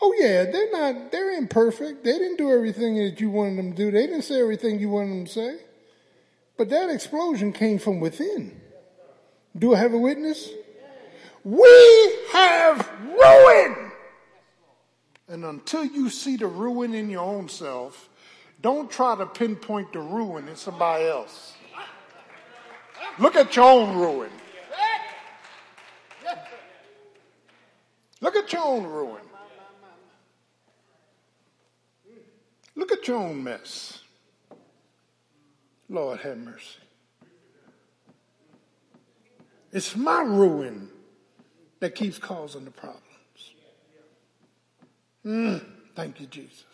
Oh 0.00 0.14
yeah, 0.16 0.44
they're 0.44 0.70
not, 0.70 1.10
they're 1.10 1.32
imperfect. 1.32 2.04
They 2.04 2.12
didn't 2.12 2.36
do 2.36 2.52
everything 2.52 2.94
that 3.04 3.20
you 3.20 3.30
wanted 3.30 3.58
them 3.58 3.72
to 3.72 3.76
do. 3.76 3.90
They 3.90 4.06
didn't 4.06 4.22
say 4.22 4.40
everything 4.40 4.78
you 4.78 4.90
wanted 4.90 5.10
them 5.10 5.24
to 5.24 5.32
say. 5.32 5.56
But 6.56 6.70
that 6.70 6.88
explosion 6.88 7.52
came 7.52 7.80
from 7.80 7.98
within. 7.98 8.60
Do 9.58 9.74
I 9.74 9.78
have 9.78 9.94
a 9.94 9.98
witness? 9.98 10.48
We 11.42 12.16
have 12.30 12.88
ruin. 13.02 13.90
And 15.26 15.44
until 15.44 15.84
you 15.84 16.10
see 16.10 16.36
the 16.36 16.46
ruin 16.46 16.94
in 16.94 17.10
your 17.10 17.24
own 17.24 17.48
self, 17.48 18.08
don't 18.60 18.90
try 18.90 19.16
to 19.16 19.26
pinpoint 19.26 19.92
the 19.92 20.00
ruin 20.00 20.48
in 20.48 20.56
somebody 20.56 21.04
else. 21.04 21.54
Look 23.18 23.36
at 23.36 23.54
your 23.54 23.64
own 23.64 23.96
ruin. 23.96 24.30
Look 28.20 28.36
at 28.36 28.52
your 28.52 28.64
own 28.64 28.84
ruin. 28.84 29.22
Look 32.74 32.92
at 32.92 33.06
your 33.06 33.18
own 33.18 33.42
mess. 33.42 34.00
Lord 35.88 36.20
have 36.20 36.38
mercy. 36.38 36.80
It's 39.72 39.96
my 39.96 40.22
ruin 40.22 40.88
that 41.80 41.94
keeps 41.94 42.18
causing 42.18 42.64
the 42.64 42.70
problems. 42.70 43.02
Mm, 45.24 45.64
thank 45.94 46.20
you, 46.20 46.26
Jesus. 46.26 46.67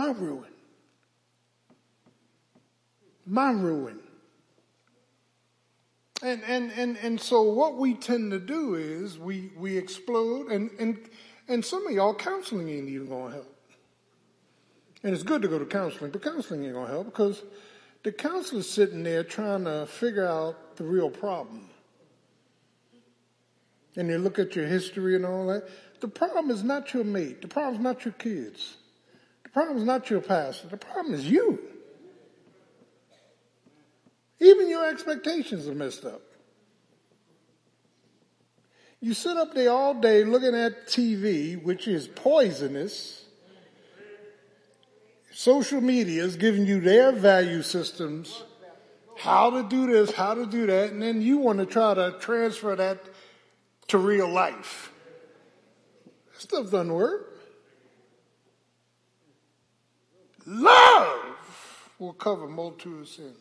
My 0.00 0.12
ruin. 0.12 0.52
My 3.26 3.50
ruin. 3.50 3.98
And, 6.22 6.42
and, 6.44 6.72
and, 6.72 6.96
and 7.02 7.20
so 7.20 7.42
what 7.42 7.76
we 7.76 7.92
tend 7.92 8.30
to 8.30 8.38
do 8.38 8.76
is 8.76 9.18
we, 9.18 9.50
we 9.58 9.76
explode, 9.76 10.50
and, 10.50 10.70
and, 10.78 10.98
and 11.48 11.62
some 11.62 11.86
of 11.86 11.92
y'all 11.92 12.14
counseling 12.14 12.70
ain't 12.70 12.88
even 12.88 13.08
going 13.08 13.26
to 13.26 13.34
help. 13.34 13.56
And 15.02 15.12
it's 15.12 15.22
good 15.22 15.42
to 15.42 15.48
go 15.48 15.58
to 15.58 15.66
counseling, 15.66 16.10
but 16.12 16.22
counseling 16.22 16.64
ain't 16.64 16.72
going 16.72 16.86
to 16.86 16.92
help 16.92 17.06
because 17.06 17.42
the 18.02 18.10
counselor's 18.10 18.70
sitting 18.70 19.02
there 19.02 19.22
trying 19.22 19.64
to 19.64 19.84
figure 19.84 20.26
out 20.26 20.76
the 20.76 20.84
real 20.84 21.10
problem. 21.10 21.68
And 23.96 24.08
they 24.08 24.16
look 24.16 24.38
at 24.38 24.56
your 24.56 24.66
history 24.66 25.14
and 25.14 25.26
all 25.26 25.48
that. 25.48 25.68
The 26.00 26.08
problem 26.08 26.50
is 26.50 26.64
not 26.64 26.94
your 26.94 27.04
mate. 27.04 27.42
The 27.42 27.48
problem 27.48 27.74
is 27.74 27.80
not 27.82 28.06
your 28.06 28.14
kids. 28.14 28.78
The 29.50 29.54
problem 29.54 29.78
is 29.78 29.84
not 29.84 30.08
your 30.08 30.20
pastor. 30.20 30.68
The 30.68 30.76
problem 30.76 31.12
is 31.12 31.28
you. 31.28 31.58
Even 34.38 34.68
your 34.68 34.88
expectations 34.88 35.66
are 35.66 35.74
messed 35.74 36.04
up. 36.04 36.22
You 39.00 39.12
sit 39.12 39.36
up 39.36 39.52
there 39.54 39.70
all 39.70 39.94
day 39.94 40.22
looking 40.22 40.54
at 40.54 40.86
TV, 40.86 41.60
which 41.60 41.88
is 41.88 42.06
poisonous. 42.06 43.24
Social 45.32 45.80
media 45.80 46.22
is 46.22 46.36
giving 46.36 46.64
you 46.64 46.80
their 46.80 47.10
value 47.10 47.62
systems, 47.62 48.44
how 49.16 49.50
to 49.50 49.68
do 49.68 49.88
this, 49.88 50.12
how 50.12 50.34
to 50.34 50.46
do 50.46 50.66
that, 50.66 50.92
and 50.92 51.02
then 51.02 51.22
you 51.22 51.38
want 51.38 51.58
to 51.58 51.66
try 51.66 51.94
to 51.94 52.14
transfer 52.20 52.76
that 52.76 53.00
to 53.88 53.98
real 53.98 54.28
life. 54.28 54.92
That 56.34 56.42
stuff 56.42 56.64
doesn't 56.70 56.92
work. 56.92 57.29
Love 60.50 61.92
will 62.00 62.12
cover 62.12 62.48
multitude 62.48 63.02
of 63.02 63.08
sins. 63.08 63.36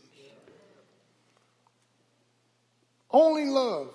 Only 3.10 3.46
love 3.46 3.90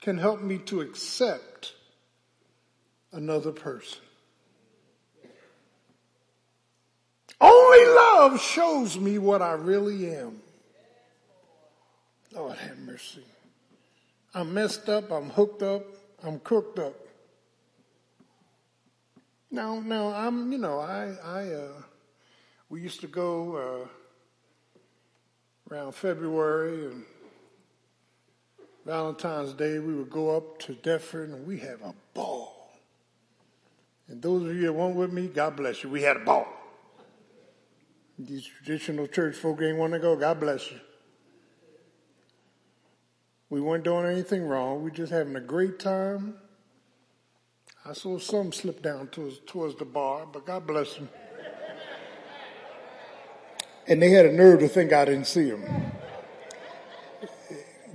can 0.00 0.16
help 0.16 0.40
me 0.40 0.58
to 0.58 0.82
accept 0.82 1.74
another 3.10 3.50
person. 3.50 3.98
Only 7.40 7.86
love 7.86 8.40
shows 8.40 8.96
me 8.96 9.18
what 9.18 9.42
I 9.42 9.54
really 9.54 10.14
am. 10.14 10.38
Lord 12.32 12.56
have 12.56 12.78
mercy. 12.78 13.24
I'm 14.32 14.54
messed 14.54 14.88
up, 14.88 15.10
I'm 15.10 15.30
hooked 15.30 15.64
up, 15.64 15.82
I'm 16.22 16.38
cooked 16.38 16.78
up. 16.78 16.94
Now, 19.50 19.80
no, 19.80 20.12
I'm, 20.12 20.52
you 20.52 20.58
know, 20.58 20.78
I, 20.78 21.14
I, 21.24 21.52
uh, 21.52 21.82
we 22.68 22.82
used 22.82 23.00
to 23.00 23.06
go, 23.06 23.56
uh, 23.56 23.88
around 25.70 25.94
February 25.94 26.86
and 26.86 27.04
Valentine's 28.84 29.52
Day, 29.52 29.78
we 29.78 29.94
would 29.94 30.10
go 30.10 30.36
up 30.36 30.58
to 30.60 30.74
Deptford 30.74 31.30
and 31.30 31.46
we 31.46 31.58
have 31.58 31.82
a 31.82 31.94
ball. 32.14 32.70
And 34.08 34.22
those 34.22 34.48
of 34.48 34.56
you 34.56 34.62
that 34.62 34.72
went 34.72 34.96
with 34.96 35.12
me, 35.12 35.26
God 35.26 35.56
bless 35.56 35.82
you. 35.82 35.90
We 35.90 36.02
had 36.02 36.16
a 36.16 36.24
ball. 36.24 36.46
These 38.18 38.46
traditional 38.46 39.06
church 39.06 39.36
folk 39.36 39.60
ain't 39.62 39.78
want 39.78 39.92
to 39.92 39.98
go. 39.98 40.16
God 40.16 40.40
bless 40.40 40.70
you. 40.70 40.80
We 43.50 43.60
weren't 43.60 43.84
doing 43.84 44.06
anything 44.06 44.42
wrong. 44.42 44.82
We 44.82 44.90
just 44.90 45.12
having 45.12 45.36
a 45.36 45.40
great 45.40 45.78
time. 45.78 46.34
I 47.88 47.94
saw 47.94 48.18
some 48.18 48.52
slip 48.52 48.82
down 48.82 49.06
towards, 49.06 49.38
towards 49.46 49.74
the 49.76 49.86
bar, 49.86 50.26
but 50.30 50.44
God 50.44 50.66
bless 50.66 50.96
them. 50.96 51.08
And 53.86 54.02
they 54.02 54.10
had 54.10 54.26
a 54.26 54.32
nerve 54.32 54.60
to 54.60 54.68
think 54.68 54.92
I 54.92 55.06
didn't 55.06 55.26
see 55.26 55.50
them. 55.50 55.64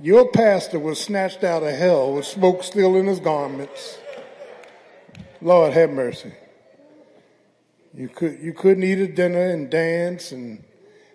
Your 0.02 0.28
pastor 0.32 0.80
was 0.80 1.00
snatched 1.00 1.44
out 1.44 1.62
of 1.62 1.72
hell 1.76 2.12
with 2.12 2.26
smoke 2.26 2.64
still 2.64 2.96
in 2.96 3.06
his 3.06 3.20
garments. 3.20 3.98
Lord 5.40 5.72
have 5.74 5.90
mercy. 5.90 6.32
You 7.96 8.08
could 8.08 8.40
you 8.40 8.52
couldn't 8.52 8.82
eat 8.82 8.98
a 8.98 9.06
dinner 9.06 9.50
and 9.50 9.70
dance 9.70 10.32
and 10.32 10.64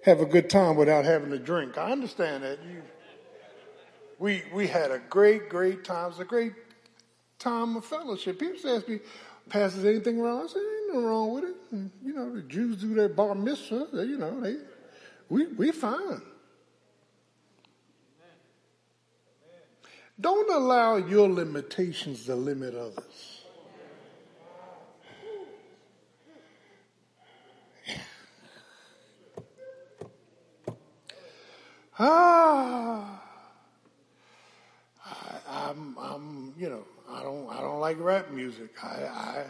have 0.06 0.22
a 0.22 0.26
good 0.26 0.49
time 0.49 0.77
without 0.77 1.03
having 1.03 1.34
a 1.34 1.38
drink. 1.38 1.77
I 1.77 1.91
understand 1.91 2.45
that. 2.45 2.60
You, 2.64 2.81
we 4.19 4.43
we 4.53 4.68
had 4.68 4.91
a 4.91 4.99
great 5.10 5.49
great 5.49 5.84
time. 5.84 6.06
It 6.06 6.10
was 6.10 6.19
a 6.22 6.26
great 6.26 6.53
time 7.39 7.77
of 7.77 7.85
fellowship. 7.85 8.37
People 8.37 8.69
ask 8.69 8.87
me, 8.87 8.99
"Pastor, 9.49 9.79
is 9.79 9.85
anything 9.85 10.19
wrong?" 10.19 10.43
I 10.43 10.47
said, 10.47 10.61
"Ain't 10.61 10.87
nothing 10.89 11.05
wrong 11.05 11.33
with 11.33 11.43
it." 11.45 11.55
You 12.03 12.13
know, 12.13 12.35
the 12.35 12.41
Jews 12.41 12.77
do 12.77 12.93
their 12.93 13.09
bar 13.09 13.33
mitzvah. 13.33 13.87
They, 13.93 14.03
you 14.03 14.17
know, 14.17 14.39
they 14.41 14.57
we 15.29 15.47
we 15.47 15.71
fine. 15.71 16.21
Don't 20.19 20.51
allow 20.51 20.97
your 20.97 21.29
limitations 21.29 22.25
to 22.25 22.35
limit 22.35 22.75
others. 22.75 23.35
Ah, 32.01 33.21
I, 35.05 35.39
I'm, 35.69 35.97
I'm, 35.97 36.53
you 36.57 36.69
know, 36.69 36.83
I 37.11 37.23
don't, 37.23 37.49
I 37.49 37.61
don't 37.61 37.80
like 37.80 37.98
rap 37.99 38.31
music. 38.31 38.72
I, 38.84 38.88
I, 38.88 39.45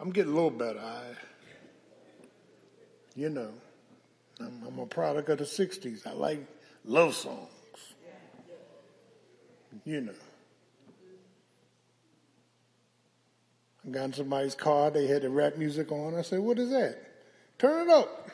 I'm 0.00 0.10
getting 0.10 0.32
a 0.32 0.34
little 0.34 0.50
better. 0.50 0.80
I, 0.80 1.02
you 3.14 3.30
know, 3.30 3.50
I'm, 4.40 4.62
I'm 4.66 4.78
a 4.78 4.86
product 4.86 5.28
of 5.28 5.38
the 5.38 5.44
'60s. 5.44 6.06
I 6.06 6.12
like 6.12 6.44
love 6.84 7.14
songs. 7.14 7.48
You 9.84 10.00
know. 10.02 10.12
I 13.86 13.90
got 13.90 14.04
in 14.04 14.12
somebody's 14.12 14.54
car. 14.54 14.90
They 14.90 15.06
had 15.06 15.22
the 15.22 15.30
rap 15.30 15.56
music 15.56 15.92
on. 15.92 16.14
I 16.16 16.22
said, 16.22 16.40
"What 16.40 16.58
is 16.58 16.70
that? 16.70 16.98
Turn 17.58 17.88
it 17.88 17.92
up." 17.92 18.30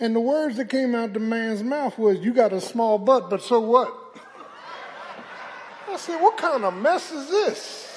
And 0.00 0.14
the 0.14 0.20
words 0.20 0.56
that 0.56 0.68
came 0.68 0.94
out 0.94 1.12
the 1.12 1.20
man's 1.20 1.62
mouth 1.62 1.96
was, 1.98 2.18
you 2.18 2.34
got 2.34 2.52
a 2.52 2.60
small 2.60 2.98
butt, 2.98 3.30
but 3.30 3.42
so 3.42 3.60
what? 3.60 4.03
I 5.94 5.96
said, 5.96 6.20
what 6.20 6.36
kind 6.36 6.64
of 6.64 6.74
mess 6.74 7.12
is 7.12 7.30
this? 7.30 7.96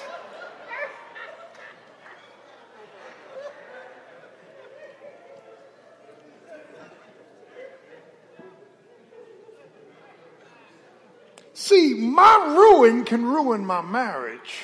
See, 11.56 11.95
my 11.95 12.53
ruin 12.56 13.03
can 13.03 13.26
ruin 13.26 13.65
my 13.65 13.82
marriage. 13.82 14.61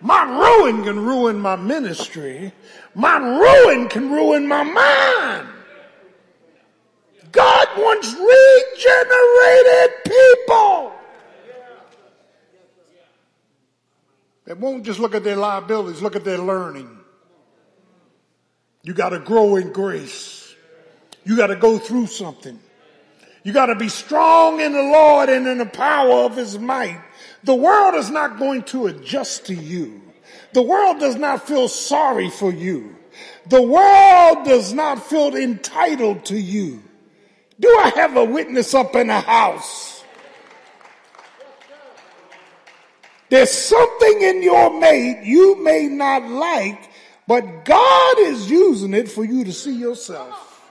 My 0.00 0.22
ruin 0.22 0.84
can 0.84 1.04
ruin 1.04 1.38
my 1.38 1.56
ministry. 1.56 2.50
My 2.94 3.18
ruin 3.18 3.90
can 3.90 4.10
ruin 4.10 4.48
my 4.48 4.62
mind. 4.62 5.48
God 7.30 7.68
wants 7.76 8.10
regenerated 8.14 10.02
people. 10.04 10.93
That 14.46 14.58
won't 14.58 14.84
just 14.84 15.00
look 15.00 15.14
at 15.14 15.24
their 15.24 15.36
liabilities, 15.36 16.02
look 16.02 16.16
at 16.16 16.24
their 16.24 16.38
learning. 16.38 16.90
You 18.82 18.92
got 18.92 19.10
to 19.10 19.18
grow 19.18 19.56
in 19.56 19.72
grace. 19.72 20.54
You 21.24 21.36
got 21.36 21.46
to 21.46 21.56
go 21.56 21.78
through 21.78 22.06
something. 22.06 22.58
You 23.42 23.52
got 23.52 23.66
to 23.66 23.74
be 23.74 23.88
strong 23.88 24.60
in 24.60 24.72
the 24.72 24.82
Lord 24.82 25.28
and 25.28 25.46
in 25.46 25.58
the 25.58 25.66
power 25.66 26.24
of 26.24 26.36
his 26.36 26.58
might. 26.58 27.00
The 27.44 27.54
world 27.54 27.94
is 27.94 28.10
not 28.10 28.38
going 28.38 28.62
to 28.64 28.86
adjust 28.86 29.46
to 29.46 29.54
you. 29.54 30.02
The 30.52 30.62
world 30.62 31.00
does 31.00 31.16
not 31.16 31.46
feel 31.46 31.68
sorry 31.68 32.30
for 32.30 32.52
you. 32.52 32.96
The 33.46 33.62
world 33.62 34.46
does 34.46 34.72
not 34.72 35.04
feel 35.04 35.34
entitled 35.34 36.24
to 36.26 36.38
you. 36.38 36.82
Do 37.60 37.68
I 37.68 37.90
have 37.96 38.16
a 38.16 38.24
witness 38.24 38.74
up 38.74 38.94
in 38.96 39.08
the 39.08 39.20
house? 39.20 39.93
There's 43.34 43.50
something 43.50 44.22
in 44.22 44.44
your 44.44 44.78
mate 44.78 45.24
you 45.24 45.60
may 45.60 45.88
not 45.88 46.30
like, 46.30 46.88
but 47.26 47.64
God 47.64 48.18
is 48.20 48.48
using 48.48 48.94
it 48.94 49.10
for 49.10 49.24
you 49.24 49.42
to 49.42 49.52
see 49.52 49.76
yourself. 49.76 50.62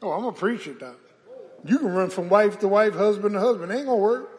Oh, 0.00 0.12
I'm 0.12 0.24
a 0.26 0.30
preacher, 0.30 0.74
Doc. 0.74 0.94
You 1.64 1.80
can 1.80 1.88
run 1.88 2.10
from 2.10 2.28
wife 2.28 2.60
to 2.60 2.68
wife, 2.68 2.94
husband 2.94 3.34
to 3.34 3.40
husband. 3.40 3.72
It 3.72 3.78
ain't 3.78 3.86
gonna 3.86 3.98
work. 3.98 4.30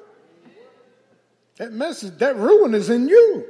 That 1.58 1.74
message, 1.74 2.20
that 2.20 2.38
ruin 2.38 2.74
is 2.74 2.90
in 2.90 3.10
you. 3.10 3.46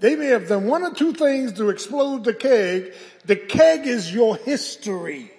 They 0.00 0.16
may 0.16 0.26
have 0.26 0.48
done 0.48 0.66
one 0.66 0.82
or 0.82 0.92
two 0.92 1.14
things 1.14 1.54
to 1.54 1.70
explode 1.70 2.24
the 2.24 2.34
keg. 2.34 2.92
The 3.24 3.36
keg 3.36 3.86
is 3.86 4.12
your 4.12 4.36
history. 4.36 5.32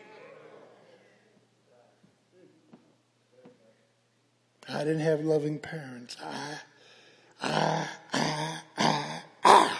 I 4.70 4.80
didn't 4.80 5.00
have 5.00 5.22
loving 5.22 5.60
parents. 5.60 6.18
I, 6.22 6.58
I, 7.42 7.88
I, 8.14 8.60
I, 8.78 9.22
I. 9.44 9.78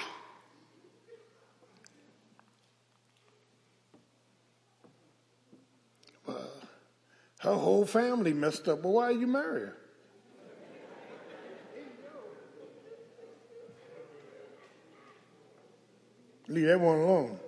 Well, 6.26 6.52
her 7.40 7.54
whole 7.54 7.86
family 7.86 8.34
messed 8.34 8.70
up. 8.70 8.84
Well, 8.84 8.94
why 8.94 9.04
are 9.06 9.12
you 9.12 9.28
marry 9.28 9.62
her? 9.62 9.78
Leave 16.48 16.68
that 16.68 16.80
one 16.80 16.98
alone. 16.98 17.40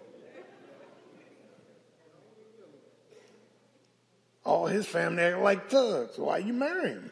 All 4.44 4.68
his 4.68 4.86
family 4.86 5.24
act 5.24 5.40
like 5.40 5.70
thugs. 5.70 6.18
Why 6.18 6.40
you 6.40 6.52
marry 6.52 6.90
him? 6.90 7.11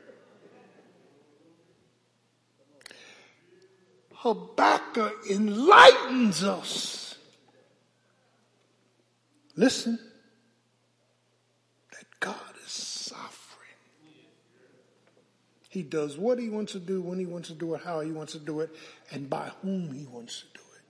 Habakkuk 4.18 5.14
enlightens 5.30 6.44
us. 6.44 7.16
Listen, 9.56 10.00
that 11.92 12.06
God 12.20 12.36
is 12.66 12.72
sovereign. 12.72 13.32
He 15.70 15.84
does 15.84 16.18
what 16.18 16.40
he 16.40 16.50
wants 16.50 16.72
to 16.72 16.80
do, 16.80 17.02
when 17.02 17.20
he 17.20 17.28
wants 17.28 17.50
to 17.50 17.54
do 17.54 17.76
it, 17.76 17.82
how 17.84 18.00
he 18.00 18.12
wants 18.12 18.34
to 18.34 18.40
do 18.40 18.62
it, 18.62 18.76
and 19.12 19.30
by 19.30 19.52
whom 19.62 19.92
he 19.94 20.06
wants 20.06 20.40
to 20.40 20.46
do 20.46 20.64
it. 20.76 20.84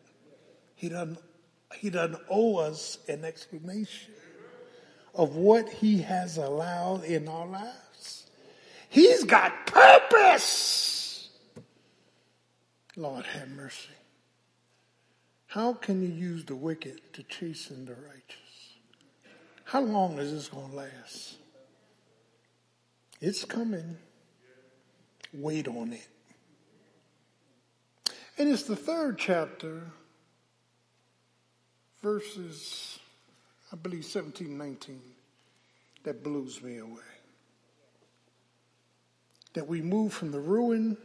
He 0.75 0.89
doesn't, 0.89 1.19
he 1.75 1.89
doesn't 1.89 2.21
owe 2.29 2.57
us 2.57 2.99
an 3.09 3.25
explanation 3.25 4.13
of 5.13 5.35
what 5.35 5.67
he 5.67 6.01
has 6.01 6.37
allowed 6.37 7.03
in 7.03 7.27
our 7.27 7.47
lives. 7.47 8.25
He's 8.89 9.25
got 9.25 9.65
purpose. 9.65 10.86
Lord 12.97 13.27
have 13.27 13.49
mercy. 13.49 13.89
How 15.45 15.73
can 15.73 16.01
you 16.01 16.09
use 16.09 16.43
the 16.45 16.55
wicked 16.55 16.99
to 17.13 17.21
chasten 17.23 17.85
the 17.85 17.93
righteous? 17.93 18.73
How 19.65 19.81
long 19.81 20.17
is 20.17 20.31
this 20.31 20.47
going 20.47 20.71
to 20.71 20.75
last? 20.75 21.35
It's 23.21 23.45
coming. 23.45 23.97
Wait 25.31 25.67
on 25.67 25.93
it. 25.93 26.07
And 28.39 28.49
it's 28.49 28.63
the 28.63 28.75
third 28.75 29.19
chapter, 29.19 29.83
verses, 32.01 32.97
I 33.71 33.75
believe 33.75 34.05
17, 34.05 34.57
19, 34.57 35.01
that 36.03 36.23
blows 36.23 36.63
me 36.63 36.79
away. 36.79 37.01
That 39.53 39.67
we 39.67 39.81
move 39.81 40.13
from 40.13 40.31
the 40.31 40.39
ruin 40.39 40.97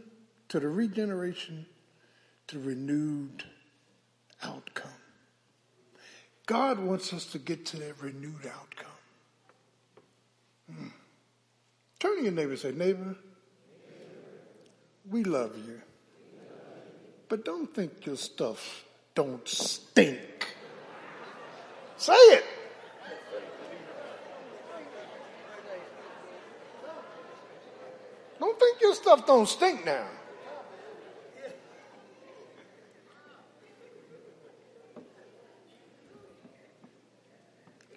to 0.48 0.58
the 0.58 0.68
regeneration 0.68 1.66
to 2.52 2.58
renewed 2.58 3.44
outcome. 4.42 4.90
God 6.44 6.78
wants 6.78 7.14
us 7.14 7.24
to 7.26 7.38
get 7.38 7.64
to 7.66 7.78
that 7.78 8.02
renewed 8.02 8.46
outcome. 8.46 8.86
Hmm. 10.70 10.88
Turn 11.98 12.18
to 12.18 12.22
your 12.24 12.32
neighbor 12.32 12.50
and 12.50 12.58
say, 12.58 12.72
neighbor, 12.72 13.16
we 15.10 15.24
love 15.24 15.56
you. 15.56 15.80
But 17.30 17.46
don't 17.46 17.74
think 17.74 18.04
your 18.04 18.16
stuff 18.16 18.84
don't 19.14 19.48
stink. 19.48 20.54
Say 21.96 22.12
it. 22.12 22.44
Don't 28.38 28.58
think 28.58 28.80
your 28.82 28.94
stuff 28.94 29.26
don't 29.26 29.48
stink 29.48 29.86
now. 29.86 30.06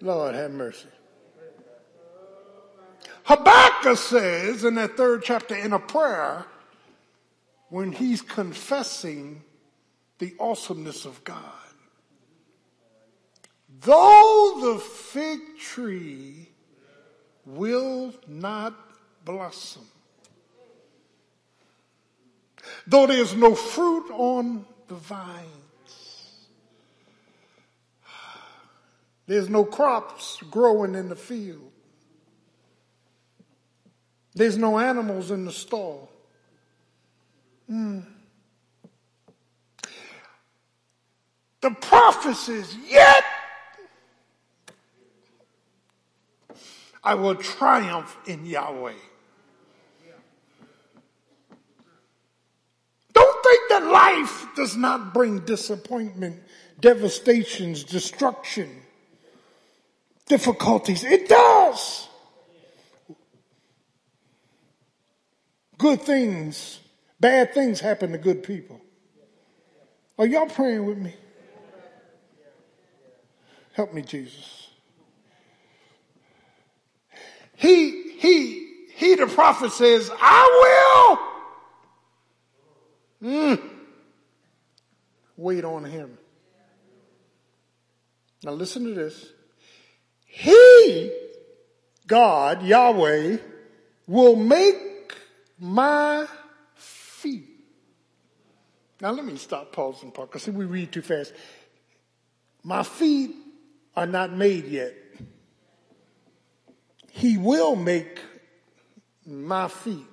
Lord 0.05 0.35
have 0.35 0.51
mercy. 0.51 0.87
Habakkuk 3.23 3.97
says 3.97 4.63
in 4.63 4.75
that 4.75 4.95
third 4.97 5.23
chapter 5.23 5.55
in 5.55 5.73
a 5.73 5.79
prayer, 5.79 6.45
when 7.69 7.91
he's 7.91 8.21
confessing 8.21 9.41
the 10.19 10.35
awesomeness 10.39 11.05
of 11.05 11.23
God, 11.23 11.41
though 13.81 14.59
the 14.61 14.79
fig 14.79 15.39
tree 15.59 16.49
will 17.47 18.13
not 18.27 18.75
blossom, 19.25 19.87
though 22.85 23.07
there's 23.07 23.35
no 23.35 23.55
fruit 23.55 24.11
on 24.11 24.67
the 24.87 24.95
vine, 24.95 25.64
There's 29.27 29.49
no 29.49 29.65
crops 29.65 30.39
growing 30.51 30.95
in 30.95 31.09
the 31.09 31.15
field. 31.15 31.71
There's 34.35 34.57
no 34.57 34.77
animals 34.77 35.31
in 35.31 35.45
the 35.45 35.51
stall. 35.51 36.09
Mm. 37.71 38.05
The 41.61 41.71
prophecies, 41.71 42.75
yet 42.87 43.23
I 47.03 47.15
will 47.15 47.35
triumph 47.35 48.15
in 48.27 48.45
Yahweh. 48.45 48.93
Don't 53.13 53.43
think 53.43 53.61
that 53.69 53.85
life 53.85 54.47
does 54.55 54.75
not 54.75 55.13
bring 55.13 55.39
disappointment, 55.39 56.43
devastations, 56.81 57.83
destruction 57.83 58.84
difficulties. 60.25 61.03
It 61.03 61.29
does. 61.29 62.07
Good 65.77 66.01
things, 66.01 66.79
bad 67.19 67.53
things 67.53 67.79
happen 67.81 68.13
to 68.13 68.17
good 68.17 68.43
people. 68.43 68.79
Are 70.17 70.25
y'all 70.25 70.47
praying 70.47 70.85
with 70.85 70.97
me? 70.97 71.13
Help 73.73 73.93
me, 73.93 74.01
Jesus. 74.01 74.69
He, 77.57 78.13
he, 78.17 78.87
he, 78.95 79.15
the 79.15 79.27
prophet 79.27 79.73
says, 79.73 80.09
I 80.17 81.17
will. 83.21 83.29
Mm. 83.29 83.69
Wait 85.35 85.65
on 85.65 85.83
him. 85.83 86.17
Now 88.43 88.51
listen 88.51 88.85
to 88.85 88.93
this. 88.93 89.33
He 90.37 91.11
God, 92.05 92.61
Yahweh, 92.61 93.37
will 94.05 94.35
make 94.35 95.13
my 95.57 96.27
feet. 96.75 97.47
Now 98.99 99.11
let 99.11 99.25
me 99.25 99.37
stop 99.37 99.71
pausing, 99.71 100.11
Park, 100.11 100.31
because 100.31 100.47
we 100.47 100.65
read 100.65 100.91
too 100.91 101.01
fast. 101.01 101.33
My 102.63 102.83
feet 102.83 103.33
are 103.95 104.05
not 104.05 104.33
made 104.33 104.65
yet. 104.65 104.93
He 107.11 107.37
will 107.37 107.75
make 107.75 108.19
my 109.25 109.69
feet 109.69 110.05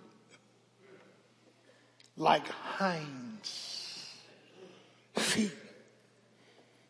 like 2.16 2.46
hinds 2.48 4.08
feet. 5.16 5.52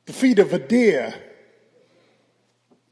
The 0.04 0.12
feet 0.12 0.38
of 0.38 0.52
a 0.52 0.58
deer. 0.58 1.14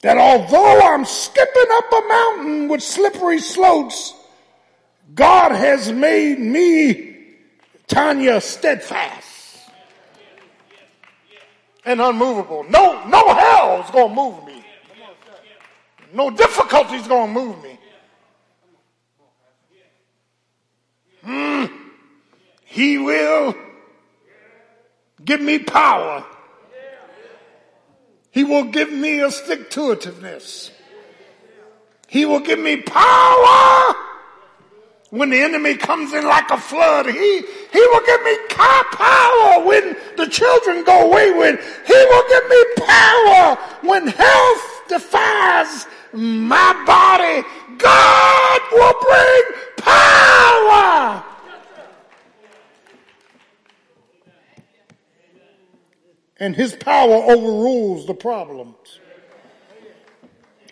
That 0.03 0.17
although 0.17 0.81
I'm 0.81 1.05
skipping 1.05 1.67
up 1.73 1.93
a 1.93 2.09
mountain 2.09 2.69
with 2.69 2.83
slippery 2.83 3.39
slopes, 3.39 4.15
God 5.15 5.53
has 5.53 5.93
made 5.93 6.39
me, 6.39 7.17
Tanya, 7.87 8.41
steadfast 8.41 9.31
and 11.85 12.01
unmovable. 12.01 12.65
No, 12.65 13.07
no 13.07 13.35
hell 13.35 13.83
is 13.83 13.91
going 13.91 14.09
to 14.09 14.15
move 14.15 14.45
me. 14.47 14.65
No 16.13 16.31
difficulty 16.31 16.97
is 16.97 17.07
going 17.07 17.35
to 17.35 17.41
move 17.41 17.63
me. 17.63 17.79
Hmm. 21.23 21.65
He 22.65 22.99
will 22.99 23.55
give 25.25 25.41
me 25.41 25.59
power. 25.59 26.25
He 28.31 28.45
will 28.45 28.65
give 28.65 28.93
me 28.93 29.21
a 29.21 29.31
stick 29.31 29.71
to 29.71 29.95
itiveness. 29.95 30.71
He 32.07 32.27
will 32.27 32.41
give 32.41 32.59
me 32.59 32.77
power 32.77 33.95
when 35.11 35.31
the 35.31 35.41
enemy 35.41 35.77
comes 35.77 36.13
in 36.13 36.25
like 36.25 36.51
a 36.51 36.59
flood. 36.59 37.07
He, 37.07 37.43
he 37.73 37.81
will 37.81 38.07
give 38.07 38.23
me 38.23 38.37
power 38.91 39.65
when 39.65 39.97
the 40.17 40.27
children 40.27 40.85
go 40.85 41.09
wayward. 41.09 41.59
He 41.87 41.95
will 41.95 42.29
give 42.29 42.49
me 42.49 42.65
power 42.77 43.59
when 43.83 44.07
health 44.07 44.83
defies 44.89 45.87
my 46.13 46.85
body. 46.87 47.47
God 47.79 48.61
will 48.73 48.95
bring 49.01 49.43
power. 49.77 51.30
And 56.41 56.57
his 56.57 56.75
power 56.75 57.15
overrules 57.15 58.07
the 58.07 58.15
problems. 58.15 58.99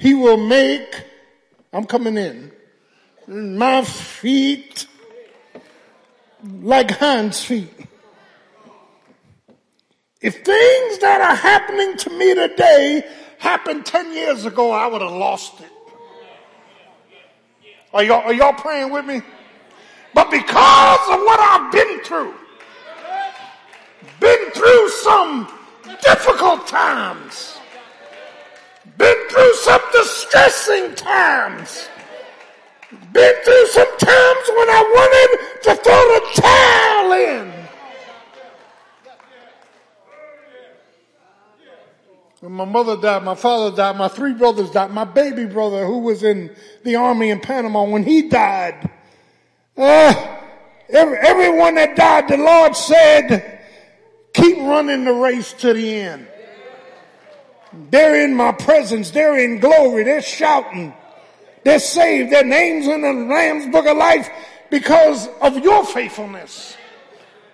He 0.00 0.14
will 0.14 0.38
make, 0.38 1.04
I'm 1.74 1.84
coming 1.84 2.16
in, 2.16 2.52
my 3.26 3.84
feet 3.84 4.86
like 6.62 6.90
hinds 6.90 7.44
feet. 7.44 7.68
If 10.22 10.36
things 10.36 10.98
that 10.98 11.20
are 11.20 11.36
happening 11.36 11.96
to 11.98 12.10
me 12.10 12.34
today 12.34 13.04
happened 13.38 13.84
10 13.84 14.14
years 14.14 14.46
ago, 14.46 14.70
I 14.70 14.86
would 14.86 15.02
have 15.02 15.12
lost 15.12 15.60
it. 15.60 15.70
Are 17.92 18.02
y'all, 18.02 18.22
are 18.22 18.32
y'all 18.32 18.54
praying 18.54 18.90
with 18.90 19.04
me? 19.04 19.20
But 20.14 20.30
because 20.30 21.08
of 21.10 21.20
what 21.20 21.38
I've 21.38 21.70
been 21.70 22.00
through, 22.04 22.34
been 24.18 24.50
through 24.52 24.88
some 24.90 25.57
difficult 26.02 26.66
times, 26.66 27.58
been 28.96 29.16
through 29.30 29.54
some 29.54 29.80
distressing 29.92 30.94
times, 30.94 31.88
been 33.12 33.34
through 33.44 33.66
some 33.68 33.98
times 33.98 34.48
when 34.48 34.68
I 34.70 34.82
wanted 34.94 35.62
to 35.62 35.74
throw 35.82 36.02
the 36.14 36.40
towel 36.40 37.12
in. 37.12 37.58
When 42.40 42.52
my 42.52 42.64
mother 42.64 42.96
died, 42.96 43.24
my 43.24 43.34
father 43.34 43.76
died, 43.76 43.96
my 43.96 44.06
three 44.06 44.32
brothers 44.32 44.70
died, 44.70 44.92
my 44.92 45.04
baby 45.04 45.44
brother 45.44 45.84
who 45.84 45.98
was 45.98 46.22
in 46.22 46.54
the 46.84 46.94
army 46.94 47.30
in 47.30 47.40
Panama, 47.40 47.82
when 47.82 48.04
he 48.04 48.28
died, 48.28 48.88
uh, 49.76 50.38
every, 50.88 51.18
everyone 51.18 51.74
that 51.74 51.96
died, 51.96 52.28
the 52.28 52.36
Lord 52.36 52.76
said, 52.76 53.57
keep 54.38 54.58
running 54.58 55.04
the 55.04 55.12
race 55.12 55.52
to 55.54 55.72
the 55.72 55.94
end. 55.96 56.28
They're 57.90 58.24
in 58.24 58.34
my 58.34 58.52
presence. 58.52 59.10
They're 59.10 59.38
in 59.38 59.60
glory. 59.60 60.04
They're 60.04 60.22
shouting. 60.22 60.94
They're 61.64 61.78
saved. 61.78 62.32
Their 62.32 62.44
names 62.44 62.86
in 62.86 63.02
the 63.02 63.12
Lamb's 63.12 63.70
book 63.70 63.86
of 63.86 63.96
life 63.96 64.28
because 64.70 65.28
of 65.40 65.58
your 65.58 65.84
faithfulness. 65.84 66.76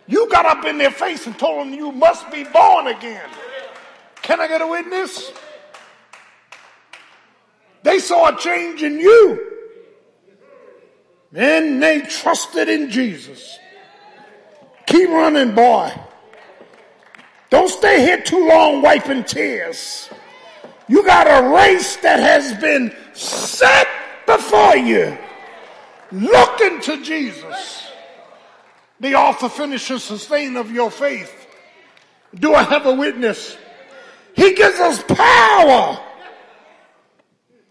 You 0.06 0.28
got 0.28 0.46
up 0.46 0.64
in 0.64 0.78
their 0.78 0.90
face 0.90 1.26
and 1.26 1.38
told 1.38 1.66
them 1.66 1.74
you 1.74 1.90
must 1.90 2.30
be 2.30 2.44
born 2.44 2.88
again. 2.88 3.28
Can 4.22 4.40
I 4.40 4.48
get 4.48 4.60
a 4.60 4.66
witness? 4.66 5.32
They 7.82 7.98
saw 7.98 8.34
a 8.34 8.38
change 8.38 8.82
in 8.82 8.98
you. 8.98 9.50
And 11.34 11.82
they 11.82 12.00
trusted 12.02 12.68
in 12.68 12.90
Jesus. 12.90 13.58
Keep 14.86 15.08
running, 15.08 15.54
boy. 15.54 15.92
Don't 17.54 17.68
stay 17.68 18.00
here 18.00 18.20
too 18.20 18.48
long 18.48 18.82
wiping 18.82 19.22
tears. 19.22 20.10
You 20.88 21.04
got 21.04 21.28
a 21.28 21.54
race 21.54 21.94
that 21.98 22.18
has 22.18 22.52
been 22.60 22.92
set 23.12 23.86
before 24.26 24.74
you. 24.74 25.16
Look 26.10 26.60
into 26.60 27.00
Jesus, 27.04 27.86
the 28.98 29.14
author, 29.14 29.48
finisher, 29.48 30.00
sustainer 30.00 30.58
of 30.58 30.72
your 30.72 30.90
faith. 30.90 31.46
Do 32.34 32.54
I 32.54 32.64
have 32.64 32.86
a 32.86 32.94
witness? 32.96 33.56
He 34.34 34.54
gives 34.54 34.80
us 34.80 35.04
power. 35.04 36.00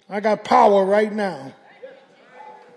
I 0.09 0.21
got 0.21 0.45
power 0.45 0.85
right 0.85 1.11
now. 1.11 1.53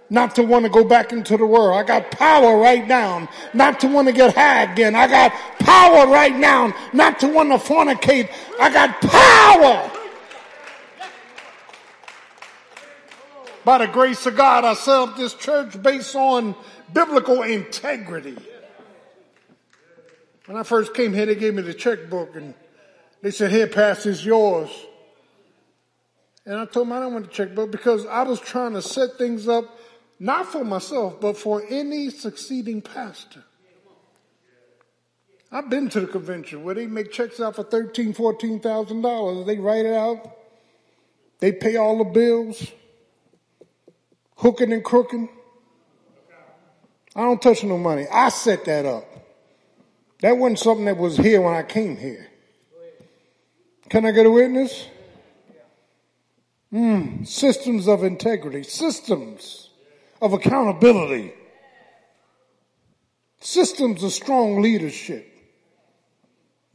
Not 0.08 0.36
to 0.36 0.42
want 0.42 0.64
to 0.64 0.70
go 0.70 0.84
back 0.84 1.12
into 1.12 1.36
the 1.36 1.46
world. 1.46 1.76
I 1.76 1.82
got 1.82 2.10
power 2.12 2.58
right 2.58 2.86
now 2.86 3.28
not 3.52 3.80
to 3.80 3.88
want 3.88 4.06
to 4.06 4.12
get 4.12 4.34
high 4.34 4.62
again. 4.62 4.94
I 4.94 5.08
got 5.08 5.32
power 5.58 6.06
right 6.06 6.34
now 6.34 6.72
not 6.92 7.18
to 7.20 7.28
want 7.28 7.50
to 7.50 7.58
fornicate. 7.58 8.30
I 8.60 8.70
got 8.70 9.00
power. 9.00 9.90
By 13.64 13.78
the 13.78 13.88
grace 13.88 14.24
of 14.26 14.36
God, 14.36 14.64
I 14.64 14.74
set 14.74 14.94
up 14.94 15.16
this 15.16 15.34
church 15.34 15.82
based 15.82 16.14
on 16.14 16.54
biblical 16.92 17.42
integrity. 17.42 18.36
When 20.46 20.56
I 20.56 20.62
first 20.62 20.94
came 20.94 21.12
here, 21.12 21.26
they 21.26 21.34
gave 21.34 21.54
me 21.54 21.62
the 21.62 21.74
checkbook 21.74 22.36
and 22.36 22.54
they 23.22 23.32
said, 23.32 23.50
here, 23.50 23.66
Pastor, 23.66 24.10
it's 24.10 24.24
yours. 24.24 24.70
And 26.44 26.60
I 26.60 26.64
told 26.66 26.86
them 26.86 26.92
I 26.92 27.00
don't 27.00 27.12
want 27.12 27.26
the 27.26 27.32
checkbook 27.32 27.72
because 27.72 28.06
I 28.06 28.22
was 28.22 28.38
trying 28.38 28.74
to 28.74 28.82
set 28.82 29.18
things 29.18 29.48
up 29.48 29.64
not 30.18 30.46
for 30.46 30.64
myself, 30.64 31.20
but 31.20 31.36
for 31.36 31.62
any 31.68 32.10
succeeding 32.10 32.80
pastor. 32.80 33.44
I've 35.52 35.70
been 35.70 35.88
to 35.90 36.00
the 36.00 36.06
convention 36.06 36.64
where 36.64 36.74
they 36.74 36.86
make 36.86 37.12
checks 37.12 37.40
out 37.40 37.56
for 37.56 37.62
thirteen, 37.62 38.12
fourteen 38.12 38.60
thousand 38.60 39.02
dollars. 39.02 39.46
They 39.46 39.58
write 39.58 39.86
it 39.86 39.94
out. 39.94 40.36
They 41.38 41.52
pay 41.52 41.76
all 41.76 41.98
the 41.98 42.04
bills, 42.04 42.72
hooking 44.36 44.72
and 44.72 44.82
crooking. 44.82 45.28
I 47.14 47.22
don't 47.22 47.40
touch 47.40 47.62
no 47.64 47.78
money. 47.78 48.06
I 48.12 48.28
set 48.30 48.64
that 48.64 48.84
up. 48.84 49.04
That 50.20 50.36
wasn't 50.36 50.58
something 50.58 50.84
that 50.86 50.96
was 50.96 51.16
here 51.16 51.40
when 51.40 51.54
I 51.54 51.62
came 51.62 51.96
here. 51.96 52.26
Can 53.88 54.04
I 54.04 54.10
get 54.10 54.26
a 54.26 54.30
witness? 54.30 54.88
Mm, 56.72 57.26
systems 57.26 57.86
of 57.86 58.02
integrity, 58.02 58.64
systems 58.64 59.65
of 60.26 60.32
accountability, 60.32 61.32
systems 63.40 64.02
of 64.02 64.12
strong 64.12 64.60
leadership. 64.60 65.32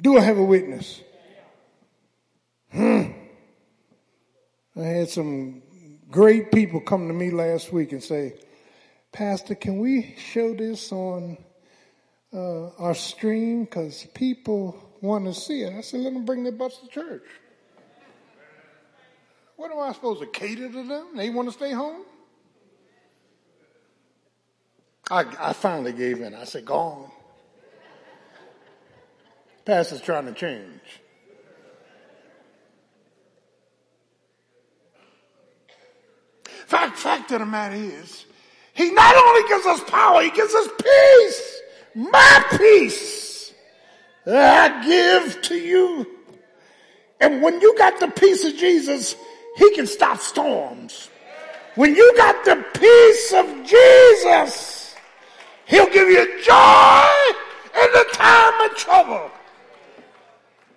Do 0.02 0.18
I 0.18 0.22
have 0.22 0.38
a 0.38 0.44
witness? 0.44 1.02
Hmm. 2.72 3.12
I 4.76 4.84
had 4.84 5.10
some 5.10 5.62
great 6.10 6.52
people 6.52 6.80
come 6.80 7.10
to 7.10 7.14
me 7.14 7.30
last 7.30 7.74
week 7.74 7.92
and 7.92 8.02
say, 8.02 8.36
Pastor, 9.12 9.56
can 9.56 9.80
we 9.80 10.16
show 10.18 10.54
this 10.54 10.94
on 10.94 11.38
uh, 12.34 12.70
our 12.80 12.96
stream? 12.96 13.66
Because 13.66 14.08
people 14.14 14.82
want 15.02 15.26
to 15.26 15.34
see 15.34 15.64
it. 15.64 15.74
I 15.74 15.82
said, 15.82 16.00
let 16.00 16.14
them 16.14 16.24
bring 16.24 16.44
their 16.44 16.54
butts 16.54 16.78
to 16.78 16.88
church. 16.88 17.28
What 19.58 19.72
am 19.72 19.80
I 19.80 19.92
supposed 19.92 20.22
to 20.22 20.28
cater 20.28 20.70
to 20.70 20.88
them? 20.88 21.18
They 21.18 21.30
want 21.30 21.50
to 21.50 21.54
stay 21.54 21.74
home? 21.74 22.06
I, 25.12 25.50
I 25.50 25.54
finally 25.54 25.94
gave 25.94 26.22
in. 26.22 26.34
I 26.34 26.46
said, 26.46 26.66
go 26.66 26.76
on. 26.76 27.12
Pastor's 29.66 30.02
trying 30.02 30.26
to 30.26 30.34
change. 30.34 30.80
fact 36.66 37.32
of 37.32 37.40
the 37.40 37.46
matter 37.46 37.76
is, 37.76 38.26
he 38.74 38.92
not 38.92 39.16
only 39.16 39.50
gives 39.50 39.66
us 39.66 39.90
power, 39.90 40.22
he 40.22 40.32
gives 40.32 40.54
us 40.54 40.68
peace. 40.82 41.62
My 41.96 42.46
peace 42.58 43.54
I 44.26 44.84
give 44.86 45.42
to 45.44 45.56
you. 45.56 46.08
And 47.20 47.42
when 47.42 47.60
you 47.60 47.78
got 47.78 48.00
the 48.00 48.08
peace 48.08 48.46
of 48.46 48.56
Jesus, 48.56 49.16
he 49.58 49.76
can 49.76 49.88
stop 49.88 50.20
storms. 50.20 51.10
When 51.76 51.96
you 51.96 52.14
got 52.18 52.46
the 52.46 52.64
peace 52.80 53.34
of 53.34 53.66
Jesus, 53.66 54.71
he'll 55.72 55.90
give 55.90 56.10
you 56.10 56.44
joy 56.44 57.06
in 57.82 57.92
the 57.94 58.06
time 58.14 58.70
of 58.70 58.78
trouble. 58.78 59.32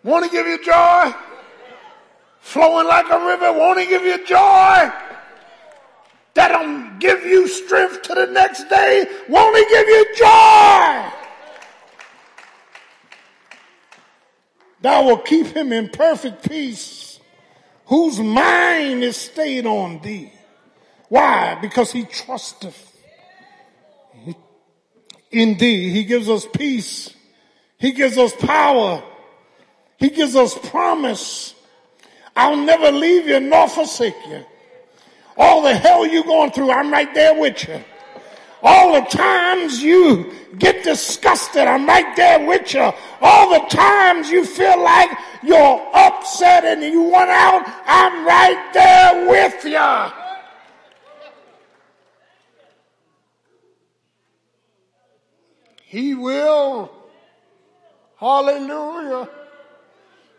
Want 0.05 0.25
to 0.25 0.31
give 0.31 0.47
you 0.47 0.65
joy? 0.65 1.13
Flowing 2.41 2.87
like 2.87 3.11
a 3.11 3.27
river, 3.27 3.53
won't 3.53 3.81
he 3.81 3.87
give 3.87 4.05
you 4.05 4.25
joy? 4.25 4.91
That'll 6.35 6.99
give 6.99 7.25
you 7.25 7.49
strength 7.49 8.03
to 8.03 8.15
the 8.15 8.27
next 8.27 8.69
day. 8.69 9.07
Won't 9.29 9.57
he 9.57 9.65
give 9.69 9.89
you 9.89 10.07
joy? 10.17 11.11
Thou 14.81 15.05
will 15.05 15.19
keep 15.19 15.47
him 15.47 15.73
in 15.73 15.89
perfect 15.89 16.49
peace, 16.49 17.19
whose 17.87 18.21
mind 18.21 19.03
is 19.03 19.17
stayed 19.17 19.67
on 19.67 20.01
thee. 20.03 20.33
Why? 21.09 21.57
Because 21.61 21.91
he 21.91 22.05
trusteth 22.05 22.94
in 25.35 25.57
thee. 25.57 25.91
He 25.91 26.05
gives 26.05 26.29
us 26.29 26.47
peace. 26.47 27.15
He 27.79 27.93
gives 27.93 28.17
us 28.17 28.33
power. 28.37 29.03
He 29.99 30.11
gives 30.11 30.37
us 30.37 30.57
promise. 30.71 31.55
I'll 32.37 32.57
never 32.57 32.91
leave 32.91 33.29
you 33.29 33.41
nor 33.41 33.69
forsake 33.69 34.17
you. 34.29 34.45
All 35.37 35.63
the 35.63 35.75
hell 35.75 36.07
you're 36.07 36.25
going 36.25 36.53
through, 36.53 36.71
I'm 36.71 36.91
right 36.93 37.13
there 37.15 37.39
with 37.39 37.69
you. 37.69 37.83
All 38.63 38.95
the 38.95 39.07
times 39.09 39.83
you 39.83 40.33
get 40.59 40.85
disgusted, 40.85 41.63
I'm 41.63 41.87
right 41.87 42.17
there 42.17 42.47
with 42.47 42.73
you. 42.73 42.91
All 43.21 43.51
the 43.51 43.67
times 43.69 44.31
you 44.31 44.45
feel 44.45 44.83
like 44.83 45.11
you're 45.43 45.91
upset 45.93 46.65
and 46.65 46.83
you 46.83 47.03
want 47.03 47.29
out, 47.29 47.63
I'm 47.85 48.27
right 48.27 48.71
there 48.73 49.29
with 49.29 49.65
you. 49.65 50.24
He 55.95 56.13
will, 56.13 56.91
hallelujah, 58.17 59.29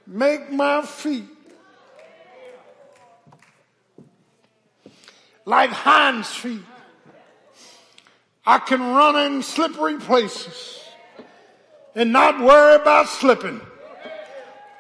make 0.06 0.52
my 0.52 0.82
feet 0.82 1.30
like 5.46 5.70
hinds 5.70 6.30
feet. 6.30 6.60
I 8.46 8.60
can 8.60 8.82
run 8.82 9.16
in 9.16 9.44
slippery 9.44 9.98
places 9.98 10.84
and 11.96 12.12
not 12.12 12.42
worry 12.42 12.76
about 12.76 13.08
slipping 13.08 13.62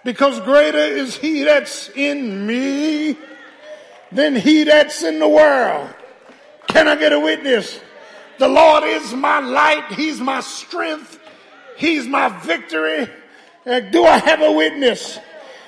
because 0.03 0.41
greater 0.41 0.77
is 0.77 1.15
he 1.15 1.45
that's 1.45 1.87
in 1.95 2.45
me 2.45 3.17
than 4.11 4.35
he 4.35 4.65
that's 4.65 5.03
in 5.03 5.19
the 5.19 5.29
world. 5.29 5.89
Can 6.67 6.89
I 6.89 6.97
get 6.97 7.13
a 7.13 7.19
witness? 7.21 7.79
The 8.37 8.47
Lord 8.47 8.83
is 8.83 9.13
my 9.13 9.39
light. 9.39 9.91
He's 9.91 10.19
my 10.19 10.41
strength. 10.41 11.19
He's 11.77 12.07
my 12.07 12.29
victory. 12.29 13.07
Uh, 13.65 13.79
do 13.79 14.05
I 14.05 14.17
have 14.17 14.41
a 14.41 14.51
witness? 14.51 15.19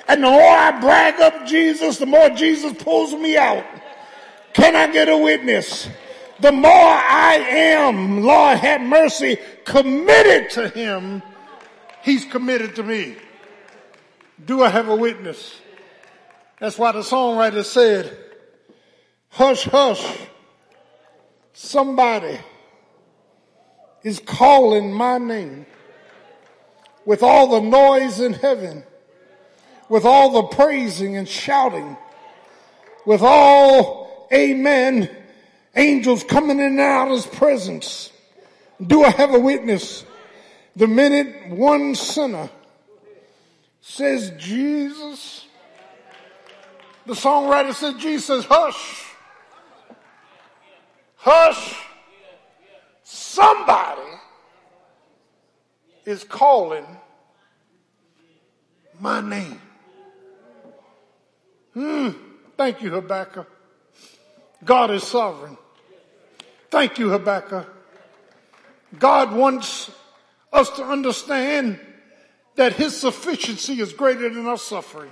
And 0.07 0.23
the 0.23 0.29
more 0.29 0.41
I 0.41 0.79
brag 0.79 1.19
up 1.19 1.45
Jesus, 1.45 1.97
the 1.97 2.05
more 2.05 2.29
Jesus 2.29 2.73
pulls 2.81 3.13
me 3.13 3.37
out. 3.37 3.65
Can 4.53 4.75
I 4.75 4.91
get 4.91 5.09
a 5.09 5.17
witness? 5.17 5.89
The 6.39 6.51
more 6.51 6.71
I 6.71 7.35
am, 7.49 8.21
Lord 8.23 8.57
have 8.59 8.81
mercy, 8.81 9.37
committed 9.65 10.51
to 10.51 10.69
him, 10.69 11.23
he's 12.03 12.25
committed 12.25 12.75
to 12.75 12.83
me. 12.83 13.15
Do 14.43 14.63
I 14.63 14.69
have 14.69 14.87
a 14.87 14.95
witness? 14.95 15.59
That's 16.59 16.77
why 16.77 16.91
the 16.91 16.99
songwriter 16.99 17.65
said, 17.65 18.17
hush, 19.29 19.65
hush, 19.65 20.17
somebody 21.53 22.39
is 24.07 24.21
calling 24.21 24.93
my 24.93 25.17
name 25.17 25.65
with 27.03 27.21
all 27.21 27.47
the 27.47 27.59
noise 27.59 28.21
in 28.21 28.31
heaven, 28.31 28.81
with 29.89 30.05
all 30.05 30.31
the 30.31 30.43
praising 30.43 31.17
and 31.17 31.27
shouting, 31.27 31.97
with 33.05 33.21
all 33.21 34.29
amen, 34.31 35.09
angels 35.75 36.23
coming 36.23 36.57
in 36.57 36.67
and 36.67 36.79
out 36.79 37.09
of 37.09 37.15
his 37.15 37.25
presence. 37.25 38.13
Do 38.81 39.03
I 39.03 39.09
have 39.09 39.33
a 39.33 39.39
witness? 39.39 40.05
The 40.77 40.87
minute 40.87 41.49
one 41.49 41.93
sinner 41.93 42.49
says 43.81 44.31
Jesus, 44.37 45.47
the 47.05 47.13
songwriter 47.13 47.73
says 47.73 47.95
Jesus 47.95 48.45
hush, 48.45 49.03
hush, 51.17 51.86
somebody 53.37 54.11
is 56.05 56.23
calling 56.23 56.85
my 58.99 59.21
name. 59.21 59.61
Hmm. 61.75 62.09
Thank 62.57 62.81
you, 62.81 62.89
Habakkuk. 62.89 63.47
God 64.65 64.89
is 64.89 65.03
sovereign. 65.03 65.55
Thank 66.71 66.97
you, 66.97 67.09
Habakkuk. 67.09 67.67
God 68.97 69.31
wants 69.33 69.91
us 70.51 70.71
to 70.71 70.83
understand 70.83 71.79
that 72.55 72.73
his 72.73 72.99
sufficiency 72.99 73.79
is 73.79 73.93
greater 73.93 74.29
than 74.29 74.47
our 74.47 74.57
suffering. 74.57 75.11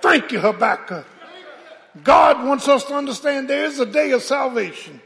Thank 0.00 0.32
you, 0.32 0.40
Habakkuk. 0.40 1.06
God 2.02 2.44
wants 2.44 2.66
us 2.66 2.82
to 2.86 2.94
understand 2.94 3.48
there 3.48 3.66
is 3.66 3.78
a 3.78 3.86
day 3.86 4.10
of 4.10 4.22
salvation 4.22 5.00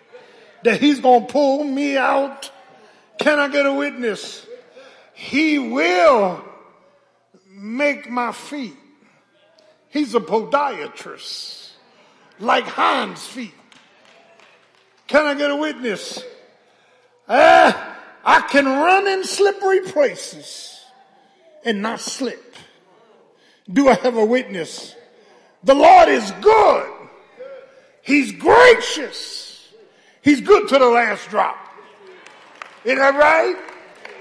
that 0.67 0.81
he's 0.81 0.99
going 0.99 1.25
to 1.29 1.33
pull 1.33 1.63
me 1.63 1.97
out. 1.97 2.51
Can 3.19 3.39
I 3.39 3.47
get 3.47 3.67
a 3.67 3.73
witness? 3.73 4.45
He 5.15 5.61
will 5.61 6.45
make 7.49 8.11
my 8.11 8.33
feet. 8.33 8.77
He's 9.91 10.17
a 10.17 10.21
podiatrist, 10.21 11.71
like 12.41 12.65
hinds 12.65 13.25
feet. 13.25 13.55
Can 15.07 15.25
I 15.25 15.35
get 15.35 15.53
a 15.53 15.57
witness? 15.57 16.25
Ah, 17.29 17.97
I 18.25 18.41
can 18.41 18.67
run 18.67 19.07
in 19.07 19.23
slippery 19.23 19.83
places 19.83 20.85
and 21.65 21.81
not 21.81 22.01
slip. 22.01 22.57
Do 23.73 23.89
I 23.89 23.95
have 23.95 24.17
a 24.17 24.25
witness? 24.25 24.97
The 25.63 25.77
Lord 25.77 26.09
is 26.09 26.29
good. 26.41 26.93
He's 28.03 28.33
gracious. 28.33 29.46
He's 30.27 30.41
good 30.41 30.69
to 30.71 30.79
the 30.81 30.89
last 30.89 31.29
drop. 31.29 31.57
Isn't 32.85 32.99
that 32.99 33.15
right? 33.15 33.55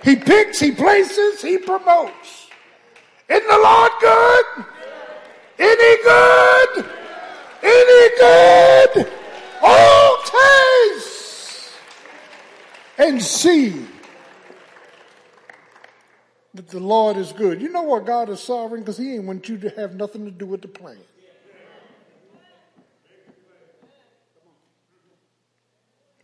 He 0.03 0.15
picks, 0.15 0.59
he 0.59 0.71
places, 0.71 1.41
he 1.41 1.57
promotes. 1.57 2.47
Isn't 3.27 3.47
the 3.47 3.57
Lord 3.57 3.91
good? 3.99 4.45
Any 5.57 6.03
good? 6.03 6.85
Any 7.63 8.09
good? 8.19 9.11
All 9.63 10.17
taste 10.93 11.71
and 12.99 13.19
see 13.19 13.87
that 16.53 16.67
the 16.67 16.79
Lord 16.79 17.17
is 17.17 17.33
good. 17.33 17.59
You 17.59 17.69
know 17.69 17.81
what 17.81 18.05
God 18.05 18.29
is 18.29 18.41
sovereign? 18.41 18.81
Because 18.81 18.99
he 18.99 19.15
ain't 19.15 19.23
want 19.23 19.49
you 19.49 19.57
to 19.57 19.69
have 19.71 19.95
nothing 19.95 20.25
to 20.25 20.31
do 20.31 20.45
with 20.45 20.61
the 20.61 20.67
plan. 20.67 20.99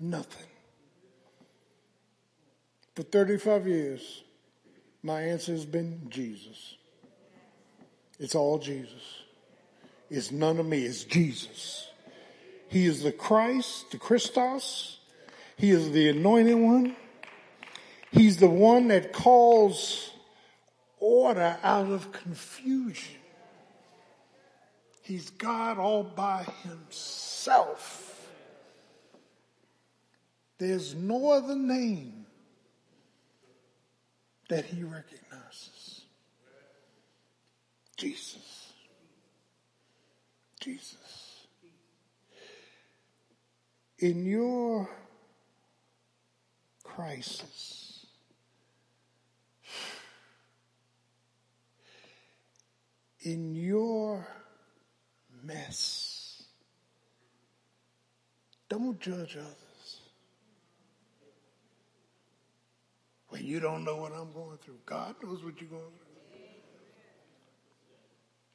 Nothing. 0.01 0.47
For 2.95 3.03
35 3.03 3.67
years, 3.67 4.23
my 5.03 5.21
answer 5.21 5.51
has 5.51 5.65
been 5.65 6.07
Jesus. 6.09 6.75
It's 8.19 8.33
all 8.33 8.57
Jesus. 8.57 9.23
It's 10.09 10.31
none 10.31 10.59
of 10.59 10.65
me, 10.65 10.85
it's 10.85 11.03
Jesus. 11.03 11.87
He 12.67 12.85
is 12.85 13.03
the 13.03 13.11
Christ, 13.11 13.91
the 13.91 13.97
Christos. 13.97 14.97
He 15.55 15.69
is 15.69 15.91
the 15.91 16.09
anointed 16.09 16.57
one. 16.57 16.95
He's 18.11 18.37
the 18.37 18.49
one 18.49 18.87
that 18.87 19.13
calls 19.13 20.11
order 20.99 21.57
out 21.63 21.91
of 21.91 22.11
confusion. 22.11 23.19
He's 25.03 25.29
God 25.29 25.77
all 25.77 26.03
by 26.03 26.45
himself. 26.63 28.10
There's 30.61 30.93
no 30.93 31.31
other 31.31 31.55
name 31.55 32.27
that 34.47 34.63
he 34.63 34.83
recognizes. 34.83 36.01
Jesus. 37.97 38.73
Jesus. 40.59 41.47
in 44.01 44.25
your 44.25 44.89
crisis, 46.83 48.05
in 53.21 53.55
your 53.55 54.27
mess, 55.43 56.43
don't 58.69 58.99
judge 58.99 59.37
others. 59.37 59.70
When 63.31 63.45
you 63.45 63.61
don't 63.61 63.85
know 63.85 63.95
what 63.95 64.11
I'm 64.11 64.33
going 64.33 64.57
through, 64.57 64.79
God 64.85 65.15
knows 65.23 65.41
what 65.41 65.61
you're 65.61 65.69
going 65.69 65.83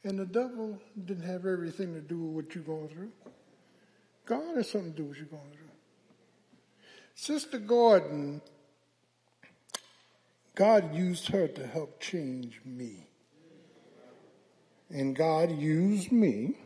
through. 0.02 0.10
And 0.10 0.18
the 0.18 0.26
devil 0.26 0.78
didn't 1.06 1.24
have 1.24 1.46
everything 1.46 1.94
to 1.94 2.00
do 2.02 2.18
with 2.18 2.44
what 2.44 2.54
you're 2.54 2.62
going 2.62 2.88
through. 2.88 3.10
God 4.26 4.54
has 4.54 4.70
something 4.70 4.92
to 4.92 4.96
do 4.98 5.04
with 5.04 5.12
what 5.12 5.18
you're 5.18 5.40
going 5.40 5.50
through. 5.50 5.70
Sister 7.14 7.58
Gordon, 7.58 8.42
God 10.54 10.94
used 10.94 11.28
her 11.28 11.48
to 11.48 11.66
help 11.66 11.98
change 11.98 12.60
me. 12.62 13.08
And 14.90 15.16
God 15.16 15.58
used 15.58 16.12
me 16.12 16.58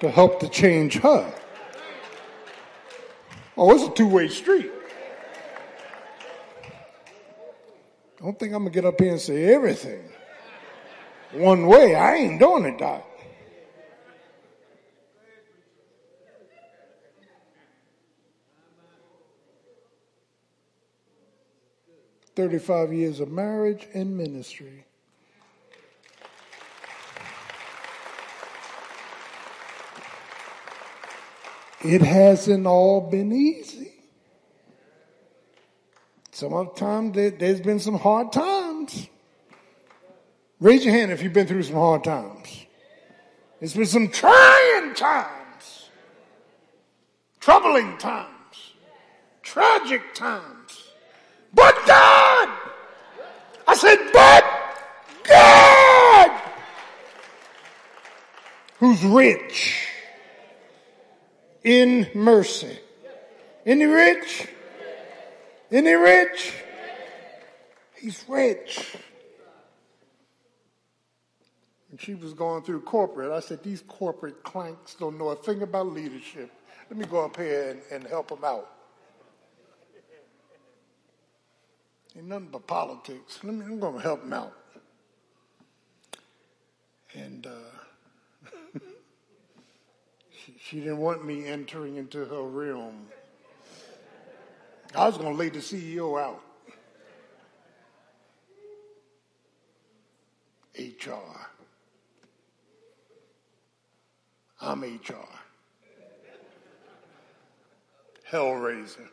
to 0.00 0.10
help 0.10 0.38
to 0.40 0.50
change 0.50 0.98
her. 0.98 1.32
Oh, 3.56 3.72
it's 3.74 3.84
a 3.84 3.90
two-way 3.90 4.28
street. 4.28 4.70
I 8.20 8.24
don't 8.24 8.38
think 8.38 8.52
I'm 8.52 8.64
gonna 8.64 8.70
get 8.70 8.84
up 8.84 9.00
here 9.00 9.12
and 9.12 9.20
say 9.20 9.52
everything 9.52 10.02
one 11.32 11.66
way. 11.66 11.94
I 11.94 12.14
ain't 12.16 12.40
doing 12.40 12.64
it, 12.64 12.78
Doc. 12.78 13.04
Thirty-five 22.34 22.92
years 22.92 23.20
of 23.20 23.30
marriage 23.30 23.86
and 23.94 24.16
ministry. 24.16 24.86
It 31.84 32.00
hasn't 32.00 32.66
all 32.66 33.02
been 33.02 33.30
easy. 33.30 33.92
Some 36.32 36.54
of 36.54 36.74
the 36.74 36.80
time 36.80 37.12
there, 37.12 37.30
there's 37.30 37.60
been 37.60 37.78
some 37.78 37.98
hard 37.98 38.32
times. 38.32 39.06
Raise 40.60 40.82
your 40.82 40.94
hand 40.94 41.12
if 41.12 41.22
you've 41.22 41.34
been 41.34 41.46
through 41.46 41.62
some 41.62 41.76
hard 41.76 42.02
times. 42.02 42.64
It's 43.60 43.74
been 43.74 43.84
some 43.84 44.08
trying 44.08 44.94
times, 44.94 45.90
troubling 47.38 47.98
times, 47.98 48.72
tragic 49.42 50.14
times. 50.14 50.88
But 51.52 51.74
God! 51.86 52.48
I 53.68 53.76
said, 53.76 53.98
but 54.10 54.44
God! 55.22 56.40
Who's 58.78 59.04
rich 59.04 59.93
in 61.64 62.08
mercy. 62.14 62.78
Isn't 63.64 63.80
rich? 63.90 64.46
He 65.70 65.94
rich? 65.94 66.52
He's 67.96 68.24
rich. 68.28 68.96
And 71.90 72.00
she 72.00 72.14
was 72.14 72.34
going 72.34 72.62
through 72.62 72.82
corporate. 72.82 73.32
I 73.32 73.40
said, 73.40 73.62
these 73.62 73.82
corporate 73.88 74.42
clanks 74.42 74.94
don't 74.94 75.16
know 75.18 75.28
a 75.28 75.36
thing 75.36 75.62
about 75.62 75.86
leadership. 75.86 76.50
Let 76.90 76.98
me 76.98 77.06
go 77.06 77.24
up 77.24 77.36
here 77.36 77.70
and, 77.70 77.80
and 77.90 78.10
help 78.10 78.28
them 78.28 78.44
out. 78.44 78.70
Ain't 82.16 82.26
nothing 82.26 82.48
but 82.52 82.66
politics. 82.66 83.40
Let 83.42 83.54
me, 83.54 83.64
I'm 83.64 83.80
going 83.80 83.94
to 83.94 84.00
help 84.00 84.22
them 84.22 84.32
out. 84.32 84.52
And 87.14 87.46
uh, 87.46 87.73
she, 90.60 90.78
didn't 90.78 90.98
want 90.98 91.24
me 91.24 91.46
entering 91.46 91.96
into 91.96 92.24
her 92.24 92.42
realm. 92.42 93.06
I 94.94 95.06
was 95.06 95.16
going 95.16 95.32
to 95.32 95.38
lay 95.38 95.48
the 95.48 95.58
CEO 95.58 96.20
out. 96.20 96.40
HR. 100.78 101.48
I'm 104.60 104.82
HR. 104.82 105.28
Hellraiser. 108.30 109.08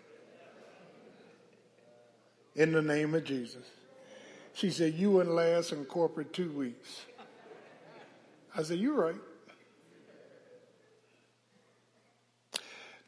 In 2.55 2.71
the 2.71 2.81
name 2.81 3.15
of 3.15 3.23
Jesus. 3.23 3.65
She 4.53 4.69
said, 4.69 4.95
You 4.95 5.11
wouldn't 5.11 5.35
last 5.35 5.71
in 5.71 5.85
corporate 5.85 6.33
two 6.33 6.51
weeks. 6.51 7.01
I 8.55 8.63
said, 8.63 8.79
You're 8.79 8.95
right. 8.95 9.15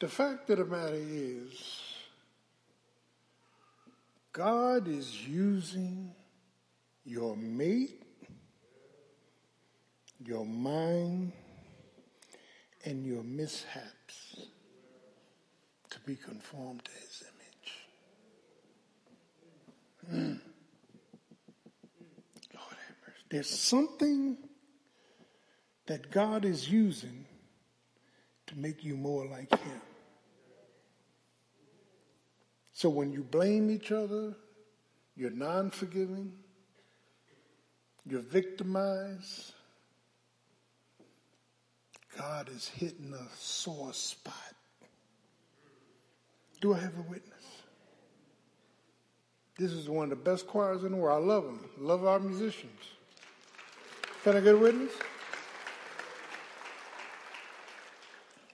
The 0.04 0.10
fact 0.10 0.50
of 0.50 0.58
the 0.58 0.66
matter 0.66 1.00
is, 1.00 1.82
God 4.34 4.90
is 4.90 5.26
using 5.26 6.14
your 7.06 7.38
mate, 7.38 8.04
your 10.20 10.46
mind, 10.46 11.32
and 12.84 13.06
your 13.06 13.24
mishaps 13.24 14.48
to 15.90 16.00
be 16.02 16.18
conformed 16.18 16.84
to 16.84 16.92
his 16.92 17.24
image. 20.10 20.20
Mm. 20.22 20.42
Lord 22.54 22.78
have 22.88 22.98
mercy. 23.08 23.24
There's 23.32 23.50
something 23.50 24.38
that 25.86 26.12
God 26.12 26.44
is 26.44 26.70
using 26.70 27.24
to 28.48 28.58
make 28.58 28.84
you 28.84 28.98
more 28.98 29.26
like 29.26 29.50
him. 29.50 29.82
So 32.84 32.90
when 32.90 33.14
you 33.14 33.24
blame 33.24 33.72
each 33.72 33.94
other, 33.94 34.36
you're 35.16 35.30
non 35.30 35.70
forgiving, 35.70 36.34
you're 38.06 38.20
victimized, 38.20 39.54
God 42.18 42.50
is 42.50 42.68
hitting 42.68 43.14
a 43.14 43.26
sore 43.38 43.94
spot. 43.94 44.36
Do 46.60 46.74
I 46.74 46.80
have 46.80 46.98
a 46.98 47.04
witness? 47.04 47.46
This 49.58 49.72
is 49.72 49.88
one 49.88 50.04
of 50.04 50.10
the 50.10 50.30
best 50.30 50.46
choirs 50.46 50.84
in 50.84 50.92
the 50.92 50.98
world. 50.98 51.24
I 51.24 51.26
love 51.26 51.46
them. 51.46 51.70
Love 51.78 52.06
our 52.06 52.20
musicians. 52.20 52.82
Get 54.26 54.46
a 54.46 54.58
witness? 54.58 54.92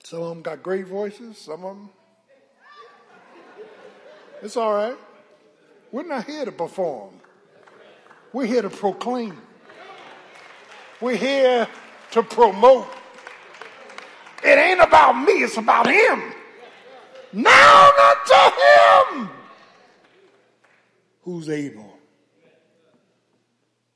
Some 0.03 0.21
of 0.21 0.29
them 0.29 0.43
got 0.43 0.61
great 0.61 0.85
voices. 0.85 1.39
Some 1.39 1.65
of 1.65 1.75
them 1.75 1.89
it's 4.41 4.57
all 4.57 4.73
right. 4.73 4.97
We're 5.91 6.07
not 6.07 6.25
here 6.25 6.45
to 6.45 6.51
perform. 6.51 7.13
We're 8.31 8.45
here 8.45 8.61
to 8.61 8.69
proclaim. 8.69 9.37
We're 11.01 11.15
here 11.15 11.67
to 12.11 12.23
promote. 12.23 12.87
It 14.43 14.57
ain't 14.57 14.81
about 14.81 15.13
me, 15.13 15.33
it's 15.43 15.57
about 15.57 15.87
him. 15.87 16.33
Now 17.33 17.91
unto 18.01 19.25
him 19.25 19.29
who's 21.23 21.49
able. 21.49 21.97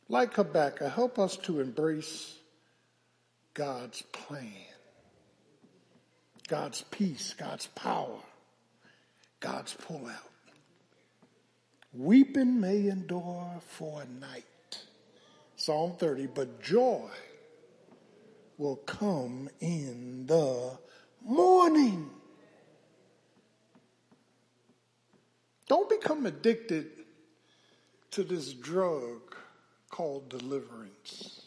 Like 0.10 0.34
Habakkuk, 0.34 0.92
help 0.92 1.18
us 1.18 1.38
to 1.38 1.60
embrace 1.60 2.38
God's 3.54 4.02
plan, 4.12 4.52
God's 6.48 6.84
peace, 6.92 7.34
God's 7.38 7.68
power, 7.68 8.20
God's 9.40 9.76
pullout. 9.76 10.33
Weeping 11.94 12.60
may 12.60 12.88
endure 12.88 13.60
for 13.68 14.02
a 14.02 14.20
night. 14.20 14.44
Psalm 15.56 15.94
30, 15.98 16.28
but 16.28 16.62
joy 16.62 17.10
will 18.58 18.78
come 18.78 19.50
in 19.60 20.26
the 20.26 20.78
morning. 21.24 22.10
Don't 25.68 25.90
become 25.90 26.26
addicted 26.26 26.88
to 28.12 28.24
this 28.24 28.54
drug 28.54 29.36
called 29.90 30.30
deliverance. 30.30 31.46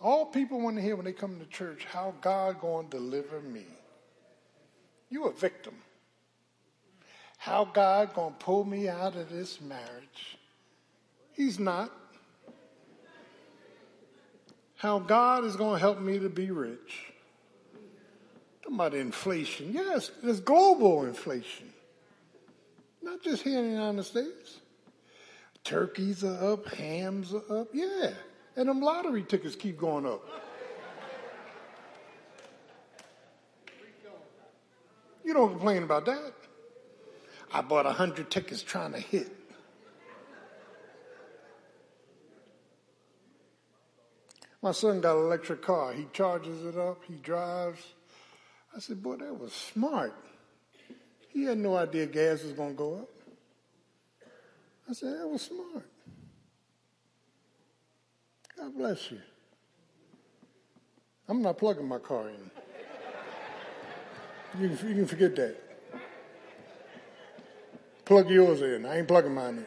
All 0.00 0.26
people 0.26 0.60
want 0.60 0.76
to 0.76 0.82
hear 0.82 0.94
when 0.94 1.04
they 1.04 1.12
come 1.12 1.38
to 1.40 1.46
church, 1.46 1.84
how 1.84 2.14
God 2.20 2.60
going 2.60 2.88
to 2.88 2.98
deliver 2.98 3.40
me. 3.40 3.64
You 5.10 5.24
a 5.24 5.32
victim. 5.32 5.74
How 7.46 7.64
God 7.64 8.12
going 8.12 8.32
to 8.32 8.38
pull 8.44 8.64
me 8.64 8.88
out 8.88 9.14
of 9.14 9.30
this 9.30 9.60
marriage. 9.60 10.36
He's 11.32 11.60
not. 11.60 11.92
How 14.74 14.98
God 14.98 15.44
is 15.44 15.54
going 15.54 15.74
to 15.74 15.78
help 15.78 16.00
me 16.00 16.18
to 16.18 16.28
be 16.28 16.50
rich. 16.50 17.12
Talking 18.62 18.74
about 18.74 18.94
inflation. 18.94 19.72
Yes, 19.72 20.10
there's 20.24 20.40
global 20.40 21.04
inflation. 21.04 21.72
Not 23.00 23.22
just 23.22 23.44
here 23.44 23.60
in 23.60 23.66
the 23.66 23.70
United 23.70 24.02
States. 24.02 24.58
Turkeys 25.62 26.24
are 26.24 26.54
up, 26.54 26.66
hams 26.74 27.32
are 27.32 27.60
up. 27.60 27.68
Yeah. 27.72 28.10
And 28.56 28.68
them 28.68 28.80
lottery 28.80 29.22
tickets 29.22 29.54
keep 29.54 29.78
going 29.78 30.04
up. 30.04 30.20
You 35.24 35.32
don't 35.32 35.50
complain 35.50 35.84
about 35.84 36.06
that. 36.06 36.32
I 37.56 37.62
bought 37.62 37.86
a 37.86 37.92
hundred 37.92 38.30
tickets 38.30 38.62
trying 38.62 38.92
to 38.92 39.00
hit. 39.00 39.32
My 44.60 44.72
son 44.72 45.00
got 45.00 45.16
an 45.16 45.24
electric 45.24 45.62
car. 45.62 45.94
He 45.94 46.06
charges 46.12 46.66
it 46.66 46.76
up. 46.76 47.02
He 47.08 47.14
drives. 47.14 47.80
I 48.76 48.80
said, 48.80 49.02
boy, 49.02 49.16
that 49.16 49.40
was 49.40 49.54
smart. 49.54 50.12
He 51.30 51.44
had 51.44 51.56
no 51.56 51.78
idea 51.78 52.04
gas 52.04 52.42
was 52.42 52.52
going 52.52 52.72
to 52.72 52.76
go 52.76 52.94
up. 52.96 53.08
I 54.90 54.92
said, 54.92 55.18
that 55.18 55.26
was 55.26 55.40
smart. 55.40 55.88
God 58.58 58.76
bless 58.76 59.10
you. 59.10 59.20
I'm 61.26 61.40
not 61.40 61.56
plugging 61.56 61.88
my 61.88 62.00
car 62.00 62.28
in. 62.28 62.50
You 64.60 64.76
can, 64.76 64.88
you 64.88 64.94
can 64.94 65.06
forget 65.06 65.34
that. 65.36 65.65
Plug 68.06 68.30
yours 68.30 68.62
in. 68.62 68.86
I 68.86 68.98
ain't 68.98 69.08
plugging 69.08 69.34
mine 69.34 69.58
in. 69.58 69.66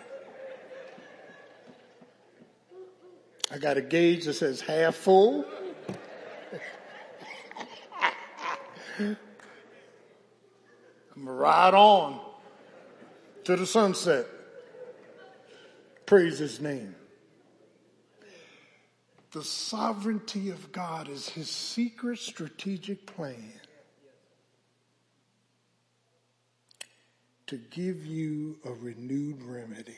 I 3.52 3.58
got 3.58 3.76
a 3.76 3.82
gauge 3.82 4.24
that 4.26 4.34
says 4.34 4.62
half 4.62 4.96
full. 4.96 5.44
I'm 8.98 9.18
gonna 11.18 11.32
ride 11.34 11.74
on 11.74 12.22
to 13.44 13.58
the 13.58 13.66
sunset. 13.66 14.26
Praise 16.06 16.40
his 16.40 16.62
name. 16.62 16.96
The 19.32 19.44
sovereignty 19.44 20.50
of 20.50 20.72
God 20.72 21.10
is 21.10 21.28
his 21.28 21.50
secret 21.50 22.20
strategic 22.20 23.06
plan 23.06 23.52
to 27.50 27.58
give 27.72 28.06
you 28.06 28.60
a 28.64 28.72
renewed 28.72 29.42
remedy, 29.42 29.98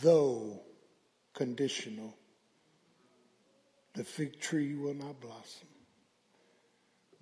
though 0.00 0.58
conditional. 1.34 2.16
The 3.92 4.04
fig 4.04 4.40
tree 4.40 4.74
will 4.74 4.94
not 4.94 5.20
blossom, 5.20 5.68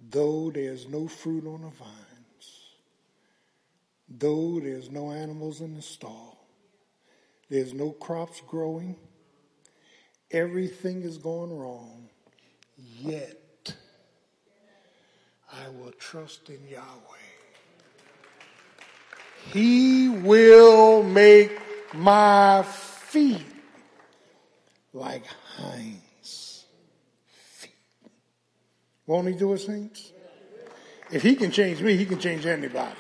though 0.09 0.53
there's 0.53 0.89
no 0.89 1.09
fruit 1.09 1.45
on 1.49 1.63
the 1.63 1.71
vines, 1.71 2.69
though 4.09 4.61
there's 4.61 4.89
no 4.89 5.11
animals 5.11 5.61
in 5.61 5.75
the 5.75 5.83
stall, 5.83 6.47
there's 7.51 7.75
no 7.75 7.91
crops 7.91 8.41
growing, 8.47 8.95
everything 10.31 11.03
is 11.03 11.19
going 11.19 11.53
wrong, 11.59 12.09
yet 13.01 13.75
I 15.53 15.69
will 15.71 15.93
trust 15.99 16.51
in 16.51 16.69
Yahweh. 16.69 17.22
He 19.51 20.09
will 20.09 21.03
make 21.03 21.53
my 21.95 22.63
feet 22.63 23.45
like 24.93 25.27
hinds 25.27 26.65
feet. 27.33 27.75
Won't 29.07 29.29
he 29.29 29.35
do 29.35 29.53
it, 29.53 29.59
saints? 29.59 30.13
If 31.11 31.23
he 31.23 31.35
can 31.35 31.51
change 31.51 31.83
me, 31.83 31.97
he 31.97 32.07
can 32.07 32.19
change 32.19 32.47
anybody. 32.47 32.97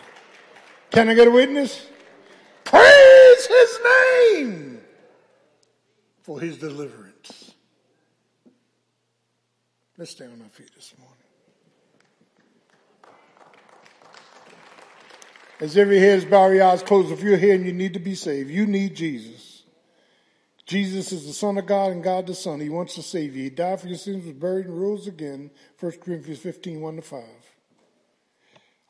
Can 0.90 1.09
I 1.09 1.14
get 1.14 1.28
a 1.28 1.31
witness? 1.31 1.86
Praise 2.64 3.47
his 3.47 3.78
name 3.85 4.81
for 6.23 6.39
his 6.39 6.59
deliverance. 6.59 7.55
Let's 9.97 10.10
stay 10.10 10.27
on 10.27 10.40
our 10.43 10.48
feet 10.48 10.70
this 10.74 10.93
morning. 10.98 11.22
As 15.62 15.76
every 15.76 16.01
head 16.01 16.18
is 16.18 16.24
bowed, 16.24 16.59
eyes 16.59 16.82
closed, 16.82 17.12
if 17.12 17.22
you're 17.22 17.36
here 17.36 17.55
and 17.55 17.64
you 17.64 17.72
need 17.72 17.93
to 17.93 18.01
be 18.01 18.16
saved, 18.16 18.51
you 18.51 18.66
need 18.66 18.97
Jesus. 18.97 19.62
Jesus 20.66 21.12
is 21.12 21.24
the 21.24 21.32
Son 21.32 21.56
of 21.56 21.66
God 21.66 21.93
and 21.93 22.02
God 22.02 22.26
the 22.26 22.34
Son. 22.34 22.59
He 22.59 22.68
wants 22.68 22.97
to 22.97 23.02
save 23.02 23.36
you. 23.36 23.44
He 23.44 23.51
died 23.51 23.80
for 23.80 23.86
your 23.86 23.97
sins, 23.97 24.26
was 24.26 24.34
buried, 24.34 24.66
and 24.66 24.76
rose 24.76 25.06
again. 25.06 25.52
1 25.78 25.93
Corinthians 26.01 26.40
15, 26.40 26.80
1 26.80 26.97
to 26.97 27.02
5. 27.02 27.24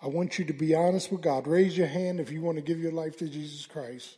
I 0.01 0.07
want 0.07 0.39
you 0.39 0.47
to 0.47 0.55
be 0.55 0.75
honest 0.75 1.13
with 1.13 1.21
God. 1.21 1.47
Raise 1.47 1.77
your 1.77 1.89
hand 1.89 2.21
if 2.21 2.33
you 2.33 2.41
want 2.41 2.57
to 2.57 2.63
give 2.63 2.81
your 2.81 2.93
life 2.93 3.19
to 3.19 3.29
Jesus 3.29 3.67
Christ. 3.67 4.17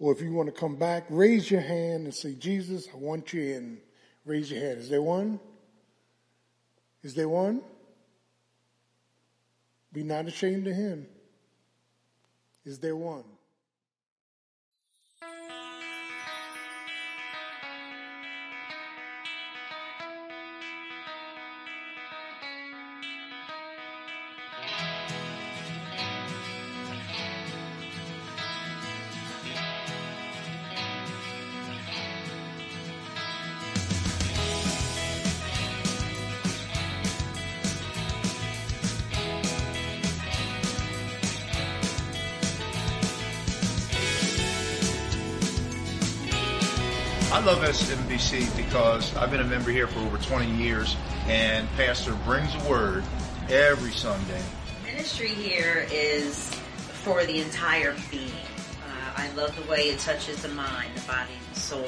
Or 0.00 0.10
if 0.10 0.20
you 0.20 0.32
want 0.32 0.52
to 0.52 0.60
come 0.60 0.74
back, 0.74 1.04
raise 1.10 1.48
your 1.48 1.60
hand 1.60 2.06
and 2.06 2.14
say, 2.14 2.34
Jesus, 2.34 2.88
I 2.92 2.96
want 2.96 3.32
you 3.32 3.40
in. 3.40 3.78
Raise 4.24 4.50
your 4.50 4.60
hand. 4.60 4.80
Is 4.80 4.88
there 4.88 5.00
one? 5.00 5.38
Is 7.04 7.14
there 7.14 7.28
one? 7.28 7.62
Be 9.92 10.02
not 10.02 10.26
ashamed 10.26 10.66
of 10.66 10.74
him. 10.74 11.06
Is 12.64 12.78
there 12.78 12.96
one? 12.96 13.24
I 47.34 47.40
love 47.40 47.58
SMBC 47.64 48.56
because 48.56 49.12
I've 49.16 49.28
been 49.28 49.40
a 49.40 49.44
member 49.44 49.72
here 49.72 49.88
for 49.88 49.98
over 49.98 50.18
20 50.18 50.48
years, 50.52 50.96
and 51.26 51.68
Pastor 51.70 52.14
brings 52.24 52.54
a 52.54 52.70
word 52.70 53.02
every 53.48 53.90
Sunday. 53.90 54.40
Ministry 54.84 55.30
here 55.30 55.84
is 55.90 56.54
for 57.02 57.24
the 57.24 57.40
entire 57.40 57.96
being. 58.08 58.30
Uh, 58.30 59.14
I 59.16 59.32
love 59.32 59.52
the 59.60 59.68
way 59.68 59.88
it 59.88 59.98
touches 59.98 60.42
the 60.42 60.48
mind, 60.50 60.92
the 60.94 61.00
body, 61.08 61.32
and 61.36 61.56
the 61.56 61.58
soul. 61.58 61.84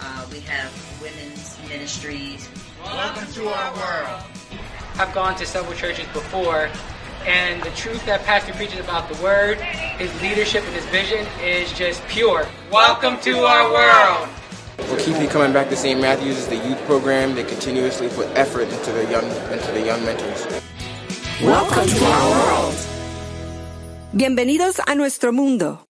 Uh, 0.00 0.26
we 0.32 0.40
have 0.40 0.72
women's 1.00 1.56
ministries. 1.68 2.48
Welcome 2.82 3.32
to 3.34 3.46
our 3.46 3.74
world. 3.76 4.24
I've 4.96 5.14
gone 5.14 5.36
to 5.36 5.46
several 5.46 5.76
churches 5.76 6.08
before, 6.12 6.68
and 7.24 7.62
the 7.62 7.70
truth 7.76 8.04
that 8.06 8.24
Pastor 8.24 8.52
preaches 8.54 8.80
about 8.80 9.08
the 9.08 9.22
Word, 9.22 9.60
his 9.60 10.12
leadership, 10.20 10.64
and 10.64 10.74
his 10.74 10.84
vision 10.86 11.24
is 11.40 11.72
just 11.74 12.04
pure. 12.08 12.48
Welcome 12.72 13.20
to 13.20 13.38
our 13.38 13.72
world. 13.72 14.28
We'll 14.94 15.04
keep 15.04 15.20
you 15.20 15.26
coming 15.26 15.52
back 15.52 15.68
to 15.70 15.76
St. 15.76 16.00
Matthew's 16.00 16.38
is 16.38 16.46
the 16.46 16.54
youth 16.54 16.78
program 16.86 17.34
that 17.34 17.48
continuously 17.48 18.08
put 18.10 18.28
effort 18.38 18.68
into 18.68 18.92
the 18.92 19.02
young 19.10 19.24
into 19.50 19.72
the 19.72 19.82
young 19.84 20.04
mentors. 20.04 20.46
Welcome 21.42 21.88
to 21.88 22.04
our 22.04 22.30
world. 22.30 22.74
Bienvenidos 24.14 24.78
a 24.86 24.94
nuestro 24.94 25.32
mundo. 25.32 25.84